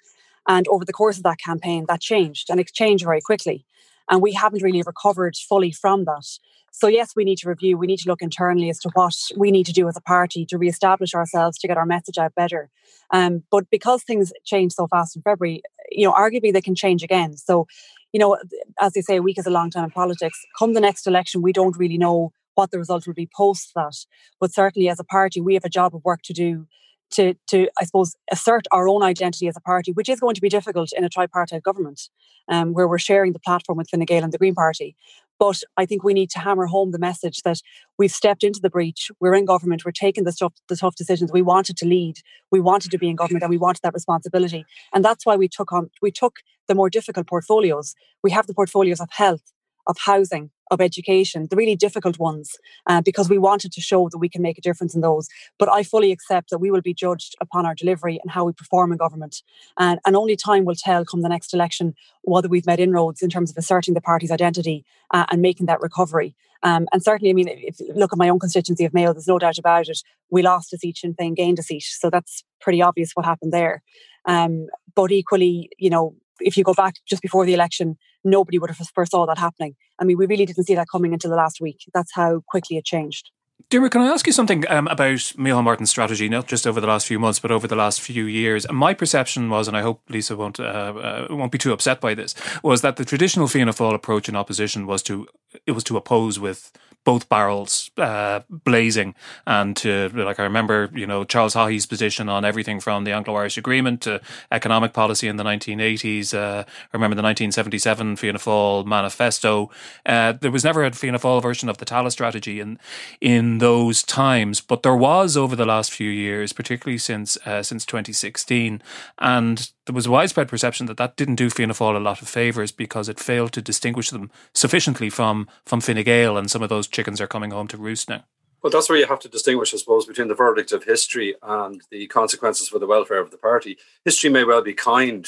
And 0.47 0.67
over 0.69 0.85
the 0.85 0.93
course 0.93 1.17
of 1.17 1.23
that 1.23 1.37
campaign, 1.37 1.85
that 1.89 1.99
changed 1.99 2.49
and 2.49 2.61
it 2.61 2.71
changed 2.73 3.03
very 3.03 3.21
quickly. 3.21 3.65
And 4.09 4.21
we 4.21 4.33
haven't 4.33 4.63
really 4.63 4.81
recovered 4.81 5.35
fully 5.35 5.71
from 5.71 6.05
that. 6.05 6.25
So, 6.71 6.87
yes, 6.87 7.15
we 7.15 7.23
need 7.23 7.37
to 7.39 7.49
review, 7.49 7.77
we 7.77 7.87
need 7.87 7.99
to 7.99 8.09
look 8.09 8.21
internally 8.21 8.69
as 8.69 8.79
to 8.79 8.89
what 8.93 9.13
we 9.37 9.51
need 9.51 9.65
to 9.67 9.71
do 9.71 9.87
as 9.87 9.95
a 9.95 10.01
party 10.01 10.45
to 10.47 10.57
re-establish 10.57 11.13
ourselves, 11.13 11.59
to 11.59 11.67
get 11.67 11.77
our 11.77 11.85
message 11.85 12.17
out 12.17 12.33
better. 12.35 12.69
Um, 13.11 13.43
but 13.51 13.69
because 13.69 14.03
things 14.03 14.33
change 14.43 14.73
so 14.73 14.87
fast 14.87 15.15
in 15.15 15.21
February, 15.21 15.61
you 15.91 16.05
know, 16.05 16.13
arguably 16.13 16.51
they 16.51 16.61
can 16.61 16.75
change 16.75 17.03
again. 17.03 17.37
So, 17.37 17.67
you 18.11 18.19
know, 18.19 18.37
as 18.81 18.93
they 18.93 19.01
say, 19.01 19.17
a 19.17 19.21
week 19.21 19.37
is 19.37 19.45
a 19.45 19.51
long 19.51 19.69
time 19.69 19.83
in 19.83 19.91
politics. 19.91 20.39
Come 20.57 20.73
the 20.73 20.81
next 20.81 21.05
election, 21.05 21.43
we 21.43 21.53
don't 21.53 21.77
really 21.77 21.97
know 21.97 22.31
what 22.55 22.71
the 22.71 22.79
result 22.79 23.05
will 23.05 23.13
be 23.13 23.29
post 23.35 23.71
that. 23.75 23.95
But 24.39 24.53
certainly 24.53 24.89
as 24.89 24.99
a 24.99 25.03
party, 25.03 25.41
we 25.41 25.53
have 25.53 25.65
a 25.65 25.69
job 25.69 25.95
of 25.95 26.03
work 26.03 26.21
to 26.23 26.33
do 26.33 26.67
to, 27.13 27.35
to 27.47 27.69
I 27.79 27.85
suppose, 27.85 28.15
assert 28.31 28.65
our 28.71 28.87
own 28.87 29.03
identity 29.03 29.47
as 29.47 29.57
a 29.57 29.61
party, 29.61 29.91
which 29.91 30.09
is 30.09 30.19
going 30.19 30.35
to 30.35 30.41
be 30.41 30.49
difficult 30.49 30.91
in 30.95 31.03
a 31.03 31.09
tripartite 31.09 31.63
government, 31.63 32.09
um, 32.49 32.73
where 32.73 32.87
we're 32.87 32.99
sharing 32.99 33.33
the 33.33 33.39
platform 33.39 33.77
with 33.77 33.89
Fine 33.89 34.05
Gael 34.05 34.23
and 34.23 34.33
the 34.33 34.37
Green 34.37 34.55
Party. 34.55 34.95
But 35.39 35.61
I 35.75 35.85
think 35.85 36.03
we 36.03 36.13
need 36.13 36.29
to 36.31 36.39
hammer 36.39 36.67
home 36.67 36.91
the 36.91 36.99
message 36.99 37.41
that 37.43 37.59
we've 37.97 38.11
stepped 38.11 38.43
into 38.43 38.61
the 38.61 38.69
breach. 38.69 39.11
We're 39.19 39.35
in 39.35 39.45
government. 39.45 39.83
We're 39.83 39.91
taking 39.91 40.23
the 40.23 40.31
tough, 40.31 40.53
the 40.69 40.75
tough 40.75 40.95
decisions. 40.95 41.31
We 41.31 41.41
wanted 41.41 41.75
to 41.77 41.85
lead. 41.85 42.19
We 42.51 42.61
wanted 42.61 42.91
to 42.91 42.97
be 42.97 43.09
in 43.09 43.15
government, 43.15 43.43
and 43.43 43.49
we 43.49 43.57
wanted 43.57 43.81
that 43.83 43.93
responsibility. 43.93 44.65
And 44.93 45.03
that's 45.03 45.25
why 45.25 45.35
we 45.35 45.47
took 45.47 45.71
on. 45.73 45.89
We 46.01 46.11
took 46.11 46.37
the 46.67 46.75
more 46.75 46.89
difficult 46.89 47.27
portfolios. 47.27 47.95
We 48.23 48.31
have 48.31 48.47
the 48.47 48.53
portfolios 48.53 49.01
of 49.01 49.09
health, 49.11 49.51
of 49.87 49.97
housing, 50.05 50.51
of 50.73 50.81
education, 50.81 51.47
the 51.49 51.55
really 51.55 51.75
difficult 51.75 52.19
ones, 52.19 52.57
uh, 52.87 53.01
because 53.01 53.29
we 53.29 53.37
wanted 53.37 53.71
to 53.73 53.81
show 53.81 54.09
that 54.09 54.17
we 54.17 54.29
can 54.29 54.41
make 54.41 54.57
a 54.57 54.61
difference 54.61 54.93
in 54.93 55.01
those. 55.01 55.27
But 55.59 55.69
I 55.69 55.83
fully 55.83 56.11
accept 56.11 56.49
that 56.49 56.59
we 56.59 56.71
will 56.71 56.81
be 56.81 56.93
judged 56.93 57.35
upon 57.39 57.65
our 57.65 57.75
delivery 57.75 58.19
and 58.21 58.31
how 58.31 58.45
we 58.45 58.53
perform 58.53 58.91
in 58.91 58.97
government. 58.97 59.41
And, 59.77 59.99
and 60.05 60.15
only 60.15 60.35
time 60.35 60.65
will 60.65 60.75
tell 60.75 61.05
come 61.05 61.21
the 61.21 61.29
next 61.29 61.53
election 61.53 61.93
whether 62.23 62.49
we've 62.49 62.65
made 62.65 62.79
inroads 62.79 63.21
in 63.21 63.29
terms 63.29 63.51
of 63.51 63.57
asserting 63.57 63.93
the 63.93 64.01
party's 64.01 64.31
identity 64.31 64.85
uh, 65.11 65.25
and 65.31 65.41
making 65.41 65.67
that 65.67 65.81
recovery. 65.81 66.35
Um, 66.63 66.87
and 66.93 67.03
certainly, 67.03 67.29
I 67.29 67.33
mean, 67.33 67.49
if 67.49 67.79
you 67.79 67.93
look 67.93 68.13
at 68.13 68.19
my 68.19 68.29
own 68.29 68.39
constituency 68.39 68.85
of 68.85 68.93
Mayo, 68.93 69.11
there's 69.11 69.27
no 69.27 69.37
doubt 69.37 69.57
about 69.57 69.89
it. 69.89 69.99
We 70.29 70.41
lost 70.41 70.73
a 70.73 70.77
seat, 70.77 70.97
Sinn 70.97 71.13
Féin 71.13 71.35
gained 71.35 71.59
a 71.59 71.63
seat. 71.63 71.83
So 71.83 72.09
that's 72.09 72.43
pretty 72.61 72.81
obvious 72.81 73.11
what 73.13 73.25
happened 73.25 73.51
there. 73.51 73.83
Um, 74.25 74.67
but 74.95 75.11
equally, 75.11 75.69
you 75.77 75.89
know, 75.89 76.15
if 76.39 76.57
you 76.57 76.63
go 76.63 76.73
back 76.73 76.95
just 77.05 77.21
before 77.21 77.45
the 77.45 77.53
election, 77.53 77.97
nobody 78.23 78.59
would 78.59 78.69
have 78.69 78.87
foresaw 78.95 79.25
that 79.25 79.37
happening. 79.37 79.75
I 79.99 80.03
mean, 80.03 80.17
we 80.17 80.25
really 80.25 80.45
didn't 80.45 80.65
see 80.65 80.75
that 80.75 80.87
coming 80.91 81.13
until 81.13 81.29
the 81.29 81.37
last 81.37 81.61
week. 81.61 81.79
That's 81.93 82.13
how 82.13 82.41
quickly 82.47 82.77
it 82.77 82.85
changed. 82.85 83.29
Diarmaid, 83.69 83.91
can 83.91 84.01
I 84.01 84.07
ask 84.07 84.27
you 84.27 84.33
something 84.33 84.69
um, 84.69 84.87
about 84.87 85.17
Micheál 85.35 85.63
Martin's 85.63 85.89
strategy, 85.89 86.29
not 86.29 86.47
just 86.47 86.67
over 86.67 86.79
the 86.79 86.85
last 86.85 87.07
few 87.07 87.17
months, 87.17 87.39
but 87.39 87.49
over 87.49 87.67
the 87.67 87.75
last 87.75 88.01
few 88.01 88.25
years? 88.25 88.69
My 88.71 88.93
perception 88.93 89.49
was, 89.49 89.67
and 89.67 89.75
I 89.75 89.81
hope 89.81 90.01
Lisa 90.09 90.35
won't 90.35 90.59
uh, 90.59 90.63
uh, 90.63 91.27
won't 91.31 91.51
be 91.51 91.57
too 91.57 91.73
upset 91.73 91.99
by 91.99 92.13
this, 92.13 92.35
was 92.61 92.81
that 92.81 92.97
the 92.97 93.05
traditional 93.05 93.47
Fianna 93.47 93.71
Fáil 93.71 93.95
approach 93.95 94.29
in 94.29 94.35
opposition 94.35 94.85
was 94.85 95.01
to 95.03 95.27
it 95.65 95.71
was 95.71 95.83
to 95.85 95.97
oppose 95.97 96.39
with 96.39 96.71
both 97.03 97.27
barrels 97.27 97.91
uh, 97.97 98.41
blazing 98.49 99.13
and 99.45 99.75
to 99.75 100.09
like 100.09 100.39
I 100.39 100.43
remember 100.43 100.89
you 100.93 101.05
know 101.05 101.23
Charles 101.23 101.53
Haughey's 101.53 101.85
position 101.85 102.29
on 102.29 102.45
everything 102.45 102.79
from 102.79 103.03
the 103.03 103.11
Anglo-Irish 103.11 103.57
Agreement 103.57 104.01
to 104.01 104.21
economic 104.51 104.93
policy 104.93 105.27
in 105.27 105.35
the 105.35 105.43
1980s. 105.43 106.33
Uh, 106.33 106.63
I 106.63 106.93
remember 106.93 107.15
the 107.15 107.23
1977 107.23 108.15
Fianna 108.15 108.39
Fáil 108.39 108.85
manifesto. 108.85 109.69
Uh, 110.05 110.33
there 110.33 110.51
was 110.51 110.63
never 110.63 110.83
a 110.85 110.91
Fianna 110.91 111.19
Fáil 111.19 111.41
version 111.41 111.69
of 111.69 111.77
the 111.77 111.85
Tallaght 111.85 112.11
strategy 112.11 112.59
in 112.59 112.79
in 113.19 113.42
those 113.59 114.03
times, 114.03 114.61
but 114.61 114.83
there 114.83 114.95
was 114.95 115.37
over 115.37 115.55
the 115.55 115.65
last 115.65 115.91
few 115.91 116.09
years, 116.09 116.53
particularly 116.53 116.97
since 116.97 117.37
uh, 117.45 117.63
since 117.63 117.85
2016, 117.85 118.81
and 119.19 119.71
there 119.85 119.95
was 119.95 120.07
widespread 120.07 120.47
perception 120.47 120.85
that 120.87 120.97
that 120.97 121.15
didn't 121.15 121.35
do 121.35 121.49
Fianna 121.49 121.73
Fáil 121.73 121.95
a 121.95 121.99
lot 121.99 122.21
of 122.21 122.27
favours 122.27 122.71
because 122.71 123.09
it 123.09 123.19
failed 123.19 123.51
to 123.53 123.61
distinguish 123.61 124.09
them 124.09 124.31
sufficiently 124.53 125.09
from 125.09 125.47
from 125.65 125.81
Fine 125.81 126.03
Gael 126.03 126.37
and 126.37 126.49
some 126.49 126.63
of 126.63 126.69
those 126.69 126.87
chickens 126.87 127.21
are 127.21 127.27
coming 127.27 127.51
home 127.51 127.67
to 127.67 127.77
roost 127.77 128.09
now. 128.09 128.23
Well, 128.61 128.71
that's 128.71 128.87
where 128.87 128.97
you 128.97 129.07
have 129.07 129.19
to 129.19 129.29
distinguish, 129.29 129.73
I 129.73 129.77
suppose, 129.77 130.05
between 130.05 130.29
the 130.29 130.35
verdict 130.35 130.71
of 130.71 130.85
history 130.85 131.35
and 131.43 131.81
the 131.91 132.07
consequences 132.07 132.69
for 132.69 132.79
the 132.79 132.87
welfare 132.87 133.19
of 133.19 133.29
the 133.29 133.37
party. 133.37 133.77
History 134.05 134.29
may 134.29 134.45
well 134.45 134.61
be 134.61 134.73
kind 134.73 135.27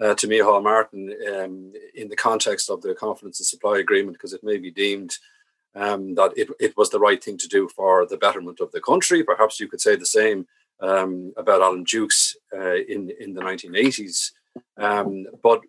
uh, 0.00 0.14
to 0.14 0.26
Micheál 0.26 0.62
Martin 0.62 1.14
um, 1.32 1.72
in 1.94 2.08
the 2.08 2.16
context 2.16 2.68
of 2.68 2.82
the 2.82 2.94
confidence 2.94 3.38
and 3.38 3.46
supply 3.46 3.78
agreement 3.78 4.16
because 4.16 4.32
it 4.32 4.42
may 4.42 4.58
be 4.58 4.72
deemed 4.72 5.16
um, 5.74 6.14
that 6.14 6.32
it, 6.36 6.48
it 6.60 6.76
was 6.76 6.90
the 6.90 7.00
right 7.00 7.22
thing 7.22 7.38
to 7.38 7.48
do 7.48 7.68
for 7.68 8.06
the 8.06 8.16
betterment 8.16 8.60
of 8.60 8.72
the 8.72 8.80
country. 8.80 9.22
Perhaps 9.22 9.60
you 9.60 9.68
could 9.68 9.80
say 9.80 9.96
the 9.96 10.06
same 10.06 10.46
um, 10.80 11.32
about 11.36 11.62
Alan 11.62 11.84
Dukes 11.84 12.36
uh, 12.54 12.74
in 12.74 13.10
in 13.20 13.34
the 13.34 13.40
1980s. 13.40 14.32
Um, 14.76 15.26
but 15.42 15.60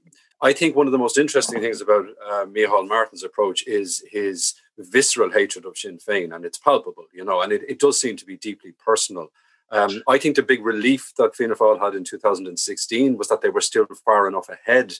I 0.42 0.52
think 0.52 0.76
one 0.76 0.88
of 0.88 0.92
the 0.92 0.98
most 0.98 1.18
interesting 1.18 1.62
things 1.62 1.80
about 1.80 2.06
uh, 2.30 2.46
Micheál 2.46 2.88
Martin's 2.88 3.24
approach 3.24 3.66
is 3.66 4.04
his 4.12 4.56
visceral 4.78 5.32
hatred 5.32 5.66
of 5.66 5.78
Sinn 5.78 5.98
Féin, 5.98 6.36
and 6.36 6.44
it's 6.44 6.58
palpable, 6.58 7.06
you 7.14 7.24
know, 7.24 7.42
and 7.42 7.54
it, 7.54 7.62
it 7.68 7.80
does 7.80 8.00
seem 8.00 8.18
to 8.18 8.26
be 8.26 8.36
deeply 8.36 8.74
personal. 8.84 9.32
Um, 9.72 10.04
I 10.08 10.18
think 10.18 10.36
the 10.36 10.44
big 10.44 10.64
relief 10.64 11.14
that 11.18 11.36
Fianna 11.36 11.56
Fáil 11.56 11.82
had 11.82 11.96
in 11.96 12.04
2016 12.04 13.18
was 13.18 13.30
that 13.30 13.42
they 13.42 13.50
were 13.50 13.62
still 13.62 13.88
far 14.04 14.28
enough 14.28 14.50
ahead 14.50 14.94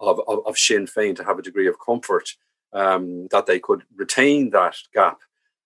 of, 0.00 0.20
of, 0.26 0.46
of 0.46 0.58
Sinn 0.58 0.86
Féin 0.86 1.14
to 1.16 1.24
have 1.24 1.38
a 1.38 1.42
degree 1.42 1.68
of 1.68 1.76
comfort 1.84 2.30
um, 2.76 3.28
that 3.30 3.46
they 3.46 3.58
could 3.58 3.82
retain 3.96 4.50
that 4.50 4.76
gap. 4.92 5.18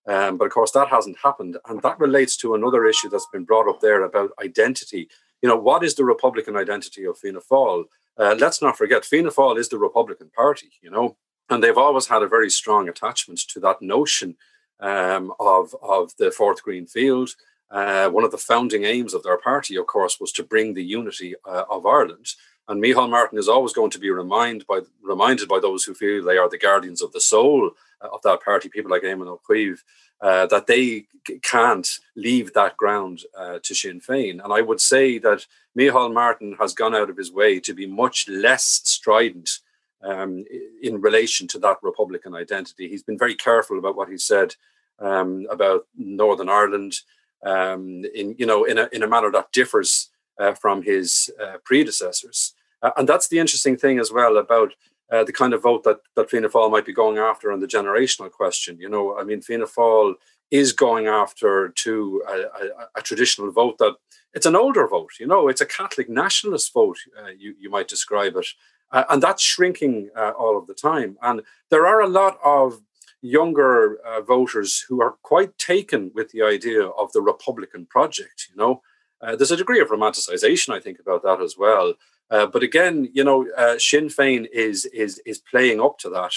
Um, 0.07 0.37
but 0.37 0.45
of 0.45 0.51
course, 0.51 0.71
that 0.71 0.87
hasn't 0.87 1.17
happened. 1.21 1.57
And 1.67 1.81
that 1.81 1.99
relates 1.99 2.35
to 2.37 2.55
another 2.55 2.85
issue 2.85 3.09
that's 3.09 3.27
been 3.31 3.43
brought 3.43 3.69
up 3.69 3.81
there 3.81 4.03
about 4.03 4.31
identity. 4.43 5.09
You 5.41 5.49
know, 5.49 5.57
what 5.57 5.83
is 5.83 5.95
the 5.95 6.05
Republican 6.05 6.55
identity 6.55 7.05
of 7.05 7.17
Fianna 7.17 7.41
Fáil? 7.41 7.85
Uh, 8.17 8.35
let's 8.39 8.61
not 8.61 8.77
forget, 8.77 9.05
Fianna 9.05 9.29
Fáil 9.29 9.57
is 9.57 9.69
the 9.69 9.77
Republican 9.77 10.31
Party, 10.35 10.71
you 10.81 10.89
know, 10.89 11.17
and 11.49 11.63
they've 11.63 11.77
always 11.77 12.07
had 12.07 12.23
a 12.23 12.27
very 12.27 12.49
strong 12.49 12.89
attachment 12.89 13.39
to 13.49 13.59
that 13.59 13.81
notion 13.81 14.35
um, 14.79 15.33
of, 15.39 15.75
of 15.81 16.11
the 16.17 16.31
fourth 16.31 16.63
green 16.63 16.85
field. 16.85 17.29
Uh, 17.69 18.09
one 18.09 18.25
of 18.25 18.31
the 18.31 18.37
founding 18.37 18.83
aims 18.83 19.13
of 19.13 19.23
their 19.23 19.37
party, 19.37 19.75
of 19.77 19.87
course, 19.87 20.19
was 20.19 20.31
to 20.33 20.43
bring 20.43 20.73
the 20.73 20.83
unity 20.83 21.35
uh, 21.45 21.63
of 21.69 21.85
Ireland. 21.85 22.27
And 22.71 22.81
Micheál 22.81 23.09
Martin 23.09 23.37
is 23.37 23.49
always 23.49 23.73
going 23.73 23.91
to 23.91 23.99
be 23.99 24.09
reminded 24.09 24.65
by, 24.65 24.79
reminded 25.03 25.49
by 25.49 25.59
those 25.59 25.83
who 25.83 25.93
feel 25.93 26.23
they 26.23 26.37
are 26.37 26.49
the 26.49 26.57
guardians 26.57 27.01
of 27.01 27.11
the 27.11 27.19
soul 27.19 27.71
uh, 28.01 28.07
of 28.13 28.21
that 28.21 28.41
party, 28.41 28.69
people 28.69 28.89
like 28.89 29.01
Eamon 29.01 29.37
Cuív, 29.47 29.79
uh, 30.21 30.45
that 30.45 30.67
they 30.67 31.05
can't 31.41 31.99
leave 32.15 32.53
that 32.53 32.77
ground 32.77 33.23
uh, 33.37 33.59
to 33.61 33.75
Sinn 33.75 33.99
Féin. 33.99 34.41
And 34.41 34.53
I 34.53 34.61
would 34.61 34.79
say 34.79 35.17
that 35.17 35.45
Micheál 35.77 36.13
Martin 36.13 36.55
has 36.61 36.73
gone 36.73 36.95
out 36.95 37.09
of 37.09 37.17
his 37.17 37.29
way 37.29 37.59
to 37.59 37.73
be 37.73 37.87
much 37.87 38.29
less 38.29 38.79
strident 38.85 39.59
um, 40.01 40.45
in 40.81 41.01
relation 41.01 41.47
to 41.49 41.59
that 41.59 41.83
Republican 41.83 42.33
identity. 42.33 42.87
He's 42.87 43.03
been 43.03 43.17
very 43.17 43.35
careful 43.35 43.79
about 43.79 43.97
what 43.97 44.09
he 44.09 44.17
said 44.17 44.55
um, 44.99 45.45
about 45.51 45.87
Northern 45.97 46.47
Ireland, 46.47 47.01
um, 47.43 48.05
in 48.15 48.35
you 48.39 48.45
know 48.45 48.63
in 48.63 48.77
a 48.77 48.87
in 48.93 49.03
a 49.03 49.07
manner 49.07 49.31
that 49.31 49.51
differs 49.51 50.09
uh, 50.39 50.53
from 50.53 50.83
his 50.83 51.29
uh, 51.41 51.57
predecessors. 51.65 52.53
Uh, 52.81 52.91
and 52.97 53.07
that's 53.07 53.27
the 53.27 53.39
interesting 53.39 53.77
thing 53.77 53.99
as 53.99 54.11
well 54.11 54.37
about 54.37 54.73
uh, 55.11 55.23
the 55.23 55.33
kind 55.33 55.53
of 55.53 55.61
vote 55.61 55.83
that 55.83 55.99
that 56.15 56.29
Fianna 56.29 56.49
Fáil 56.49 56.71
might 56.71 56.85
be 56.85 56.93
going 56.93 57.17
after 57.17 57.51
on 57.51 57.59
the 57.59 57.67
generational 57.67 58.31
question. 58.31 58.79
You 58.79 58.89
know, 58.89 59.17
I 59.17 59.23
mean, 59.23 59.41
Fianna 59.41 59.65
Fáil 59.65 60.15
is 60.49 60.73
going 60.73 61.07
after 61.07 61.69
to 61.69 62.23
a, 62.27 62.33
a, 62.33 62.87
a, 62.97 63.01
traditional 63.01 63.51
vote 63.51 63.77
that 63.77 63.95
it's 64.33 64.45
an 64.45 64.55
older 64.55 64.85
vote. 64.85 65.11
You 65.19 65.27
know, 65.27 65.47
it's 65.47 65.61
a 65.61 65.65
Catholic 65.65 66.09
nationalist 66.09 66.73
vote. 66.73 66.97
Uh, 67.17 67.29
you 67.37 67.55
you 67.59 67.69
might 67.69 67.87
describe 67.87 68.35
it, 68.35 68.47
Uh, 68.91 69.05
and 69.09 69.21
that's 69.23 69.43
shrinking 69.43 70.09
uh, 70.15 70.33
all 70.37 70.57
of 70.57 70.67
the 70.67 70.73
time. 70.73 71.17
And 71.21 71.41
there 71.69 71.85
are 71.85 72.01
a 72.01 72.13
lot 72.21 72.37
of 72.43 72.81
younger 73.21 73.97
uh, 74.05 74.21
voters 74.21 74.85
who 74.87 75.01
are 75.01 75.15
quite 75.21 75.57
taken 75.57 76.11
with 76.15 76.31
the 76.31 76.41
idea 76.41 76.83
of 77.01 77.11
the 77.11 77.21
Republican 77.21 77.85
project. 77.85 78.47
You 78.49 78.57
know, 78.61 78.81
uh, 79.21 79.35
there's 79.35 79.51
a 79.51 79.57
degree 79.57 79.79
of 79.79 79.89
romanticization, 79.89 80.73
I 80.73 80.79
think, 80.79 80.99
about 80.99 81.23
that 81.23 81.41
as 81.41 81.55
well. 81.57 81.93
Uh, 82.29 82.45
but 82.45 82.63
again, 82.63 83.09
you 83.13 83.23
know, 83.23 83.47
uh, 83.57 83.77
Sinn 83.77 84.07
Féin 84.07 84.47
is 84.51 84.85
is 84.85 85.21
is 85.25 85.39
playing 85.39 85.81
up 85.81 85.97
to 85.99 86.09
that. 86.09 86.33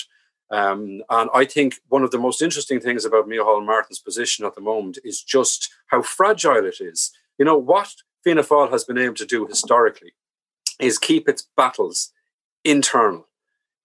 Um, 0.51 1.03
and 1.09 1.31
I 1.35 1.45
think 1.45 1.77
one 1.89 2.03
of 2.03 2.11
the 2.11 2.19
most 2.19 2.43
interesting 2.43 2.81
things 2.81 3.05
about 3.05 3.29
Micheál 3.29 3.65
Martin's 3.65 3.99
position 3.99 4.45
at 4.45 4.55
the 4.55 4.61
moment 4.61 4.99
is 5.03 5.23
just 5.23 5.73
how 5.87 6.03
fragile 6.03 6.67
it 6.67 6.81
is. 6.81 7.13
You 7.39 7.45
know, 7.45 7.57
what 7.57 7.95
Fianna 8.23 8.43
Fáil 8.43 8.71
has 8.71 8.85
been 8.85 8.99
able 8.99 9.15
to 9.15 9.27
do 9.27 9.47
historically 9.47 10.13
is 10.81 10.99
keep 10.99 11.29
its 11.29 11.47
battles 11.57 12.13
internal, 12.65 13.29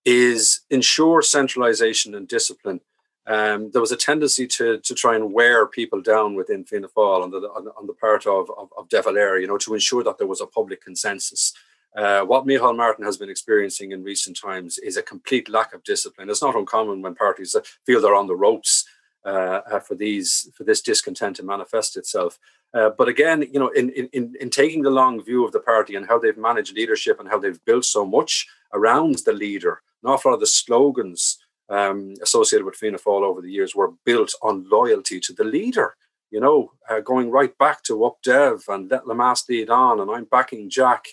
is 0.06 0.62
ensure 0.70 1.22
centralization 1.22 2.14
and 2.16 2.28
discipline. 2.28 2.82
Um, 3.30 3.70
there 3.72 3.82
was 3.82 3.92
a 3.92 3.96
tendency 3.98 4.48
to 4.48 4.80
to 4.80 4.96
try 4.96 5.16
and 5.16 5.32
wear 5.32 5.68
people 5.68 6.02
down 6.02 6.34
within 6.34 6.66
Fianna 6.66 6.88
Fáil 6.88 7.22
on 7.24 7.30
the 7.30 7.38
on, 7.38 7.68
on 7.78 7.86
the 7.86 7.94
part 7.94 8.26
of, 8.26 8.50
of, 8.58 8.70
of 8.76 8.90
De 8.90 9.02
Valera, 9.02 9.40
you 9.40 9.48
know, 9.48 9.60
to 9.60 9.76
ensure 9.76 10.04
that 10.04 10.18
there 10.18 10.28
was 10.28 10.42
a 10.42 10.48
public 10.48 10.84
consensus. 10.84 11.54
Uh, 11.96 12.22
what 12.22 12.46
Micheál 12.46 12.76
Martin 12.76 13.06
has 13.06 13.18
been 13.18 13.30
experiencing 13.30 13.92
in 13.92 14.04
recent 14.04 14.40
times 14.40 14.78
is 14.78 14.98
a 14.98 15.02
complete 15.02 15.50
lack 15.50 15.74
of 15.74 15.84
discipline. 15.84 16.30
It's 16.30 16.42
not 16.42 16.56
uncommon 16.56 17.02
when 17.02 17.16
parties 17.16 17.56
feel 17.86 18.02
they're 18.02 18.16
on 18.16 18.28
the 18.28 18.36
ropes 18.36 18.86
uh, 19.26 19.62
uh, 19.72 19.80
for 19.80 19.96
these 19.96 20.50
for 20.56 20.64
this 20.64 20.82
discontent 20.82 21.36
to 21.36 21.44
manifest 21.44 21.98
itself. 21.98 22.40
Uh, 22.74 22.90
but 22.90 23.08
again, 23.08 23.44
you 23.52 23.60
know, 23.60 23.70
in, 23.70 23.90
in 23.90 24.36
in 24.40 24.50
taking 24.50 24.82
the 24.82 24.90
long 24.90 25.24
view 25.24 25.46
of 25.46 25.52
the 25.52 25.60
party 25.60 25.96
and 25.96 26.08
how 26.08 26.18
they've 26.18 26.38
managed 26.38 26.76
leadership 26.76 27.20
and 27.20 27.30
how 27.30 27.38
they've 27.38 27.64
built 27.66 27.86
so 27.86 28.06
much 28.06 28.48
around 28.74 29.16
the 29.26 29.34
leader, 29.34 29.82
an 30.04 30.10
awful 30.10 30.32
lot 30.32 30.36
of 30.36 30.40
the 30.40 30.48
slogans 30.48 31.39
um, 31.70 32.16
associated 32.22 32.66
with 32.66 32.76
Fianna 32.76 32.98
Fáil 32.98 33.24
over 33.24 33.42
the 33.42 33.52
years 33.52 33.76
were 33.76 33.94
built 34.06 34.34
on 34.42 34.68
loyalty 34.70 35.20
to 35.20 35.34
the 35.34 35.44
leader. 35.44 35.96
You 36.32 36.40
know, 36.40 36.74
uh, 36.90 37.00
going 37.00 37.32
right 37.32 37.58
back 37.58 37.84
to 37.84 38.06
Up 38.06 38.18
Dev 38.24 38.64
and 38.68 38.90
let 38.92 39.06
Lemass 39.06 39.50
lead 39.50 39.70
on, 39.70 40.00
and 40.00 40.12
I'm 40.12 40.26
backing 40.26 40.70
Jack. 40.70 41.06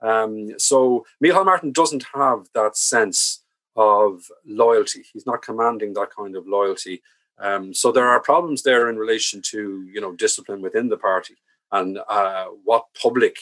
Um, 0.00 0.58
so 0.58 1.06
Micheál 1.22 1.44
Martin 1.44 1.72
doesn't 1.72 2.06
have 2.14 2.48
that 2.54 2.76
sense 2.76 3.42
of 3.76 4.24
loyalty. 4.44 5.04
He's 5.12 5.26
not 5.26 5.42
commanding 5.42 5.94
that 5.94 6.10
kind 6.10 6.36
of 6.36 6.46
loyalty. 6.46 7.02
Um, 7.38 7.74
so 7.74 7.90
there 7.90 8.08
are 8.08 8.20
problems 8.20 8.62
there 8.62 8.88
in 8.88 8.96
relation 8.96 9.42
to 9.50 9.88
you 9.92 10.00
know 10.00 10.12
discipline 10.12 10.60
within 10.60 10.88
the 10.88 10.96
party 10.96 11.36
and 11.72 11.98
uh, 12.08 12.46
what 12.64 12.86
public 13.00 13.36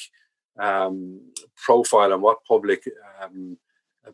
um, 0.59 1.21
profile 1.57 2.13
and 2.13 2.23
what 2.23 2.45
public 2.45 2.89
um, 3.23 3.59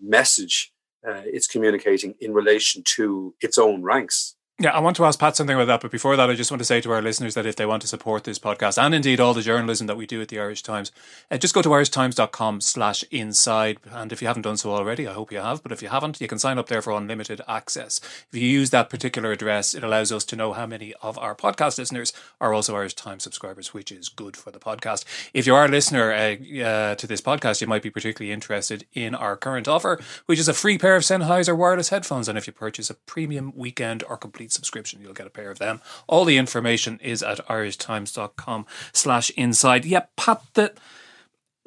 message 0.00 0.72
uh, 1.08 1.22
it's 1.24 1.46
communicating 1.46 2.14
in 2.20 2.32
relation 2.32 2.82
to 2.84 3.34
its 3.40 3.58
own 3.58 3.82
ranks. 3.82 4.36
Yeah, 4.60 4.70
I 4.70 4.80
want 4.80 4.96
to 4.96 5.04
ask 5.04 5.20
Pat 5.20 5.36
something 5.36 5.54
about 5.54 5.66
that, 5.66 5.82
but 5.82 5.92
before 5.92 6.16
that, 6.16 6.28
I 6.28 6.34
just 6.34 6.50
want 6.50 6.58
to 6.58 6.64
say 6.64 6.80
to 6.80 6.90
our 6.90 7.00
listeners 7.00 7.34
that 7.34 7.46
if 7.46 7.54
they 7.54 7.64
want 7.64 7.80
to 7.82 7.86
support 7.86 8.24
this 8.24 8.40
podcast 8.40 8.76
and 8.76 8.92
indeed 8.92 9.20
all 9.20 9.32
the 9.32 9.40
journalism 9.40 9.86
that 9.86 9.96
we 9.96 10.04
do 10.04 10.20
at 10.20 10.30
the 10.30 10.40
Irish 10.40 10.64
Times, 10.64 10.90
uh, 11.30 11.38
just 11.38 11.54
go 11.54 11.62
to 11.62 11.68
irishtimes.com 11.68 12.60
slash 12.60 13.04
inside. 13.12 13.78
And 13.88 14.10
if 14.10 14.20
you 14.20 14.26
haven't 14.26 14.42
done 14.42 14.56
so 14.56 14.72
already, 14.72 15.06
I 15.06 15.12
hope 15.12 15.30
you 15.30 15.38
have, 15.38 15.62
but 15.62 15.70
if 15.70 15.80
you 15.80 15.90
haven't, 15.90 16.20
you 16.20 16.26
can 16.26 16.40
sign 16.40 16.58
up 16.58 16.66
there 16.66 16.82
for 16.82 16.92
unlimited 16.92 17.40
access. 17.46 18.00
If 18.32 18.40
you 18.40 18.48
use 18.48 18.70
that 18.70 18.90
particular 18.90 19.30
address, 19.30 19.74
it 19.74 19.84
allows 19.84 20.10
us 20.10 20.24
to 20.24 20.34
know 20.34 20.52
how 20.52 20.66
many 20.66 20.92
of 21.02 21.16
our 21.18 21.36
podcast 21.36 21.78
listeners 21.78 22.12
are 22.40 22.52
also 22.52 22.74
Irish 22.74 22.94
Times 22.94 23.22
subscribers, 23.22 23.72
which 23.72 23.92
is 23.92 24.08
good 24.08 24.36
for 24.36 24.50
the 24.50 24.58
podcast. 24.58 25.04
If 25.32 25.46
you 25.46 25.54
are 25.54 25.66
a 25.66 25.68
listener 25.68 26.10
uh, 26.12 26.64
uh, 26.64 26.94
to 26.96 27.06
this 27.06 27.20
podcast, 27.20 27.60
you 27.60 27.68
might 27.68 27.84
be 27.84 27.90
particularly 27.90 28.32
interested 28.32 28.86
in 28.92 29.14
our 29.14 29.36
current 29.36 29.68
offer, 29.68 30.00
which 30.26 30.40
is 30.40 30.48
a 30.48 30.52
free 30.52 30.78
pair 30.78 30.96
of 30.96 31.04
Sennheiser 31.04 31.56
wireless 31.56 31.90
headphones. 31.90 32.28
And 32.28 32.36
if 32.36 32.48
you 32.48 32.52
purchase 32.52 32.90
a 32.90 32.94
premium 32.94 33.52
weekend 33.54 34.02
or 34.08 34.16
complete 34.16 34.47
subscription, 34.52 35.00
you'll 35.02 35.12
get 35.12 35.26
a 35.26 35.30
pair 35.30 35.50
of 35.50 35.58
them. 35.58 35.80
All 36.06 36.24
the 36.24 36.38
information 36.38 36.98
is 37.02 37.22
at 37.22 37.38
irishtimes.com 37.48 38.66
slash 38.92 39.30
inside. 39.30 39.84
Yeah, 39.84 40.06
Pat, 40.16 40.42
the, 40.54 40.74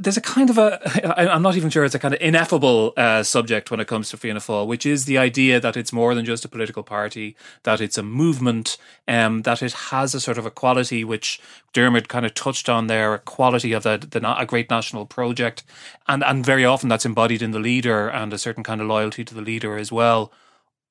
there's 0.01 0.17
a 0.17 0.21
kind 0.21 0.49
of 0.49 0.57
a, 0.57 0.79
I'm 1.31 1.41
not 1.41 1.55
even 1.55 1.69
sure 1.69 1.85
it's 1.85 1.95
a 1.95 1.99
kind 1.99 2.13
of 2.13 2.21
ineffable 2.21 2.93
uh, 2.97 3.23
subject 3.23 3.69
when 3.69 3.79
it 3.79 3.87
comes 3.87 4.09
to 4.09 4.17
Fianna 4.17 4.39
Fáil, 4.39 4.65
which 4.65 4.85
is 4.85 5.05
the 5.05 5.17
idea 5.17 5.59
that 5.59 5.77
it's 5.77 5.93
more 5.93 6.15
than 6.15 6.25
just 6.25 6.43
a 6.43 6.49
political 6.49 6.83
party, 6.83 7.35
that 7.63 7.81
it's 7.81 7.97
a 7.97 8.03
movement, 8.03 8.77
um, 9.07 9.43
that 9.43 9.61
it 9.61 9.73
has 9.73 10.15
a 10.15 10.19
sort 10.19 10.37
of 10.37 10.45
a 10.45 10.51
quality 10.51 11.03
which 11.03 11.39
Diarmaid 11.73 12.07
kind 12.07 12.25
of 12.25 12.33
touched 12.33 12.67
on 12.67 12.87
there, 12.87 13.13
a 13.13 13.19
quality 13.19 13.73
of 13.73 13.83
the, 13.83 13.97
the 13.97 14.39
a 14.39 14.45
great 14.45 14.69
national 14.69 15.05
project, 15.05 15.63
and 16.07 16.23
and 16.23 16.45
very 16.45 16.65
often 16.65 16.89
that's 16.89 17.05
embodied 17.05 17.41
in 17.41 17.51
the 17.51 17.59
leader 17.59 18.09
and 18.09 18.33
a 18.33 18.37
certain 18.37 18.63
kind 18.63 18.81
of 18.81 18.87
loyalty 18.87 19.23
to 19.23 19.35
the 19.35 19.41
leader 19.41 19.77
as 19.77 19.91
well. 19.91 20.31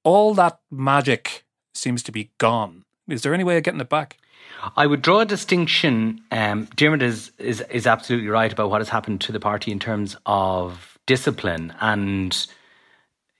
All 0.04 0.34
that 0.34 0.60
magic 0.70 1.44
seems 1.74 2.02
to 2.04 2.12
be 2.12 2.30
gone. 2.38 2.84
Is 3.08 3.22
there 3.22 3.34
any 3.34 3.44
way 3.44 3.56
of 3.56 3.62
getting 3.62 3.80
it 3.80 3.88
back? 3.88 4.18
I 4.76 4.86
would 4.86 5.02
draw 5.02 5.20
a 5.20 5.26
distinction. 5.26 6.20
Um, 6.30 6.66
Diarmaid 6.76 7.02
is, 7.02 7.32
is 7.38 7.60
is 7.70 7.86
absolutely 7.86 8.28
right 8.28 8.52
about 8.52 8.70
what 8.70 8.80
has 8.80 8.88
happened 8.88 9.20
to 9.22 9.32
the 9.32 9.40
party 9.40 9.72
in 9.72 9.78
terms 9.78 10.16
of 10.26 10.98
discipline, 11.06 11.74
and 11.80 12.46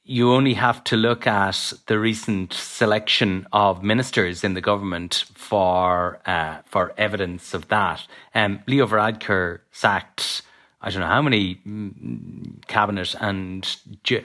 you 0.05 0.33
only 0.33 0.55
have 0.55 0.83
to 0.85 0.97
look 0.97 1.27
at 1.27 1.73
the 1.87 1.99
recent 1.99 2.53
selection 2.53 3.47
of 3.53 3.83
ministers 3.83 4.43
in 4.43 4.55
the 4.55 4.61
government 4.61 5.25
for 5.35 6.21
uh, 6.27 6.59
for 6.64 6.93
evidence 6.97 7.55
of 7.55 7.69
that. 7.69 8.07
Um, 8.35 8.61
Leo 8.66 8.87
Varadkar 8.87 9.61
sacked. 9.73 10.43
I 10.83 10.88
don't 10.88 11.01
know 11.01 11.07
how 11.07 11.21
many 11.21 11.57
mm, 11.66 12.66
cabinet 12.66 13.14
and 13.21 13.77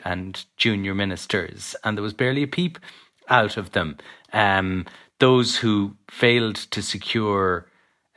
and 0.06 0.46
junior 0.56 0.96
ministers, 0.96 1.76
and 1.84 1.98
there 1.98 2.04
was 2.04 2.14
barely 2.14 2.44
a 2.44 2.48
peep 2.48 2.80
out 3.30 3.58
of 3.58 3.72
them. 3.72 3.98
Um, 4.34 4.86
those 5.20 5.58
who 5.58 5.96
failed 6.10 6.56
to 6.56 6.82
secure 6.82 7.68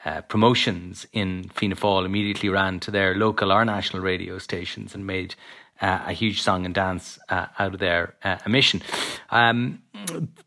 uh, 0.04 0.20
promotions 0.22 1.06
in 1.12 1.50
Fianna 1.54 1.76
Fáil 1.76 2.04
immediately 2.04 2.48
ran 2.48 2.80
to 2.80 2.90
their 2.90 3.14
local 3.14 3.52
or 3.52 3.64
national 3.64 4.02
radio 4.02 4.38
stations 4.38 4.94
and 4.94 5.06
made 5.06 5.34
uh, 5.80 6.00
a 6.06 6.12
huge 6.12 6.42
song 6.42 6.64
and 6.64 6.74
dance 6.74 7.18
uh, 7.28 7.46
out 7.58 7.74
of 7.74 7.80
their 7.80 8.14
uh, 8.24 8.36
emission. 8.46 8.82
Um, 9.30 9.82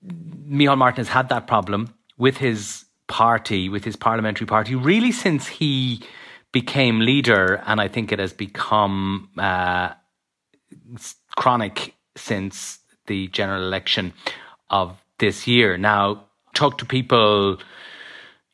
Micheál 0.06 0.78
Martin 0.78 0.98
has 0.98 1.10
had 1.10 1.30
that 1.30 1.48
problem 1.48 1.94
with 2.18 2.38
his 2.38 2.86
party, 3.08 3.70
with 3.70 3.84
his 3.84 3.96
parliamentary 3.96 4.48
party, 4.48 4.76
really 4.76 5.12
since 5.12 5.48
he 5.48 6.02
became 6.52 7.00
leader, 7.00 7.62
and 7.66 7.80
I 7.80 7.88
think 7.88 8.12
it 8.12 8.20
has 8.20 8.34
become 8.34 9.30
uh, 9.38 9.90
chronic 11.38 11.96
since 12.16 12.80
the 13.08 13.28
general 13.28 13.64
election 13.64 14.14
of 14.72 14.98
this 15.20 15.46
year. 15.48 15.78
Now, 15.78 16.24
talk 16.54 16.80
to 16.80 16.86
people 16.86 17.60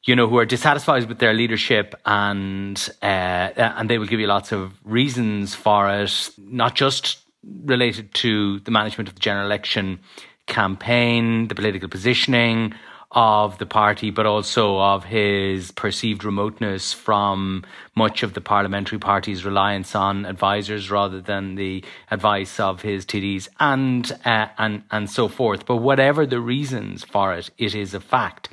you 0.08 0.16
know, 0.16 0.28
who 0.28 0.38
are 0.38 0.46
dissatisfied 0.46 1.06
with 1.10 1.20
their 1.20 1.34
leadership, 1.34 1.94
and 2.06 2.90
uh, 3.02 3.52
and 3.58 3.90
they 3.90 3.98
will 3.98 4.08
give 4.08 4.22
you 4.22 4.28
lots 4.28 4.54
of 4.54 4.74
reasons 4.86 5.54
for 5.54 5.90
it, 5.90 6.30
not 6.38 6.76
just 6.76 7.20
related 7.66 8.14
to 8.14 8.60
the 8.62 8.72
management 8.72 9.10
of 9.10 9.16
the 9.16 9.20
general 9.20 9.46
election 9.46 10.00
campaign, 10.48 11.50
the 11.50 11.56
political 11.56 11.90
positioning, 11.90 12.74
of 13.12 13.58
the 13.58 13.66
party, 13.66 14.10
but 14.12 14.26
also 14.26 14.80
of 14.80 15.06
his 15.06 15.72
perceived 15.72 16.24
remoteness 16.24 16.92
from 16.92 17.64
much 17.96 18.22
of 18.22 18.34
the 18.34 18.42
parliamentary 18.42 19.00
party's 19.00 19.46
reliance 19.46 19.96
on 19.96 20.26
advisors 20.26 20.92
rather 20.92 21.22
than 21.22 21.56
the 21.56 21.84
advice 22.12 22.60
of 22.60 22.82
his 22.82 23.06
TDs, 23.06 23.48
and 23.60 24.12
uh, 24.26 24.48
and 24.58 24.84
and 24.92 25.10
so 25.10 25.28
forth. 25.28 25.66
But 25.66 25.78
whatever 25.78 26.26
the 26.26 26.42
reasons 26.42 27.04
for 27.04 27.34
it, 27.34 27.50
it 27.58 27.74
is 27.74 27.94
a 27.94 28.02
fact. 28.02 28.50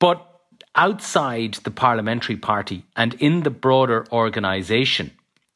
But 0.00 0.24
outside 0.74 1.54
the 1.64 1.70
parliamentary 1.70 2.36
party 2.36 2.84
and 2.96 3.14
in 3.14 3.42
the 3.42 3.50
broader 3.50 4.06
organisation, 4.12 5.10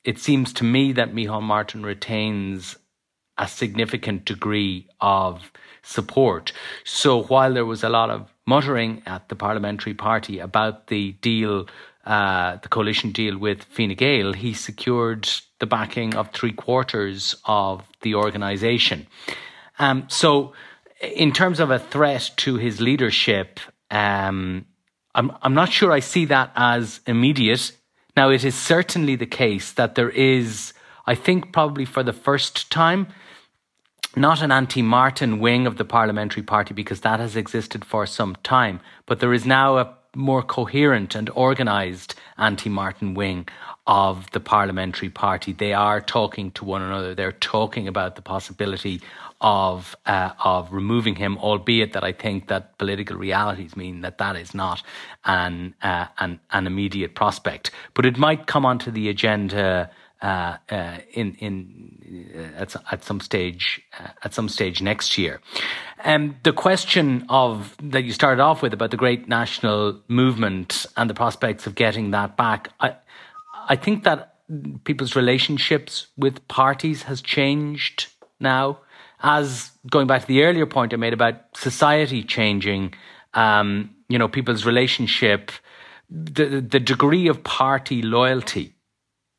it 0.05 0.19
seems 0.19 0.53
to 0.55 0.65
me 0.65 0.93
that 0.93 1.15
Micheál 1.15 1.43
Martin 1.43 1.85
retains 1.85 2.77
a 3.39 3.49
significant 3.49 4.25
degree 4.25 4.89
of 5.01 5.51
support. 5.83 6.53
So 6.85 7.23
while 7.25 7.55
there 7.55 7.67
was 7.67 7.83
a 7.83 7.89
lot 7.89 8.11
of 8.11 8.33
muttering 8.47 9.03
at 9.07 9.29
the 9.29 9.37
parliamentary 9.37 9.95
party 9.95 10.39
about 10.39 10.89
the 10.89 11.13
deal, 11.21 11.67
uh, 12.05 12.57
the 12.57 12.69
coalition 12.69 13.13
deal 13.13 13.39
with 13.39 13.65
Fine 13.65 13.95
Gael, 13.95 14.33
he 14.33 14.55
secured 14.55 15.29
the 15.59 15.67
backing 15.67 16.15
of 16.15 16.31
three 16.33 16.53
quarters 16.53 17.37
of 17.45 17.83
the 18.01 18.15
organisation. 18.15 19.07
Um, 19.79 20.07
so, 20.09 20.53
in 21.01 21.33
terms 21.33 21.59
of 21.59 21.71
a 21.71 21.79
threat 21.79 22.31
to 22.37 22.57
his 22.57 22.81
leadership, 22.81 23.59
um, 23.91 24.67
I'm 25.15 25.33
I'm 25.43 25.55
not 25.55 25.73
sure 25.73 25.93
I 25.93 26.01
see 26.01 26.25
that 26.27 26.53
as 26.55 27.01
immediate. 27.07 27.73
Now, 28.17 28.31
it 28.31 28.45
is 28.45 28.55
certainly 28.55 29.17
the 29.17 29.27
case 29.27 29.73
that 29.73 29.95
there 29.95 30.11
is, 30.11 30.75
I 31.07 31.15
think, 31.15 31.53
probably 31.53 31.85
for 31.85 32.03
the 32.03 32.13
first 32.13 32.71
time, 32.71 33.07
not 34.17 34.43
an 34.43 34.53
anti 34.53 34.83
Martin 34.83 35.39
wing 35.39 35.67
of 35.67 35.77
the 35.77 35.85
parliamentary 35.85 36.43
party 36.43 36.75
because 36.75 37.01
that 37.01 37.21
has 37.21 37.37
existed 37.37 37.85
for 37.85 38.07
some 38.07 38.37
time, 38.43 38.81
but 39.07 39.21
there 39.21 39.33
is 39.33 39.47
now 39.47 39.79
a 39.79 39.95
more 40.15 40.43
coherent 40.43 41.15
and 41.15 41.31
organised 41.31 42.15
anti 42.37 42.69
Martin 42.69 43.15
wing 43.15 43.49
of 43.87 44.31
the 44.33 44.41
parliamentary 44.41 45.11
party. 45.11 45.53
They 45.53 45.73
are 45.73 46.01
talking 46.01 46.51
to 46.53 46.65
one 46.65 46.83
another. 46.83 47.15
They're 47.15 47.33
talking 47.33 47.89
about 47.89 48.17
the 48.17 48.23
possibility 48.23 49.01
of 49.41 49.97
uh, 50.07 50.31
of 50.45 50.73
removing 50.73 51.17
him, 51.17 51.37
albeit 51.39 51.93
that 51.95 52.05
I 52.05 52.13
think 52.13 52.49
that 52.49 52.79
political 52.79 53.17
realities 53.17 53.77
mean 53.77 54.03
that 54.03 54.19
that 54.19 54.37
is 54.37 54.55
not 54.55 54.83
an 55.25 55.75
uh, 55.83 56.07
an, 56.19 56.41
an 56.51 56.67
immediate 56.67 57.15
prospect. 57.15 57.71
But 57.95 58.07
it 58.07 58.19
might 58.19 58.47
come 58.47 58.65
onto 58.65 58.91
the 58.91 59.09
agenda. 59.09 59.91
Uh, 60.23 60.57
uh 60.71 60.99
in 61.15 61.35
in 61.41 62.31
uh, 62.37 62.63
at, 62.63 62.77
at 62.93 63.03
some 63.03 63.19
stage 63.19 63.83
uh, 63.99 64.07
at 64.23 64.33
some 64.33 64.49
stage 64.49 64.81
next 64.81 65.19
year, 65.19 65.41
and 66.05 66.31
um, 66.31 66.37
the 66.45 66.53
question 66.53 67.27
of 67.29 67.77
that 67.83 68.05
you 68.05 68.13
started 68.13 68.41
off 68.41 68.63
with 68.63 68.73
about 68.73 68.93
the 68.93 68.97
great 68.97 69.29
national 69.29 70.01
movement 70.07 70.87
and 70.97 71.11
the 71.11 71.15
prospects 71.15 71.67
of 71.67 71.75
getting 71.75 72.13
that 72.13 72.37
back, 72.37 72.69
I 72.79 72.95
I 73.69 73.75
think 73.75 74.05
that 74.05 74.35
people's 74.85 75.17
relationships 75.17 76.07
with 76.17 76.47
parties 76.49 77.03
has 77.05 77.23
changed 77.23 78.07
now. 78.39 78.79
As 79.25 79.71
going 79.89 80.07
back 80.07 80.23
to 80.23 80.27
the 80.27 80.43
earlier 80.43 80.67
point 80.67 80.93
I 80.93 80.97
made 80.97 81.13
about 81.13 81.57
society 81.57 82.25
changing, 82.25 82.95
um, 83.35 83.95
you 84.09 84.19
know, 84.19 84.29
people's 84.29 84.67
relationship, 84.67 85.53
the 86.11 86.61
the 86.61 86.81
degree 86.81 87.29
of 87.29 87.43
party 87.45 88.03
loyalty 88.03 88.72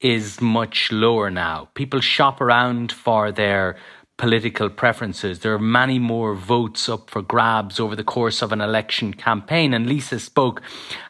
is 0.03 0.41
much 0.41 0.91
lower 0.91 1.31
now. 1.31 1.69
People 1.73 2.01
shop 2.01 2.41
around 2.41 2.91
for 2.91 3.31
their 3.31 3.77
political 4.23 4.69
preferences. 4.69 5.39
There 5.39 5.53
are 5.53 5.59
many 5.59 5.99
more 5.99 6.33
votes 6.33 6.87
up 6.87 7.09
for 7.09 7.21
grabs 7.21 7.77
over 7.77 7.93
the 7.93 8.05
course 8.05 8.41
of 8.41 8.53
an 8.53 8.61
election 8.61 9.13
campaign. 9.13 9.73
And 9.73 9.85
Lisa 9.85 10.17
spoke 10.17 10.61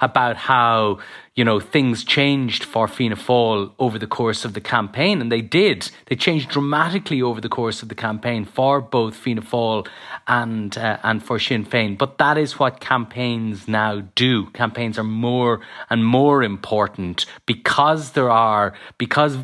about 0.02 0.36
how, 0.36 0.98
you 1.36 1.46
know, 1.46 1.60
things 1.60 2.04
changed 2.04 2.64
for 2.64 2.88
Fianna 2.88 3.16
Fáil 3.16 3.72
over 3.78 4.00
the 4.00 4.08
course 4.08 4.46
of 4.46 4.56
the 4.56 4.62
campaign. 4.62 5.22
And 5.22 5.32
they 5.32 5.42
did. 5.42 5.92
They 6.08 6.16
changed 6.16 6.50
dramatically 6.50 7.22
over 7.22 7.40
the 7.40 7.50
course 7.50 7.84
of 7.84 7.90
the 7.90 7.94
campaign 8.08 8.46
for 8.46 8.82
both 8.82 9.16
Fianna 9.16 9.44
Fáil 9.44 9.88
and, 10.28 10.76
uh, 10.76 10.98
and 11.04 11.24
for 11.24 11.38
Sinn 11.38 11.66
Féin. 11.66 11.96
But 11.96 12.18
that 12.18 12.40
is 12.40 12.58
what 12.58 12.80
campaigns 12.80 13.68
now 13.68 14.02
do. 14.16 14.48
Campaigns 14.54 14.98
are 14.98 15.04
more 15.04 15.62
and 15.92 16.04
more 16.04 16.42
important 16.42 17.28
because 17.46 18.14
there 18.14 18.32
are, 18.32 18.74
because 18.98 19.38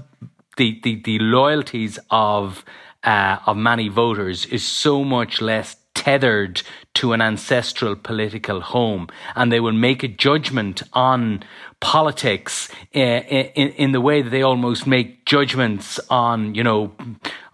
the, 0.57 0.79
the, 0.83 1.01
the 1.03 1.19
loyalties 1.19 1.99
of 2.09 2.65
uh, 3.03 3.37
of 3.45 3.57
many 3.57 3.87
voters 3.87 4.45
is 4.47 4.63
so 4.63 5.03
much 5.03 5.41
less 5.41 5.75
tethered 5.93 6.61
to 6.93 7.13
an 7.13 7.21
ancestral 7.21 7.95
political 7.95 8.61
home. 8.61 9.07
And 9.35 9.51
they 9.51 9.59
will 9.59 9.73
make 9.73 10.01
a 10.03 10.07
judgment 10.07 10.81
on 10.93 11.43
politics 11.81 12.69
uh, 12.95 12.99
in, 12.99 13.69
in 13.69 13.91
the 13.91 14.01
way 14.01 14.21
that 14.21 14.29
they 14.29 14.41
almost 14.41 14.87
make 14.87 15.25
judgments 15.25 15.99
on 16.09 16.55
you 16.55 16.63
know 16.63 16.91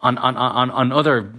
on 0.01 0.17
on 0.17 0.35
on, 0.35 0.71
on 0.71 0.91
other 0.91 1.31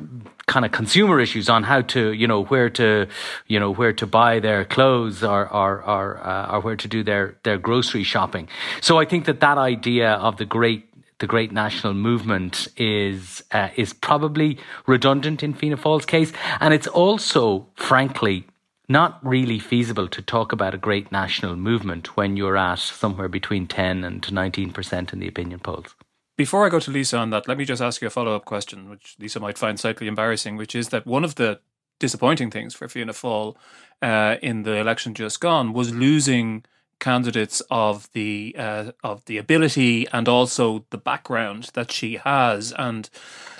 kind 0.46 0.64
of 0.64 0.70
consumer 0.70 1.18
issues 1.18 1.48
on 1.48 1.64
how 1.64 1.80
to 1.82 2.12
you 2.12 2.26
know 2.26 2.44
where 2.44 2.70
to 2.70 3.06
you 3.48 3.58
know 3.58 3.72
where 3.72 3.92
to 3.92 4.06
buy 4.06 4.38
their 4.38 4.64
clothes 4.64 5.22
or 5.24 5.52
or 5.52 5.82
or, 5.82 6.18
uh, 6.24 6.52
or 6.52 6.60
where 6.60 6.76
to 6.76 6.88
do 6.88 7.02
their 7.02 7.36
their 7.42 7.58
grocery 7.58 8.04
shopping. 8.04 8.48
So 8.80 8.98
i 8.98 9.04
think 9.04 9.24
that 9.24 9.40
that 9.40 9.58
idea 9.58 10.10
of 10.12 10.36
the 10.36 10.44
great 10.44 10.82
the 11.18 11.26
great 11.26 11.52
national 11.52 11.94
movement 11.94 12.68
is 12.76 13.42
uh, 13.52 13.68
is 13.76 13.92
probably 13.92 14.58
redundant 14.86 15.42
in 15.42 15.54
Fianna 15.54 15.76
Fáil's 15.76 16.06
case, 16.06 16.32
and 16.60 16.74
it's 16.74 16.86
also, 16.86 17.66
frankly, 17.74 18.46
not 18.88 19.18
really 19.22 19.58
feasible 19.58 20.08
to 20.08 20.22
talk 20.22 20.52
about 20.52 20.74
a 20.74 20.78
great 20.78 21.10
national 21.10 21.56
movement 21.56 22.16
when 22.16 22.36
you're 22.36 22.56
at 22.56 22.78
somewhere 22.78 23.28
between 23.28 23.66
ten 23.66 24.04
and 24.04 24.30
nineteen 24.32 24.72
percent 24.72 25.12
in 25.12 25.18
the 25.20 25.28
opinion 25.28 25.60
polls. 25.60 25.94
Before 26.36 26.66
I 26.66 26.68
go 26.68 26.80
to 26.80 26.90
Lisa 26.90 27.16
on 27.16 27.30
that, 27.30 27.48
let 27.48 27.56
me 27.56 27.64
just 27.64 27.80
ask 27.80 28.02
you 28.02 28.08
a 28.08 28.10
follow 28.10 28.36
up 28.36 28.44
question, 28.44 28.90
which 28.90 29.16
Lisa 29.18 29.40
might 29.40 29.56
find 29.56 29.80
slightly 29.80 30.06
embarrassing, 30.06 30.56
which 30.56 30.74
is 30.74 30.90
that 30.90 31.06
one 31.06 31.24
of 31.24 31.36
the 31.36 31.60
disappointing 31.98 32.50
things 32.50 32.74
for 32.74 32.88
Fianna 32.88 33.14
Fáil 33.14 33.56
uh, 34.02 34.36
in 34.42 34.64
the 34.64 34.76
election 34.76 35.14
just 35.14 35.40
gone 35.40 35.72
was 35.72 35.94
losing 35.94 36.62
candidates 36.98 37.62
of 37.70 38.10
the 38.12 38.54
uh, 38.58 38.92
of 39.02 39.24
the 39.26 39.38
ability 39.38 40.06
and 40.12 40.28
also 40.28 40.84
the 40.90 40.98
background 40.98 41.70
that 41.74 41.92
she 41.92 42.16
has. 42.16 42.72
And 42.78 43.08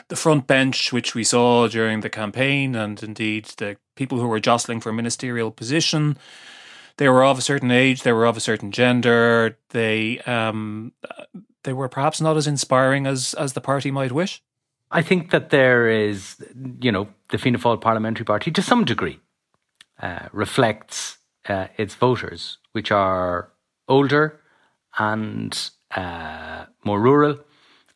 the 0.09 0.16
front 0.16 0.47
bench 0.47 0.93
which 0.93 1.14
we 1.14 1.24
saw 1.24 1.66
during 1.66 2.01
the 2.01 2.11
campaign 2.11 2.76
and 2.76 3.03
indeed 3.03 3.47
the 3.57 3.76
people 3.97 4.20
who 4.20 4.28
were 4.28 4.39
jostling 4.39 4.80
for 4.80 4.93
ministerial 4.93 5.51
position 5.51 6.16
they 6.97 7.09
were 7.09 7.24
of 7.24 7.39
a 7.39 7.43
certain 7.43 7.72
age 7.72 8.05
they 8.05 8.12
were 8.12 8.24
of 8.24 8.37
a 8.37 8.41
certain 8.41 8.70
gender 8.70 9.59
they 9.70 10.20
um, 10.20 10.93
they 11.66 11.74
were 11.74 11.89
perhaps 11.89 12.20
not 12.20 12.39
as 12.39 12.47
inspiring 12.47 13.07
as 13.07 13.34
as 13.34 13.53
the 13.53 13.61
party 13.61 13.91
might 13.91 14.12
wish. 14.12 14.43
I 14.91 15.03
think 15.03 15.30
that 15.32 15.51
there 15.51 15.89
is 15.89 16.37
you 16.80 16.91
know 16.91 17.09
the 17.28 17.39
Fianna 17.39 17.59
Fáil 17.59 17.80
parliamentary 17.80 18.24
party 18.24 18.51
to 18.53 18.62
some 18.62 18.87
degree 18.87 19.20
uh, 20.01 20.28
reflects 20.32 21.18
uh, 21.49 21.68
its 21.76 21.94
voters 21.94 22.59
which 22.72 22.90
are 22.90 23.49
older 23.88 24.40
and 24.99 25.70
uh, 25.94 26.64
more 26.84 27.01
rural 27.01 27.38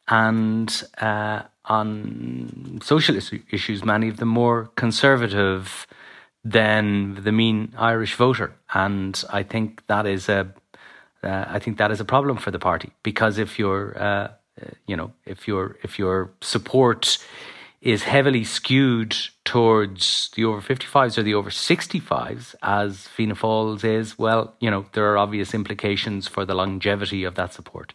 and 0.08 0.82
uh, 1.00 1.42
on 1.66 2.80
social 2.82 3.16
issues, 3.16 3.84
many 3.84 4.08
of 4.08 4.16
them 4.16 4.28
more 4.28 4.70
conservative 4.74 5.86
than 6.44 7.22
the 7.22 7.32
mean 7.32 7.72
Irish 7.76 8.14
voter. 8.16 8.52
And 8.74 9.22
I 9.30 9.42
think 9.42 9.86
that 9.86 10.06
is 10.06 10.28
a, 10.28 10.52
uh, 11.22 11.44
I 11.48 11.58
think 11.58 11.78
that 11.78 11.90
is 11.90 12.00
a 12.00 12.04
problem 12.04 12.38
for 12.38 12.50
the 12.50 12.58
party 12.58 12.90
because 13.02 13.38
if 13.38 13.58
you're, 13.58 13.96
uh, 14.02 14.28
you 14.86 14.96
know, 14.96 15.12
if 15.26 15.46
your 15.46 15.76
if 15.82 15.98
your 15.98 16.30
support 16.40 17.18
is 17.80 18.02
heavily 18.02 18.44
skewed 18.44 19.16
towards 19.44 20.30
the 20.36 20.44
over 20.44 20.60
55s 20.60 21.16
or 21.16 21.22
the 21.22 21.34
over 21.34 21.50
65s, 21.50 22.54
as 22.62 23.08
Fianna 23.08 23.34
Fáil's 23.34 23.84
is, 23.84 24.18
well, 24.18 24.54
you 24.60 24.70
know, 24.70 24.86
there 24.92 25.10
are 25.10 25.18
obvious 25.18 25.54
implications 25.54 26.28
for 26.28 26.44
the 26.44 26.54
longevity 26.54 27.24
of 27.24 27.36
that 27.36 27.54
support. 27.54 27.94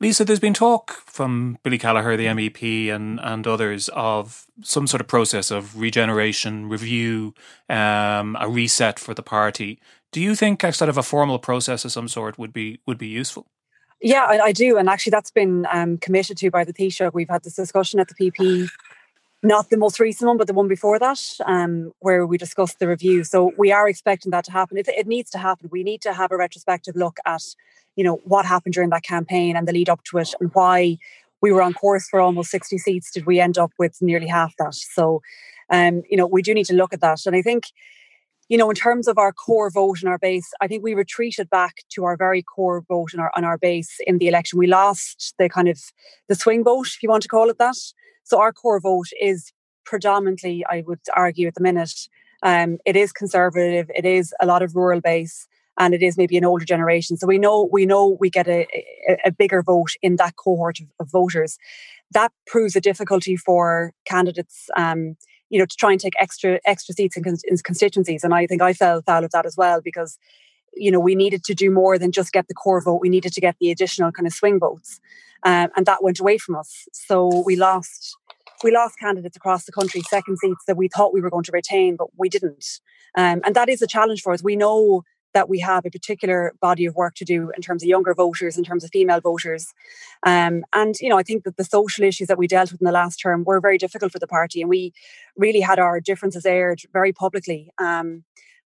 Lisa, 0.00 0.24
there's 0.24 0.40
been 0.40 0.54
talk 0.54 0.92
from 0.92 1.58
Billy 1.62 1.78
Kelleher, 1.78 2.16
the 2.16 2.26
MEP, 2.26 2.88
and, 2.88 3.18
and 3.20 3.46
others 3.46 3.88
of 3.90 4.46
some 4.62 4.86
sort 4.86 5.00
of 5.00 5.06
process 5.06 5.50
of 5.50 5.78
regeneration, 5.78 6.68
review, 6.68 7.34
um, 7.68 8.36
a 8.40 8.48
reset 8.48 8.98
for 8.98 9.14
the 9.14 9.22
party. 9.22 9.80
Do 10.12 10.20
you 10.20 10.34
think 10.34 10.62
a 10.62 10.72
sort 10.72 10.88
of 10.88 10.98
a 10.98 11.02
formal 11.02 11.38
process 11.38 11.84
of 11.84 11.92
some 11.92 12.08
sort 12.08 12.38
would 12.38 12.52
be 12.52 12.80
would 12.86 12.98
be 12.98 13.08
useful? 13.08 13.46
Yeah, 14.00 14.26
I, 14.28 14.38
I 14.38 14.52
do, 14.52 14.76
and 14.76 14.88
actually 14.88 15.12
that's 15.12 15.30
been 15.30 15.66
um, 15.72 15.96
committed 15.98 16.36
to 16.38 16.50
by 16.50 16.64
the 16.64 16.72
Taoiseach. 16.72 17.14
We've 17.14 17.28
had 17.28 17.42
this 17.42 17.54
discussion 17.54 17.98
at 17.98 18.08
the 18.08 18.14
PP 18.14 18.68
not 19.44 19.68
the 19.68 19.76
most 19.76 20.00
recent 20.00 20.26
one, 20.26 20.38
but 20.38 20.46
the 20.46 20.54
one 20.54 20.68
before 20.68 20.98
that, 20.98 21.20
um, 21.44 21.92
where 22.00 22.26
we 22.26 22.38
discussed 22.38 22.78
the 22.78 22.88
review. 22.88 23.24
So 23.24 23.52
we 23.58 23.70
are 23.70 23.86
expecting 23.86 24.30
that 24.30 24.44
to 24.46 24.52
happen. 24.52 24.78
It, 24.78 24.88
it, 24.88 25.06
needs 25.06 25.30
to 25.32 25.38
happen. 25.38 25.68
We 25.70 25.84
need 25.84 26.00
to 26.00 26.14
have 26.14 26.32
a 26.32 26.36
retrospective 26.36 26.96
look 26.96 27.18
at, 27.26 27.42
you 27.94 28.04
know, 28.04 28.16
what 28.24 28.46
happened 28.46 28.74
during 28.74 28.90
that 28.90 29.02
campaign 29.02 29.54
and 29.54 29.68
the 29.68 29.72
lead 29.72 29.90
up 29.90 30.02
to 30.04 30.18
it, 30.18 30.30
and 30.40 30.50
why 30.54 30.96
we 31.42 31.52
were 31.52 31.60
on 31.60 31.74
course 31.74 32.08
for 32.08 32.20
almost 32.20 32.50
sixty 32.50 32.78
seats. 32.78 33.10
Did 33.10 33.26
we 33.26 33.38
end 33.38 33.58
up 33.58 33.70
with 33.78 34.00
nearly 34.00 34.26
half 34.26 34.54
that? 34.58 34.74
So, 34.74 35.20
um, 35.68 36.02
you 36.10 36.16
know, 36.16 36.26
we 36.26 36.40
do 36.40 36.54
need 36.54 36.66
to 36.66 36.74
look 36.74 36.94
at 36.94 37.02
that. 37.02 37.26
And 37.26 37.36
I 37.36 37.42
think, 37.42 37.64
you 38.48 38.56
know, 38.56 38.70
in 38.70 38.76
terms 38.76 39.08
of 39.08 39.18
our 39.18 39.32
core 39.32 39.70
vote 39.70 40.00
and 40.00 40.08
our 40.08 40.18
base, 40.18 40.50
I 40.62 40.68
think 40.68 40.82
we 40.82 40.94
retreated 40.94 41.50
back 41.50 41.84
to 41.90 42.04
our 42.04 42.16
very 42.16 42.42
core 42.42 42.82
vote 42.88 43.12
and 43.12 43.20
our 43.20 43.30
on 43.36 43.44
our 43.44 43.58
base 43.58 44.00
in 44.06 44.16
the 44.16 44.28
election. 44.28 44.58
We 44.58 44.68
lost 44.68 45.34
the 45.38 45.50
kind 45.50 45.68
of 45.68 45.78
the 46.28 46.34
swing 46.34 46.64
vote, 46.64 46.86
if 46.86 47.02
you 47.02 47.10
want 47.10 47.22
to 47.24 47.28
call 47.28 47.50
it 47.50 47.58
that. 47.58 47.76
So 48.24 48.40
our 48.40 48.52
core 48.52 48.80
vote 48.80 49.08
is 49.20 49.52
predominantly, 49.84 50.64
I 50.68 50.82
would 50.86 51.00
argue 51.14 51.46
at 51.46 51.54
the 51.54 51.62
minute, 51.62 52.08
um, 52.42 52.78
it 52.84 52.96
is 52.96 53.12
conservative. 53.12 53.90
It 53.94 54.04
is 54.04 54.34
a 54.40 54.46
lot 54.46 54.62
of 54.62 54.76
rural 54.76 55.00
base, 55.00 55.46
and 55.78 55.94
it 55.94 56.02
is 56.02 56.18
maybe 56.18 56.36
an 56.36 56.44
older 56.44 56.64
generation. 56.64 57.16
So 57.16 57.26
we 57.26 57.38
know 57.38 57.68
we 57.72 57.86
know 57.86 58.18
we 58.20 58.28
get 58.28 58.46
a, 58.46 58.66
a, 59.08 59.16
a 59.26 59.32
bigger 59.32 59.62
vote 59.62 59.92
in 60.02 60.16
that 60.16 60.36
cohort 60.36 60.80
of, 60.80 60.86
of, 61.00 61.10
voters. 61.10 61.56
That 62.12 62.32
proves 62.46 62.76
a 62.76 62.82
difficulty 62.82 63.36
for 63.36 63.92
candidates. 64.04 64.68
Um, 64.76 65.16
you 65.48 65.58
know, 65.58 65.66
to 65.66 65.76
try 65.76 65.92
and 65.92 66.00
take 66.00 66.14
extra 66.18 66.60
extra 66.66 66.94
seats 66.94 67.16
in, 67.16 67.24
in 67.26 67.56
constituencies, 67.58 68.24
and 68.24 68.34
I 68.34 68.46
think 68.46 68.60
I 68.60 68.74
fell 68.74 69.00
foul 69.02 69.24
of 69.24 69.30
that 69.30 69.46
as 69.46 69.56
well 69.56 69.80
because 69.82 70.18
you 70.76 70.90
know 70.90 71.00
we 71.00 71.14
needed 71.14 71.44
to 71.44 71.54
do 71.54 71.70
more 71.70 71.98
than 71.98 72.12
just 72.12 72.32
get 72.32 72.48
the 72.48 72.54
core 72.54 72.82
vote. 72.82 73.00
We 73.00 73.08
needed 73.08 73.32
to 73.32 73.40
get 73.40 73.56
the 73.60 73.70
additional 73.70 74.12
kind 74.12 74.26
of 74.26 74.32
swing 74.32 74.58
votes 74.58 75.00
um, 75.44 75.68
and 75.76 75.86
that 75.86 76.02
went 76.02 76.18
away 76.20 76.38
from 76.38 76.56
us. 76.56 76.88
So 76.92 77.42
we 77.44 77.56
lost 77.56 78.16
we 78.62 78.70
lost 78.70 78.98
candidates 78.98 79.36
across 79.36 79.66
the 79.66 79.72
country, 79.72 80.00
second 80.08 80.38
seats 80.38 80.64
that 80.66 80.76
we 80.76 80.88
thought 80.88 81.12
we 81.12 81.20
were 81.20 81.28
going 81.28 81.44
to 81.44 81.52
retain, 81.52 81.96
but 81.96 82.06
we 82.16 82.30
didn't. 82.30 82.80
Um, 83.14 83.42
and 83.44 83.54
that 83.54 83.68
is 83.68 83.82
a 83.82 83.86
challenge 83.86 84.22
for 84.22 84.32
us. 84.32 84.42
We 84.42 84.56
know 84.56 85.02
that 85.34 85.50
we 85.50 85.58
have 85.58 85.84
a 85.84 85.90
particular 85.90 86.54
body 86.62 86.86
of 86.86 86.94
work 86.94 87.14
to 87.16 87.24
do 87.26 87.50
in 87.56 87.60
terms 87.60 87.82
of 87.82 87.88
younger 87.88 88.14
voters, 88.14 88.56
in 88.56 88.64
terms 88.64 88.82
of 88.82 88.90
female 88.90 89.20
voters. 89.20 89.66
Um, 90.24 90.64
and, 90.72 90.94
you 91.00 91.10
know, 91.10 91.18
I 91.18 91.24
think 91.24 91.44
that 91.44 91.58
the 91.58 91.64
social 91.64 92.04
issues 92.04 92.28
that 92.28 92.38
we 92.38 92.46
dealt 92.46 92.72
with 92.72 92.80
in 92.80 92.86
the 92.86 92.92
last 92.92 93.16
term 93.16 93.44
were 93.44 93.60
very 93.60 93.76
difficult 93.76 94.12
for 94.12 94.20
the 94.20 94.28
party. 94.28 94.62
And 94.62 94.70
we 94.70 94.94
really 95.36 95.60
had 95.60 95.78
our 95.78 96.00
differences 96.00 96.46
aired 96.46 96.80
very 96.92 97.12
publicly. 97.12 97.70
Um, 97.78 98.24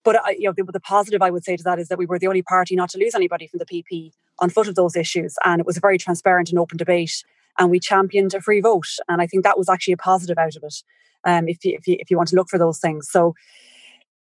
but 0.05 0.23
I, 0.23 0.37
you 0.39 0.47
know, 0.47 0.53
the, 0.55 0.63
the 0.71 0.79
positive 0.79 1.21
I 1.21 1.31
would 1.31 1.43
say 1.43 1.57
to 1.57 1.63
that 1.63 1.79
is 1.79 1.89
that 1.89 1.97
we 1.97 2.05
were 2.05 2.19
the 2.19 2.27
only 2.27 2.43
party 2.43 2.75
not 2.75 2.89
to 2.91 2.99
lose 2.99 3.15
anybody 3.15 3.47
from 3.47 3.57
the 3.57 3.65
PP 3.65 4.11
on 4.39 4.49
foot 4.49 4.67
of 4.69 4.75
those 4.75 4.95
issues, 4.95 5.35
and 5.43 5.59
it 5.59 5.65
was 5.65 5.75
a 5.75 5.81
very 5.81 5.97
transparent 5.97 6.49
and 6.49 6.59
open 6.59 6.77
debate. 6.77 7.23
And 7.57 7.71
we 7.71 7.79
championed 7.79 8.33
a 8.33 8.41
free 8.41 8.61
vote, 8.61 8.87
and 9.09 9.21
I 9.21 9.27
think 9.27 9.43
that 9.43 9.57
was 9.57 9.67
actually 9.67 9.93
a 9.93 9.97
positive 9.97 10.37
out 10.37 10.55
of 10.55 10.63
it. 10.63 10.75
Um, 11.25 11.47
if 11.47 11.65
you 11.65 11.75
if 11.77 11.87
you 11.87 11.97
if 11.99 12.11
you 12.11 12.17
want 12.17 12.29
to 12.29 12.35
look 12.35 12.49
for 12.49 12.59
those 12.59 12.79
things, 12.79 13.09
so 13.09 13.33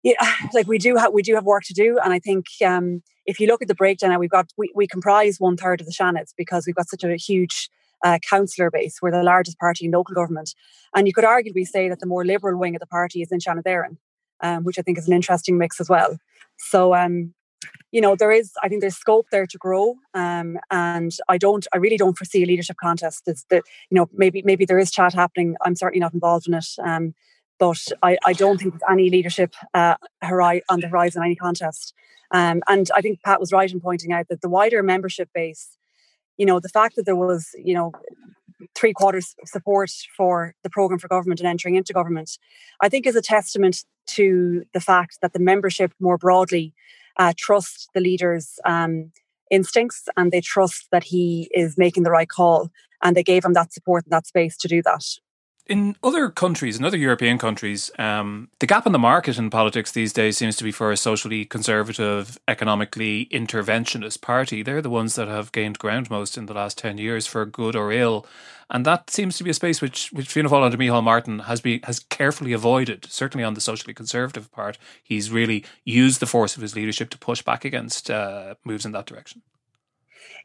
yeah, 0.04 0.14
like 0.54 0.68
we 0.68 0.78
do 0.78 0.96
have 0.96 1.14
we 1.14 1.22
do 1.22 1.36
have 1.36 1.44
work 1.44 1.64
to 1.66 1.74
do, 1.74 2.00
and 2.04 2.14
I 2.14 2.20
think 2.20 2.46
um, 2.66 3.04
if 3.26 3.40
you 3.40 3.48
look 3.48 3.62
at 3.62 3.68
the 3.68 3.76
breakdown, 3.76 4.18
we've 4.20 4.30
got 4.30 4.52
we, 4.58 4.72
we 4.74 4.88
comprise 4.88 5.40
one 5.40 5.58
third 5.58 5.82
of 5.82 5.88
the 5.88 5.94
Seanad 5.94 6.32
because 6.38 6.66
we've 6.66 6.76
got 6.76 6.90
such 6.90 7.04
a 7.04 7.16
huge 7.16 7.70
uh, 8.06 8.20
councillor 8.30 8.72
base. 8.72 9.00
We're 9.02 9.12
the 9.12 9.24
largest 9.24 9.60
party 9.60 9.86
in 9.86 9.92
local 9.92 10.16
government, 10.16 10.54
and 10.96 11.08
you 11.08 11.14
could 11.14 11.26
arguably 11.26 11.66
say 11.66 11.90
that 11.90 12.00
the 12.00 12.06
more 12.06 12.24
liberal 12.24 12.58
wing 12.58 12.76
of 12.76 12.80
the 12.80 12.88
party 12.88 13.22
is 13.22 13.32
in 13.32 13.40
Seanad 13.40 13.64
um, 14.44 14.64
which 14.64 14.78
I 14.78 14.84
think 14.84 14.98
is 15.00 15.08
an 15.08 15.14
interesting 15.14 15.58
mix 15.58 15.80
as 15.82 15.90
well. 15.90 16.18
So, 16.58 16.94
um, 16.94 17.34
you 17.92 18.02
know, 18.02 18.16
there 18.16 18.32
is 18.32 18.52
I 18.62 18.70
think 18.70 18.82
there's 18.82 18.96
scope 18.98 19.28
there 19.32 19.48
to 19.48 19.58
grow, 19.58 19.96
um, 20.14 20.60
and 20.70 21.12
I 21.30 21.38
don't 21.38 21.66
I 21.74 21.78
really 21.78 21.98
don't 21.98 22.18
foresee 22.18 22.44
a 22.44 22.46
leadership 22.46 22.78
contest. 22.82 23.24
Is 23.28 23.46
that 23.50 23.64
you 23.90 23.96
know 23.96 24.10
maybe 24.14 24.44
maybe 24.44 24.66
there 24.66 24.80
is 24.80 24.92
chat 24.92 25.14
happening. 25.14 25.56
I'm 25.66 25.76
certainly 25.76 26.02
not 26.02 26.14
involved 26.14 26.48
in 26.48 26.54
it. 26.54 26.68
Um, 26.84 27.16
but 27.60 27.88
I, 28.02 28.18
I 28.26 28.34
don't 28.34 28.58
think 28.58 28.74
there's 28.74 28.92
any 28.92 29.10
leadership 29.10 29.54
uh, 29.74 29.96
on 30.22 30.80
the 30.80 30.88
horizon, 30.88 31.24
any 31.24 31.36
contest. 31.36 31.94
Um, 32.32 32.62
and 32.68 32.90
I 32.96 33.02
think 33.02 33.22
Pat 33.24 33.40
was 33.40 33.54
right 33.54 33.72
in 33.72 33.80
pointing 33.80 34.12
out 34.12 34.28
that 34.30 34.42
the 34.42 34.50
wider 34.50 34.82
membership 34.82 35.30
base, 35.34 35.78
you 36.36 36.46
know, 36.46 36.60
the 36.60 36.68
fact 36.68 36.96
that 36.96 37.06
there 37.06 37.16
was, 37.16 37.50
you 37.64 37.76
know, 37.76 37.92
three 38.76 38.94
quarters 38.94 39.36
support 39.46 39.92
for 40.16 40.56
the 40.64 40.70
program 40.70 41.00
for 41.00 41.08
government 41.08 41.40
and 41.40 41.48
entering 41.48 41.76
into 41.76 41.94
government, 41.94 42.38
I 42.82 42.90
think 42.90 43.06
is 43.06 43.16
a 43.16 43.22
testament 43.22 43.84
to 44.08 44.64
the 44.74 44.82
fact 44.82 45.20
that 45.22 45.34
the 45.34 45.40
membership 45.40 45.94
more 46.00 46.18
broadly 46.18 46.74
uh, 47.18 47.34
trust 47.38 47.90
the 47.94 48.02
leader's 48.02 48.60
um, 48.66 49.12
instincts 49.52 50.08
and 50.18 50.32
they 50.32 50.42
trust 50.42 50.88
that 50.92 51.04
he 51.04 51.50
is 51.54 51.78
making 51.78 52.04
the 52.04 52.12
right 52.12 52.30
call. 52.30 52.70
And 53.02 53.16
they 53.16 53.24
gave 53.24 53.44
him 53.44 53.54
that 53.54 53.74
support 53.74 54.06
and 54.06 54.12
that 54.12 54.28
space 54.28 54.58
to 54.58 54.68
do 54.68 54.82
that 54.84 55.04
in 55.66 55.96
other 56.04 56.30
countries, 56.30 56.78
in 56.78 56.84
other 56.84 56.98
European 56.98 57.38
countries, 57.38 57.90
um, 57.98 58.50
the 58.60 58.68
gap 58.68 58.86
in 58.86 58.92
the 58.92 59.00
market 59.00 59.38
in 59.38 59.50
politics 59.50 59.92
these 59.92 60.12
days 60.12 60.38
seems 60.38 60.58
to 60.58 60.64
be 60.64 60.72
for 60.72 60.92
a 60.92 60.98
socially 60.98 61.46
conservative, 61.46 62.38
economically 62.48 63.28
interventionist 63.32 64.20
party. 64.22 64.62
They're 64.62 64.82
the 64.82 64.90
ones 64.90 65.16
that 65.16 65.30
have 65.30 65.54
gained 65.54 65.80
ground 65.80 66.10
most 66.10 66.38
in 66.38 66.48
the 66.48 66.54
last 66.54 66.78
10 66.78 66.98
years, 66.98 67.28
for 67.28 67.46
good 67.46 67.76
or 67.76 67.94
ill. 67.94 68.26
And 68.70 68.86
that 68.86 69.10
seems 69.10 69.38
to 69.38 69.44
be 69.44 69.52
a 69.52 69.54
space 69.54 69.82
which, 69.82 70.12
which 70.12 70.28
Fianna 70.28 70.50
Fáil 70.50 70.64
under 70.64 70.78
Micheál 70.78 71.04
Martin 71.04 71.40
has, 71.40 71.62
be, 71.62 71.80
has 71.84 72.00
carefully 72.00 72.52
avoided, 72.52 73.06
certainly 73.10 73.44
on 73.44 73.54
the 73.54 73.62
socially 73.62 73.94
conservative 73.94 74.52
part. 74.52 74.78
He's 75.02 75.32
really 75.32 75.64
used 75.86 76.20
the 76.20 76.26
force 76.26 76.56
of 76.56 76.62
his 76.62 76.76
leadership 76.76 77.10
to 77.12 77.18
push 77.18 77.42
back 77.42 77.64
against 77.64 78.10
uh, 78.10 78.56
moves 78.66 78.86
in 78.86 78.92
that 78.92 79.06
direction. 79.06 79.44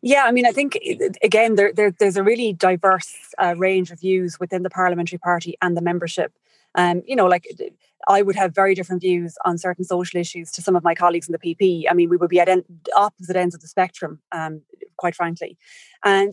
Yeah, 0.02 0.24
I 0.24 0.32
mean, 0.32 0.46
I 0.46 0.52
think 0.52 0.78
again, 1.22 1.56
there, 1.56 1.72
there 1.72 1.90
there's 1.90 2.16
a 2.16 2.22
really 2.22 2.52
diverse 2.52 3.14
uh, 3.38 3.54
range 3.56 3.90
of 3.90 4.00
views 4.00 4.38
within 4.38 4.62
the 4.62 4.70
parliamentary 4.70 5.18
party 5.18 5.56
and 5.60 5.76
the 5.76 5.82
membership. 5.82 6.32
Um, 6.78 7.02
you 7.06 7.16
know, 7.16 7.26
like 7.26 7.44
I 8.06 8.22
would 8.22 8.36
have 8.36 8.54
very 8.54 8.74
different 8.76 9.02
views 9.02 9.36
on 9.44 9.58
certain 9.58 9.84
social 9.84 10.20
issues 10.20 10.52
to 10.52 10.62
some 10.62 10.76
of 10.76 10.84
my 10.84 10.94
colleagues 10.94 11.28
in 11.28 11.32
the 11.32 11.38
PP. 11.38 11.84
I 11.90 11.92
mean, 11.92 12.08
we 12.08 12.16
would 12.16 12.30
be 12.30 12.38
at 12.38 12.48
en- 12.48 12.62
opposite 12.94 13.34
ends 13.34 13.54
of 13.54 13.60
the 13.60 13.66
spectrum, 13.66 14.20
um, 14.30 14.62
quite 14.96 15.16
frankly. 15.16 15.58
And 16.04 16.32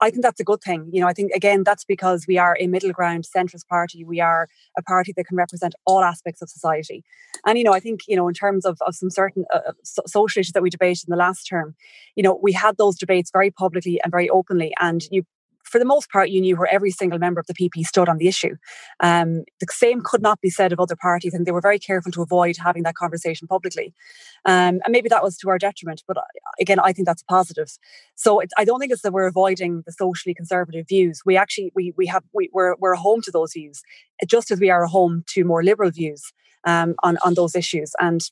I 0.00 0.10
think 0.10 0.22
that's 0.22 0.40
a 0.40 0.44
good 0.44 0.60
thing. 0.60 0.90
You 0.92 1.00
know, 1.00 1.06
I 1.06 1.12
think, 1.12 1.30
again, 1.32 1.62
that's 1.62 1.84
because 1.84 2.26
we 2.26 2.38
are 2.38 2.56
a 2.58 2.66
middle 2.66 2.90
ground 2.90 3.24
centrist 3.24 3.68
party. 3.68 4.02
We 4.02 4.20
are 4.20 4.48
a 4.76 4.82
party 4.82 5.14
that 5.16 5.26
can 5.28 5.36
represent 5.36 5.76
all 5.86 6.02
aspects 6.02 6.42
of 6.42 6.50
society. 6.50 7.04
And, 7.46 7.56
you 7.56 7.62
know, 7.62 7.72
I 7.72 7.80
think, 7.80 8.00
you 8.08 8.16
know, 8.16 8.26
in 8.26 8.34
terms 8.34 8.64
of, 8.64 8.78
of 8.84 8.96
some 8.96 9.10
certain 9.10 9.44
uh, 9.54 9.60
uh 9.68 9.72
social 10.06 10.40
issues 10.40 10.52
that 10.52 10.62
we 10.62 10.70
debated 10.70 11.04
in 11.06 11.12
the 11.12 11.16
last 11.16 11.44
term, 11.44 11.76
you 12.16 12.24
know, 12.24 12.36
we 12.42 12.52
had 12.52 12.76
those 12.78 12.98
debates 12.98 13.30
very 13.30 13.52
publicly 13.52 14.00
and 14.02 14.10
very 14.10 14.28
openly. 14.28 14.72
And 14.80 15.02
you 15.12 15.22
for 15.68 15.78
the 15.78 15.84
most 15.84 16.10
part, 16.10 16.30
you 16.30 16.40
knew 16.40 16.56
where 16.56 16.72
every 16.72 16.90
single 16.90 17.18
member 17.18 17.40
of 17.40 17.46
the 17.46 17.54
PP 17.54 17.84
stood 17.84 18.08
on 18.08 18.18
the 18.18 18.28
issue. 18.28 18.56
Um, 19.00 19.44
the 19.60 19.66
same 19.70 20.00
could 20.02 20.22
not 20.22 20.40
be 20.40 20.50
said 20.50 20.72
of 20.72 20.80
other 20.80 20.96
parties, 20.96 21.34
and 21.34 21.46
they 21.46 21.52
were 21.52 21.60
very 21.60 21.78
careful 21.78 22.10
to 22.12 22.22
avoid 22.22 22.56
having 22.56 22.82
that 22.84 22.94
conversation 22.94 23.46
publicly. 23.46 23.94
Um, 24.44 24.80
and 24.84 24.90
maybe 24.90 25.08
that 25.08 25.22
was 25.22 25.36
to 25.38 25.50
our 25.50 25.58
detriment, 25.58 26.02
but 26.06 26.16
uh, 26.16 26.22
again, 26.60 26.78
I 26.80 26.92
think 26.92 27.06
that's 27.06 27.22
a 27.22 27.26
positive. 27.26 27.70
So 28.14 28.42
I 28.56 28.64
don't 28.64 28.80
think 28.80 28.92
it's 28.92 29.02
that 29.02 29.12
we're 29.12 29.26
avoiding 29.26 29.82
the 29.86 29.92
socially 29.92 30.34
conservative 30.34 30.86
views. 30.88 31.22
We 31.24 31.36
actually 31.36 31.72
we 31.74 31.92
we 31.96 32.06
have 32.06 32.24
we, 32.32 32.50
we're 32.52 32.74
we're 32.78 32.94
a 32.94 32.98
home 32.98 33.20
to 33.22 33.30
those 33.30 33.52
views, 33.52 33.82
just 34.26 34.50
as 34.50 34.60
we 34.60 34.70
are 34.70 34.84
a 34.84 34.88
home 34.88 35.24
to 35.28 35.44
more 35.44 35.62
liberal 35.62 35.90
views 35.90 36.32
um, 36.64 36.94
on 37.02 37.18
on 37.24 37.34
those 37.34 37.54
issues. 37.54 37.92
And 38.00 38.22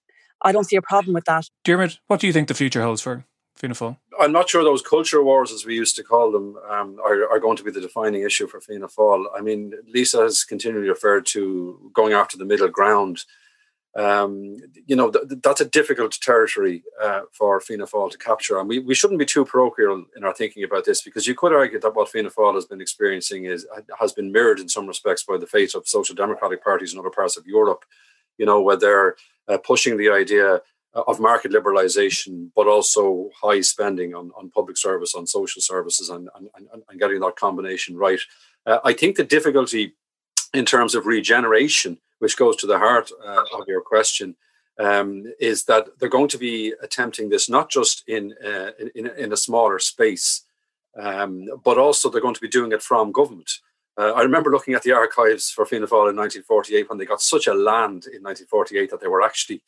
I 0.42 0.52
don't 0.52 0.64
see 0.64 0.76
a 0.76 0.82
problem 0.82 1.14
with 1.14 1.24
that. 1.24 1.48
Diarmaid, 1.64 1.98
what 2.06 2.20
do 2.20 2.26
you 2.26 2.32
think 2.32 2.48
the 2.48 2.54
future 2.54 2.82
holds 2.82 3.02
for 3.02 3.24
Fianna 3.56 3.74
Fáil? 3.74 3.96
I'm 4.18 4.32
not 4.32 4.48
sure 4.48 4.64
those 4.64 4.82
culture 4.82 5.22
wars, 5.22 5.52
as 5.52 5.64
we 5.64 5.74
used 5.74 5.96
to 5.96 6.02
call 6.02 6.32
them, 6.32 6.56
um, 6.68 6.98
are, 7.04 7.30
are, 7.30 7.40
going 7.40 7.56
to 7.56 7.64
be 7.64 7.70
the 7.70 7.80
defining 7.80 8.22
issue 8.22 8.46
for 8.46 8.60
Fianna 8.60 8.88
Fáil. 8.88 9.26
I 9.36 9.40
mean, 9.40 9.72
Lisa 9.86 10.22
has 10.22 10.44
continually 10.44 10.88
referred 10.88 11.26
to 11.26 11.90
going 11.94 12.12
after 12.12 12.36
the 12.36 12.44
middle 12.44 12.68
ground. 12.68 13.24
Um, 13.96 14.58
you 14.86 14.94
know, 14.94 15.10
th- 15.10 15.40
that's 15.42 15.62
a 15.62 15.68
difficult 15.68 16.12
territory 16.20 16.84
uh, 17.02 17.22
for 17.32 17.60
Fianna 17.60 17.86
Fáil 17.86 18.10
to 18.10 18.18
capture. 18.18 18.58
And 18.58 18.68
we, 18.68 18.78
we 18.78 18.94
shouldn't 18.94 19.18
be 19.18 19.24
too 19.24 19.44
parochial 19.44 20.04
in 20.16 20.24
our 20.24 20.34
thinking 20.34 20.64
about 20.64 20.84
this 20.84 21.00
because 21.02 21.26
you 21.26 21.34
could 21.34 21.52
argue 21.52 21.80
that 21.80 21.94
what 21.94 22.10
Fianna 22.10 22.30
Fáil 22.30 22.54
has 22.54 22.66
been 22.66 22.80
experiencing 22.80 23.46
is 23.46 23.66
has 23.98 24.12
been 24.12 24.30
mirrored 24.30 24.60
in 24.60 24.68
some 24.68 24.86
respects 24.86 25.24
by 25.24 25.38
the 25.38 25.46
fate 25.46 25.74
of 25.74 25.88
social 25.88 26.14
democratic 26.14 26.62
parties 26.62 26.92
in 26.92 26.98
other 26.98 27.10
parts 27.10 27.36
of 27.36 27.46
Europe. 27.46 27.84
You 28.36 28.44
know, 28.44 28.60
where 28.60 28.76
they're 28.76 29.16
uh, 29.48 29.58
pushing 29.58 29.96
the 29.96 30.10
idea 30.10 30.60
of 31.06 31.20
market 31.20 31.52
liberalization, 31.52 32.50
but 32.56 32.66
also 32.66 33.30
high 33.40 33.60
spending 33.60 34.14
on, 34.14 34.30
on 34.36 34.50
public 34.50 34.76
service, 34.76 35.14
on 35.14 35.26
social 35.26 35.60
services, 35.60 36.08
and, 36.08 36.28
and, 36.36 36.48
and 36.88 37.00
getting 37.00 37.20
that 37.20 37.36
combination 37.36 37.96
right. 37.96 38.20
Uh, 38.64 38.78
I 38.84 38.92
think 38.92 39.16
the 39.16 39.24
difficulty 39.24 39.94
in 40.54 40.64
terms 40.64 40.94
of 40.94 41.06
regeneration, 41.06 41.98
which 42.18 42.36
goes 42.36 42.56
to 42.56 42.66
the 42.66 42.78
heart 42.78 43.10
uh, 43.24 43.44
of 43.52 43.68
your 43.68 43.82
question, 43.82 44.36
um, 44.78 45.24
is 45.38 45.64
that 45.64 45.86
they're 45.98 46.08
going 46.08 46.28
to 46.28 46.38
be 46.38 46.74
attempting 46.82 47.28
this 47.28 47.48
not 47.48 47.70
just 47.70 48.02
in 48.08 48.34
uh, 48.44 48.70
in, 48.94 49.06
in, 49.06 49.32
a 49.32 49.36
smaller 49.36 49.78
space, 49.78 50.42
um, 50.98 51.48
but 51.64 51.78
also 51.78 52.10
they're 52.10 52.20
going 52.20 52.34
to 52.34 52.40
be 52.40 52.48
doing 52.48 52.72
it 52.72 52.82
from 52.82 53.12
government. 53.12 53.50
Uh, 53.98 54.12
I 54.12 54.22
remember 54.22 54.50
looking 54.50 54.74
at 54.74 54.82
the 54.82 54.92
archives 54.92 55.50
for 55.50 55.64
Fianna 55.64 55.86
Fáil 55.86 56.10
in 56.10 56.16
1948 56.16 56.90
when 56.90 56.98
they 56.98 57.06
got 57.06 57.22
such 57.22 57.46
a 57.46 57.54
land 57.54 58.04
in 58.12 58.22
1948 58.22 58.90
that 58.90 59.00
they 59.00 59.06
were 59.06 59.22
actually 59.22 59.62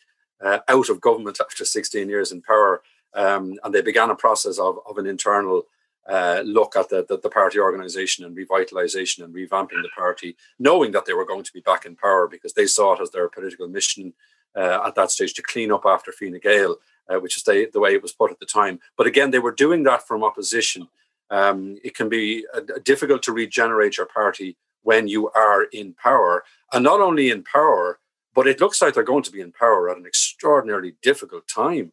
uh, 0.44 0.58
out 0.68 0.88
of 0.88 1.00
government 1.00 1.38
after 1.40 1.64
16 1.64 2.08
years 2.08 2.32
in 2.32 2.42
power. 2.42 2.82
Um, 3.14 3.58
and 3.64 3.74
they 3.74 3.82
began 3.82 4.10
a 4.10 4.14
process 4.14 4.58
of, 4.58 4.78
of 4.88 4.98
an 4.98 5.06
internal 5.06 5.64
uh, 6.08 6.42
look 6.44 6.74
at 6.74 6.88
the, 6.88 7.04
the, 7.08 7.18
the, 7.18 7.28
party 7.28 7.58
organization 7.58 8.24
and 8.24 8.34
revitalization 8.34 9.24
and 9.24 9.34
revamping 9.34 9.82
the 9.82 9.90
party, 9.94 10.36
knowing 10.58 10.90
that 10.92 11.04
they 11.04 11.12
were 11.12 11.26
going 11.26 11.44
to 11.44 11.52
be 11.52 11.60
back 11.60 11.84
in 11.84 11.94
power 11.94 12.26
because 12.26 12.54
they 12.54 12.66
saw 12.66 12.94
it 12.94 13.00
as 13.00 13.10
their 13.10 13.28
political 13.28 13.68
mission 13.68 14.14
uh, 14.56 14.80
at 14.86 14.94
that 14.94 15.10
stage 15.10 15.34
to 15.34 15.42
clean 15.42 15.70
up 15.70 15.82
after 15.84 16.10
Fine 16.10 16.40
Gael, 16.42 16.76
uh, 17.10 17.18
which 17.20 17.36
is 17.36 17.42
the, 17.42 17.68
the 17.72 17.80
way 17.80 17.92
it 17.92 18.02
was 18.02 18.12
put 18.12 18.30
at 18.30 18.38
the 18.38 18.46
time. 18.46 18.80
But 18.96 19.06
again, 19.06 19.30
they 19.30 19.38
were 19.38 19.52
doing 19.52 19.82
that 19.82 20.06
from 20.06 20.24
opposition. 20.24 20.88
Um, 21.30 21.76
it 21.84 21.94
can 21.94 22.08
be 22.08 22.46
uh, 22.54 22.60
difficult 22.84 23.22
to 23.24 23.32
regenerate 23.32 23.98
your 23.98 24.06
party 24.06 24.56
when 24.82 25.08
you 25.08 25.28
are 25.30 25.64
in 25.64 25.92
power, 25.92 26.44
and 26.72 26.82
not 26.82 27.00
only 27.00 27.28
in 27.28 27.44
power, 27.44 27.98
but 28.38 28.46
it 28.46 28.60
looks 28.60 28.80
like 28.80 28.94
they're 28.94 29.02
going 29.02 29.24
to 29.24 29.32
be 29.32 29.40
in 29.40 29.50
power 29.50 29.90
at 29.90 29.96
an 29.96 30.06
extraordinarily 30.06 30.94
difficult 31.02 31.48
time 31.48 31.90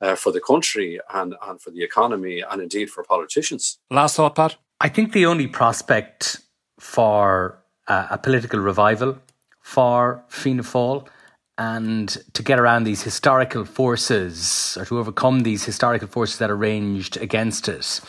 uh, 0.00 0.14
for 0.14 0.30
the 0.30 0.40
country 0.40 1.00
and, 1.12 1.34
and 1.42 1.60
for 1.60 1.72
the 1.72 1.82
economy 1.82 2.40
and 2.40 2.62
indeed 2.62 2.88
for 2.88 3.02
politicians. 3.02 3.80
Last 3.90 4.14
thought, 4.14 4.36
Pat? 4.36 4.54
I 4.80 4.88
think 4.90 5.12
the 5.12 5.26
only 5.26 5.48
prospect 5.48 6.40
for 6.78 7.58
uh, 7.88 8.06
a 8.12 8.16
political 8.16 8.60
revival 8.60 9.18
for 9.60 10.22
Fianna 10.28 10.62
Fáil 10.62 11.08
and 11.58 12.16
to 12.32 12.44
get 12.44 12.60
around 12.60 12.84
these 12.84 13.02
historical 13.02 13.64
forces 13.64 14.78
or 14.78 14.84
to 14.84 15.00
overcome 15.00 15.40
these 15.40 15.64
historical 15.64 16.06
forces 16.06 16.38
that 16.38 16.48
are 16.48 16.56
ranged 16.56 17.16
against 17.16 17.66
it 17.66 18.00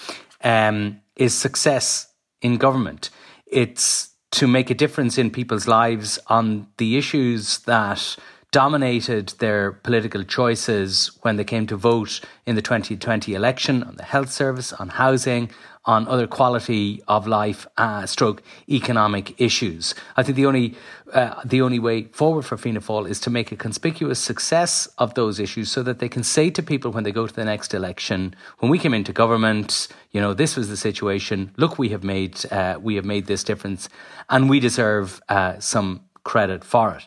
um, 0.44 1.02
is 1.16 1.34
success 1.34 2.06
in 2.44 2.58
government. 2.58 3.10
It's 3.48 4.09
to 4.32 4.48
make 4.48 4.70
a 4.70 4.76
difference 4.76 5.18
in 5.18 5.32
people's 5.32 5.68
lives 5.68 6.20
on 6.28 6.68
the 6.78 6.98
issues 6.98 7.60
that 7.60 8.18
dominated 8.52 9.30
their 9.40 9.72
political 9.72 10.24
choices 10.24 11.12
when 11.22 11.36
they 11.36 11.44
came 11.44 11.68
to 11.68 11.76
vote 11.76 12.22
in 12.46 12.56
the 12.56 12.62
2020 12.62 13.34
election 13.36 13.84
on 13.84 13.96
the 13.96 14.04
health 14.04 14.32
service, 14.32 14.74
on 14.74 14.90
housing, 14.90 15.50
on 15.90 16.08
other 16.08 16.28
quality 16.28 17.02
of 17.08 17.26
life, 17.26 17.66
uh, 17.78 18.06
stroke 18.06 18.44
economic 18.70 19.26
issues. 19.42 19.96
I 20.18 20.22
think 20.24 20.36
the 20.36 20.46
only 20.46 20.76
uh, 21.14 21.42
the 21.44 21.62
only 21.66 21.80
way 21.80 22.04
forward 22.20 22.46
for 22.46 22.56
Fianna 22.58 22.82
Fáil 22.82 23.10
is 23.10 23.20
to 23.22 23.32
make 23.32 23.52
a 23.52 23.56
conspicuous 23.56 24.20
success 24.20 24.88
of 25.00 25.16
those 25.16 25.40
issues, 25.40 25.72
so 25.72 25.82
that 25.84 25.98
they 25.98 26.10
can 26.16 26.24
say 26.24 26.52
to 26.52 26.62
people 26.62 26.92
when 26.92 27.04
they 27.04 27.12
go 27.12 27.26
to 27.26 27.34
the 27.34 27.46
next 27.54 27.74
election, 27.74 28.36
when 28.60 28.70
we 28.72 28.78
came 28.78 28.94
into 28.94 29.12
government, 29.12 29.88
you 30.12 30.22
know, 30.22 30.36
this 30.36 30.56
was 30.56 30.68
the 30.70 30.78
situation. 30.78 31.52
Look, 31.58 31.80
we 31.80 31.90
have 31.90 32.04
made 32.04 32.36
uh, 32.52 32.78
we 32.88 32.94
have 32.96 33.06
made 33.06 33.26
this 33.26 33.44
difference, 33.44 33.90
and 34.30 34.50
we 34.50 34.60
deserve 34.60 35.06
uh, 35.28 35.60
some 35.60 36.02
credit 36.24 36.64
for 36.64 36.88
it. 36.98 37.04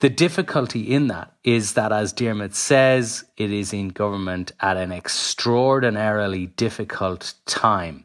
The 0.00 0.10
difficulty 0.10 0.92
in 0.92 1.06
that 1.06 1.32
is 1.42 1.72
that, 1.72 1.90
as 1.90 2.12
Diarmaid 2.12 2.54
says, 2.54 3.24
it 3.38 3.50
is 3.50 3.72
in 3.72 3.88
government 3.88 4.52
at 4.60 4.76
an 4.76 4.92
extraordinarily 4.92 6.46
difficult 6.46 7.32
time. 7.46 8.04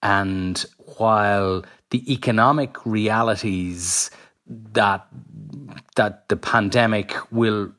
And 0.00 0.64
while 0.96 1.64
the 1.90 2.12
economic 2.12 2.84
realities 2.86 4.10
that 4.46 5.06
that 5.96 6.28
the 6.28 6.36
pandemic 6.36 7.16
will 7.32 7.72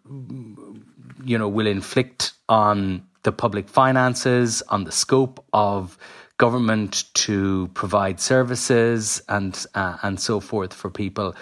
you 1.23 1.37
know 1.37 1.47
will 1.47 1.67
inflict 1.67 2.33
on 2.49 3.05
the 3.23 3.31
public 3.31 3.69
finances, 3.69 4.61
on 4.69 4.83
the 4.83 4.91
scope 4.91 5.43
of 5.53 5.97
government 6.37 7.05
to 7.13 7.69
provide 7.73 8.19
services 8.19 9.21
and 9.29 9.65
uh, 9.75 9.97
and 10.03 10.19
so 10.19 10.41
forth 10.41 10.73
for 10.73 10.89
people, 10.89 11.33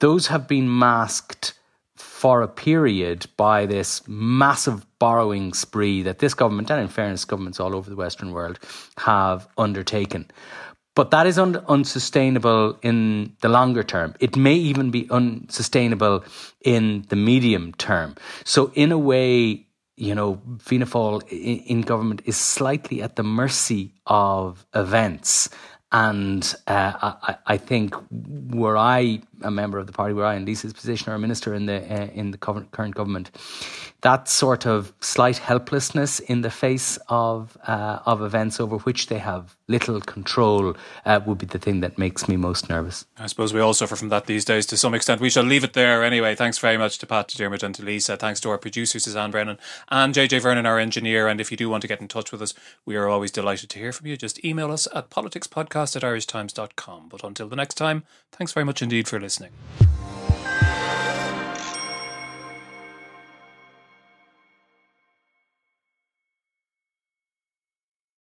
those 0.00 0.26
have 0.26 0.46
been 0.46 0.78
masked 0.78 1.54
for 2.22 2.40
a 2.40 2.46
period 2.46 3.26
by 3.36 3.66
this 3.66 4.00
massive 4.06 4.86
borrowing 5.00 5.52
spree 5.52 6.02
that 6.02 6.20
this 6.20 6.34
government 6.34 6.70
and 6.70 6.80
in 6.80 6.86
fairness 6.86 7.24
governments 7.24 7.58
all 7.58 7.74
over 7.74 7.90
the 7.90 7.96
western 7.96 8.30
world 8.30 8.60
have 8.96 9.48
undertaken 9.58 10.30
but 10.94 11.10
that 11.10 11.26
is 11.26 11.36
un- 11.38 11.64
unsustainable 11.68 12.78
in 12.82 13.34
the 13.40 13.48
longer 13.48 13.82
term. 13.82 14.14
It 14.20 14.36
may 14.36 14.54
even 14.54 14.90
be 14.90 15.08
unsustainable 15.10 16.22
in 16.60 17.06
the 17.08 17.16
medium 17.16 17.72
term. 17.78 18.14
So, 18.44 18.70
in 18.74 18.92
a 18.92 18.98
way, 18.98 19.66
you 19.96 20.14
know, 20.14 20.38
Fianna 20.58 20.84
Fáil 20.84 21.22
in, 21.30 21.58
in 21.60 21.80
government 21.80 22.20
is 22.26 22.36
slightly 22.36 23.00
at 23.00 23.16
the 23.16 23.22
mercy 23.22 23.94
of 24.06 24.66
events. 24.74 25.48
And 25.92 26.54
uh, 26.66 26.92
I, 27.22 27.36
I, 27.46 27.56
think 27.56 27.94
were 28.10 28.76
I 28.78 29.22
a 29.44 29.50
member 29.50 29.78
of 29.78 29.86
the 29.86 29.92
party, 29.92 30.14
were 30.14 30.24
I 30.24 30.34
in 30.34 30.44
Lisa's 30.44 30.72
position 30.72 31.12
or 31.12 31.14
a 31.14 31.18
minister 31.18 31.54
in 31.54 31.66
the 31.66 31.80
uh, 31.92 32.06
in 32.12 32.30
the 32.30 32.38
current 32.38 32.94
government, 32.94 33.30
that 34.02 34.28
sort 34.28 34.66
of 34.66 34.92
slight 35.00 35.38
helplessness 35.38 36.20
in 36.20 36.42
the 36.42 36.50
face 36.50 36.98
of 37.08 37.56
uh, 37.66 38.00
of 38.04 38.22
events 38.22 38.60
over 38.60 38.78
which 38.78 39.06
they 39.06 39.18
have 39.18 39.56
little 39.68 40.00
control 40.00 40.76
uh, 41.06 41.20
would 41.24 41.38
be 41.38 41.46
the 41.46 41.58
thing 41.58 41.80
that 41.80 41.98
makes 41.98 42.28
me 42.28 42.36
most 42.36 42.68
nervous. 42.68 43.06
I 43.18 43.26
suppose 43.26 43.54
we 43.54 43.60
all 43.60 43.74
suffer 43.74 43.96
from 43.96 44.10
that 44.10 44.26
these 44.26 44.44
days 44.44 44.66
to 44.66 44.76
some 44.76 44.94
extent. 44.94 45.20
We 45.20 45.30
shall 45.30 45.44
leave 45.44 45.64
it 45.64 45.72
there 45.72 46.04
anyway. 46.04 46.34
Thanks 46.34 46.58
very 46.58 46.76
much 46.76 46.98
to 46.98 47.06
Pat, 47.06 47.28
Diarmaid, 47.28 47.62
and 47.62 47.74
to 47.76 47.82
Lisa. 47.82 48.16
Thanks 48.16 48.40
to 48.40 48.50
our 48.50 48.58
producer 48.58 48.98
Suzanne 48.98 49.30
Brennan 49.30 49.58
and 49.88 50.14
JJ 50.14 50.42
Vernon, 50.42 50.66
our 50.66 50.78
engineer. 50.78 51.28
And 51.28 51.40
if 51.40 51.50
you 51.50 51.56
do 51.56 51.68
want 51.68 51.82
to 51.82 51.88
get 51.88 52.00
in 52.00 52.08
touch 52.08 52.32
with 52.32 52.42
us, 52.42 52.54
we 52.84 52.96
are 52.96 53.08
always 53.08 53.30
delighted 53.30 53.70
to 53.70 53.78
hear 53.78 53.92
from 53.92 54.06
you. 54.06 54.16
Just 54.16 54.44
email 54.44 54.70
us 54.70 54.88
at 54.94 55.10
politicspodcast 55.10 55.96
at 55.96 56.02
irishtimes.com. 56.02 57.08
But 57.08 57.24
until 57.24 57.48
the 57.48 57.56
next 57.56 57.74
time, 57.74 58.04
thanks 58.32 58.52
very 58.52 58.64
much 58.64 58.82
indeed 58.82 59.08
for 59.08 59.16
listening. 59.32 59.52